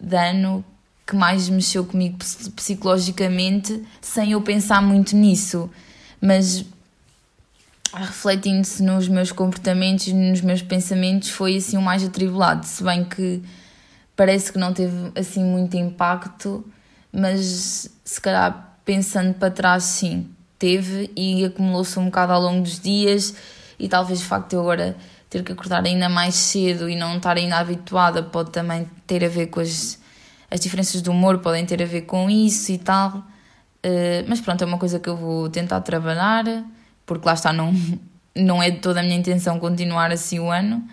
de 0.00 0.16
ano 0.16 0.64
que 1.06 1.14
mais 1.14 1.48
mexeu 1.48 1.84
comigo 1.84 2.18
psicologicamente, 2.54 3.82
sem 4.00 4.32
eu 4.32 4.42
pensar 4.42 4.82
muito 4.82 5.14
nisso. 5.16 5.70
Mas 6.20 6.64
refletindo-se 7.94 8.82
nos 8.82 9.08
meus 9.08 9.32
comportamentos 9.32 10.08
nos 10.08 10.40
meus 10.40 10.62
pensamentos, 10.62 11.30
foi 11.30 11.56
assim 11.56 11.76
o 11.76 11.82
mais 11.82 12.04
atribulado. 12.04 12.66
Se 12.66 12.82
bem 12.82 13.04
que 13.04 13.42
parece 14.16 14.52
que 14.52 14.58
não 14.58 14.72
teve 14.72 15.12
assim 15.14 15.44
muito 15.44 15.76
impacto, 15.76 16.64
mas 17.12 17.88
se 18.04 18.20
calhar 18.20 18.78
pensando 18.84 19.34
para 19.34 19.50
trás, 19.50 19.84
sim, 19.84 20.28
teve 20.58 21.10
e 21.16 21.44
acumulou-se 21.44 21.98
um 21.98 22.06
bocado 22.06 22.32
ao 22.32 22.40
longo 22.40 22.62
dos 22.62 22.80
dias. 22.80 23.34
E 23.78 23.88
talvez 23.88 24.20
o 24.20 24.24
facto 24.24 24.50
de 24.50 24.56
eu 24.56 24.60
agora 24.60 24.96
ter 25.28 25.42
que 25.42 25.52
acordar 25.52 25.84
ainda 25.84 26.08
mais 26.08 26.34
cedo 26.34 26.88
e 26.88 26.96
não 26.96 27.16
estar 27.16 27.36
ainda 27.36 27.58
habituada 27.58 28.22
pode 28.22 28.50
também 28.50 28.88
ter 29.06 29.24
a 29.24 29.28
ver 29.28 29.46
com 29.48 29.60
as, 29.60 29.98
as 30.50 30.60
diferenças 30.60 31.02
do 31.02 31.10
humor, 31.10 31.38
podem 31.38 31.66
ter 31.66 31.82
a 31.82 31.86
ver 31.86 32.02
com 32.02 32.30
isso 32.30 32.72
e 32.72 32.78
tal. 32.78 33.18
Uh, 33.84 34.24
mas 34.26 34.40
pronto, 34.40 34.62
é 34.62 34.66
uma 34.66 34.78
coisa 34.78 34.98
que 34.98 35.08
eu 35.08 35.16
vou 35.16 35.48
tentar 35.48 35.80
trabalhar 35.80 36.44
porque 37.06 37.26
lá 37.26 37.34
está, 37.34 37.52
não, 37.52 37.72
não 38.34 38.62
é 38.62 38.70
de 38.70 38.78
toda 38.78 39.00
a 39.00 39.02
minha 39.02 39.16
intenção 39.16 39.58
continuar 39.60 40.10
assim 40.10 40.40
o 40.40 40.50
ano, 40.50 40.86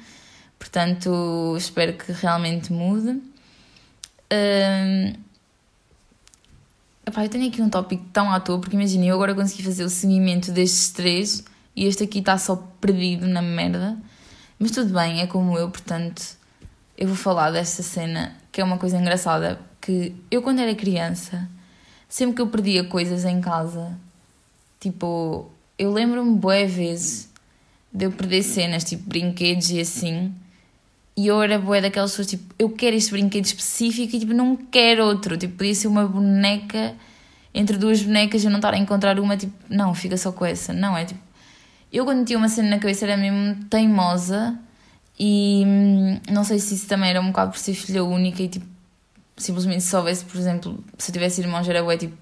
portanto 0.59 1.55
espero 1.57 1.93
que 1.93 2.11
realmente 2.11 2.71
mude. 2.71 3.21
Um, 4.31 5.13
epá, 7.05 7.25
eu 7.25 7.29
tenho 7.29 7.47
aqui 7.47 7.61
um 7.61 7.69
tópico 7.69 8.05
tão 8.13 8.31
à 8.31 8.39
toa, 8.39 8.59
porque 8.59 8.75
imagina, 8.75 9.05
eu 9.05 9.15
agora 9.15 9.33
consegui 9.33 9.63
fazer 9.63 9.83
o 9.83 9.89
seguimento 9.89 10.51
destes 10.51 10.91
três 10.91 11.43
e 11.75 11.85
este 11.85 12.03
aqui 12.03 12.19
está 12.19 12.37
só 12.37 12.55
perdido 12.79 13.27
na 13.27 13.41
merda, 13.41 13.97
mas 14.59 14.71
tudo 14.71 14.93
bem, 14.93 15.21
é 15.21 15.27
como 15.27 15.57
eu, 15.57 15.69
portanto 15.69 16.37
eu 16.97 17.07
vou 17.07 17.17
falar 17.17 17.51
desta 17.51 17.83
cena 17.83 18.35
que 18.51 18.61
é 18.61 18.63
uma 18.63 18.77
coisa 18.77 18.97
engraçada. 18.97 19.59
Que 19.81 20.15
eu, 20.31 20.41
quando 20.41 20.59
era 20.59 20.73
criança, 20.75 21.49
sempre 22.07 22.35
que 22.35 22.41
eu 22.41 22.47
perdia 22.47 22.83
coisas 22.83 23.25
em 23.25 23.41
casa, 23.41 23.97
tipo, 24.79 25.51
eu 25.77 25.91
lembro-me 25.91 26.37
boé 26.37 26.65
vezes 26.65 27.29
de 27.91 28.05
eu 28.05 28.11
perder 28.11 28.43
cenas, 28.43 28.83
tipo 28.83 29.09
brinquedos 29.09 29.71
e 29.71 29.81
assim, 29.81 30.33
e 31.17 31.27
eu 31.27 31.41
era 31.41 31.59
boé 31.59 31.81
daquelas 31.81 32.11
pessoas, 32.11 32.27
tipo, 32.27 32.55
eu 32.57 32.69
quero 32.69 32.95
este 32.95 33.11
brinquedo 33.11 33.45
específico 33.45 34.15
e 34.15 34.19
tipo, 34.19 34.33
não 34.33 34.55
quero 34.55 35.03
outro, 35.05 35.35
tipo, 35.35 35.57
podia 35.57 35.75
ser 35.75 35.87
uma 35.87 36.07
boneca, 36.07 36.95
entre 37.53 37.77
duas 37.77 38.01
bonecas 38.01 38.43
eu 38.43 38.49
não 38.49 38.59
estar 38.59 38.73
a 38.73 38.77
encontrar 38.77 39.19
uma, 39.19 39.35
tipo, 39.35 39.53
não, 39.67 39.93
fica 39.93 40.15
só 40.15 40.31
com 40.31 40.45
essa, 40.45 40.73
não, 40.73 40.95
é 40.95 41.05
tipo, 41.05 41.19
eu 41.93 42.05
quando 42.05 42.25
tinha 42.25 42.39
uma 42.39 42.49
cena 42.49 42.71
na 42.71 42.79
cabeça 42.79 43.05
era 43.05 43.15
mesmo 43.15 43.63
teimosa 43.65 44.57
e 45.19 45.63
hum, 45.65 46.19
não 46.31 46.43
sei 46.43 46.57
se 46.57 46.73
isso 46.73 46.87
também 46.87 47.11
era 47.11 47.21
um 47.21 47.27
bocado 47.27 47.51
por 47.51 47.59
ser 47.59 47.75
filha 47.75 48.03
única 48.03 48.41
e 48.41 48.49
tipo, 48.49 48.65
simplesmente 49.37 49.81
se 49.81 49.91
soubesse, 49.91 50.25
por 50.25 50.35
exemplo, 50.37 50.83
se 50.97 51.11
eu 51.11 51.13
tivesse 51.13 51.39
irmãos 51.41 51.69
era 51.69 51.83
bué, 51.83 51.95
tipo, 51.95 52.17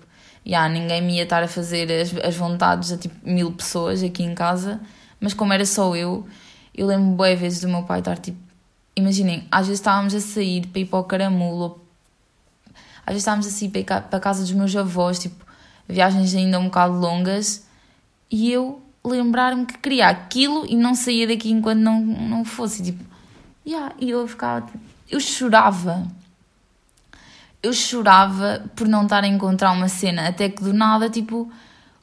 yeah, 0.45 0.67
ninguém 0.67 1.01
me 1.01 1.15
ia 1.15 1.23
estar 1.23 1.41
a 1.41 1.47
fazer 1.47 1.89
as, 1.89 2.13
as 2.17 2.35
vontades 2.35 2.91
a 2.91 2.97
tipo 2.97 3.15
mil 3.23 3.53
pessoas 3.53 4.03
aqui 4.03 4.23
em 4.23 4.35
casa, 4.35 4.81
mas 5.21 5.33
como 5.33 5.53
era 5.53 5.65
só 5.65 5.95
eu, 5.95 6.27
eu 6.75 6.85
lembro 6.85 7.15
bué 7.15 7.33
vezes 7.35 7.61
do 7.61 7.69
meu 7.69 7.83
pai 7.83 7.99
estar 7.99 8.17
tipo, 8.17 8.37
imaginem, 8.93 9.47
às 9.49 9.67
vezes 9.67 9.79
estávamos 9.79 10.13
a 10.13 10.19
sair 10.19 10.67
para 10.67 10.81
ir 10.81 10.85
para 10.85 10.99
o 10.99 11.03
caramulo, 11.05 11.79
às 13.05 13.13
vezes 13.13 13.21
estávamos 13.21 13.47
a 13.47 13.49
sair 13.49 13.69
para, 13.69 14.01
para 14.01 14.17
a 14.17 14.21
casa 14.21 14.41
dos 14.41 14.51
meus 14.51 14.75
avós, 14.75 15.17
tipo, 15.17 15.45
viagens 15.87 16.35
ainda 16.35 16.59
um 16.59 16.65
bocado 16.65 16.93
longas, 16.93 17.65
e 18.29 18.51
eu 18.51 18.81
lembrar-me 19.03 19.65
que 19.65 19.77
queria 19.77 20.07
aquilo 20.07 20.65
e 20.65 20.75
não 20.75 20.93
saía 20.93 21.27
daqui 21.27 21.51
enquanto 21.51 21.79
não, 21.79 22.01
não 22.01 22.45
fosse, 22.45 22.83
tipo, 22.83 23.03
yeah, 23.65 23.93
e 23.99 24.09
eu 24.09 24.27
ficava, 24.27 24.67
eu 25.09 25.19
chorava, 25.19 26.07
eu 27.61 27.73
chorava 27.73 28.63
por 28.75 28.87
não 28.87 29.03
estar 29.03 29.23
a 29.23 29.27
encontrar 29.27 29.71
uma 29.71 29.87
cena, 29.87 30.27
até 30.27 30.49
que 30.49 30.63
do 30.63 30.73
nada, 30.73 31.09
tipo, 31.09 31.51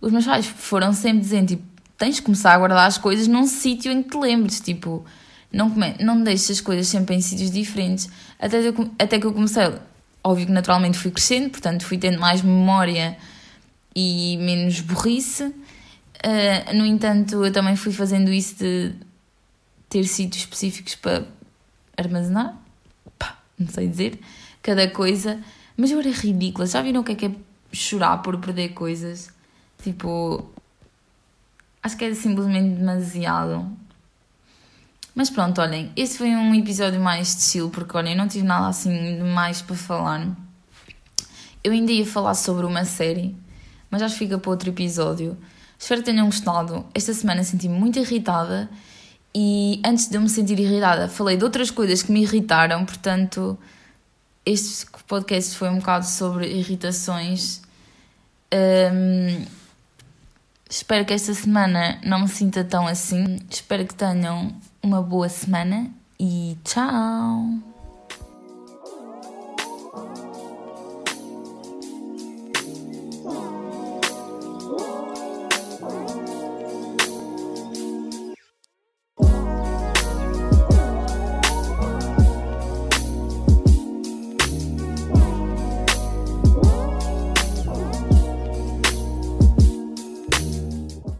os 0.00 0.12
meus 0.12 0.26
pais 0.26 0.46
foram 0.46 0.92
sempre 0.92 1.20
dizendo, 1.20 1.48
tipo, 1.48 1.62
tens 1.96 2.16
de 2.16 2.22
começar 2.22 2.52
a 2.52 2.58
guardar 2.58 2.86
as 2.86 2.98
coisas 2.98 3.26
num 3.26 3.46
sítio 3.46 3.90
em 3.92 4.02
que 4.02 4.10
te 4.10 4.18
lembres, 4.18 4.60
tipo, 4.60 5.04
não, 5.52 5.70
come, 5.70 5.94
não 6.00 6.22
deixes 6.22 6.50
as 6.50 6.60
coisas 6.60 6.86
sempre 6.88 7.14
em 7.14 7.20
sítios 7.20 7.50
diferentes, 7.50 8.08
até, 8.38 8.58
eu, 8.60 8.90
até 8.98 9.18
que 9.18 9.26
eu 9.26 9.32
comecei, 9.32 9.72
óbvio 10.22 10.46
que 10.46 10.52
naturalmente 10.52 10.98
fui 10.98 11.12
crescendo, 11.12 11.50
portanto 11.50 11.84
fui 11.84 11.96
tendo 11.96 12.18
mais 12.18 12.42
memória 12.42 13.16
e 13.94 14.36
menos 14.38 14.80
burrice, 14.80 15.54
uh, 16.24 16.76
no 16.76 16.84
entanto 16.86 17.44
eu 17.44 17.52
também 17.52 17.76
fui 17.76 17.92
fazendo 17.92 18.32
isso 18.32 18.56
de 18.56 18.94
ter 19.88 20.04
sítios 20.04 20.42
específicos 20.42 20.94
para 20.94 21.26
armazenar, 21.96 22.56
Pá, 23.18 23.38
não 23.58 23.68
sei 23.68 23.88
dizer, 23.88 24.20
cada 24.62 24.88
coisa, 24.88 25.40
mas 25.76 25.90
eu 25.90 25.98
era 25.98 26.10
ridícula. 26.10 26.66
Já 26.66 26.82
viram 26.82 27.00
o 27.00 27.04
que 27.04 27.12
é 27.12 27.14
que 27.14 27.26
é 27.26 27.30
chorar 27.72 28.18
por 28.18 28.38
perder 28.38 28.70
coisas? 28.70 29.30
Tipo, 29.82 30.50
acho 31.82 31.96
que 31.96 32.04
é 32.04 32.14
simplesmente 32.14 32.76
demasiado. 32.76 33.70
Mas 35.14 35.30
pronto, 35.30 35.60
olhem, 35.60 35.90
este 35.96 36.18
foi 36.18 36.28
um 36.28 36.54
episódio 36.54 37.00
mais 37.00 37.34
de 37.34 37.42
chill, 37.42 37.70
porque 37.70 37.96
olhem, 37.96 38.14
não 38.14 38.28
tive 38.28 38.44
nada 38.44 38.68
assim 38.68 39.20
mais 39.22 39.60
para 39.60 39.74
falar. 39.74 40.28
Eu 41.64 41.72
ainda 41.72 41.90
ia 41.90 42.06
falar 42.06 42.34
sobre 42.34 42.64
uma 42.64 42.84
série, 42.84 43.34
mas 43.90 44.00
acho 44.00 44.14
que 44.14 44.20
fica 44.20 44.38
para 44.38 44.50
outro 44.50 44.68
episódio. 44.68 45.36
Espero 45.78 46.00
que 46.02 46.10
tenham 46.10 46.26
gostado. 46.26 46.84
Esta 46.94 47.14
semana 47.14 47.44
senti-me 47.44 47.78
muito 47.78 47.98
irritada 47.98 48.68
e 49.34 49.80
antes 49.84 50.08
de 50.08 50.16
eu 50.16 50.20
me 50.20 50.28
sentir 50.28 50.58
irritada, 50.58 51.08
falei 51.08 51.36
de 51.36 51.44
outras 51.44 51.70
coisas 51.70 52.02
que 52.02 52.10
me 52.10 52.22
irritaram, 52.22 52.84
portanto, 52.84 53.56
este 54.44 54.86
podcast 55.06 55.56
foi 55.56 55.68
um 55.68 55.78
bocado 55.78 56.06
sobre 56.06 56.48
irritações. 56.48 57.62
Um, 58.52 59.44
espero 60.68 61.04
que 61.04 61.12
esta 61.12 61.34
semana 61.34 62.00
não 62.04 62.20
me 62.20 62.28
sinta 62.28 62.64
tão 62.64 62.86
assim. 62.86 63.38
Espero 63.48 63.86
que 63.86 63.94
tenham 63.94 64.54
uma 64.82 65.02
boa 65.02 65.28
semana 65.28 65.90
e 66.18 66.56
tchau! 66.64 67.77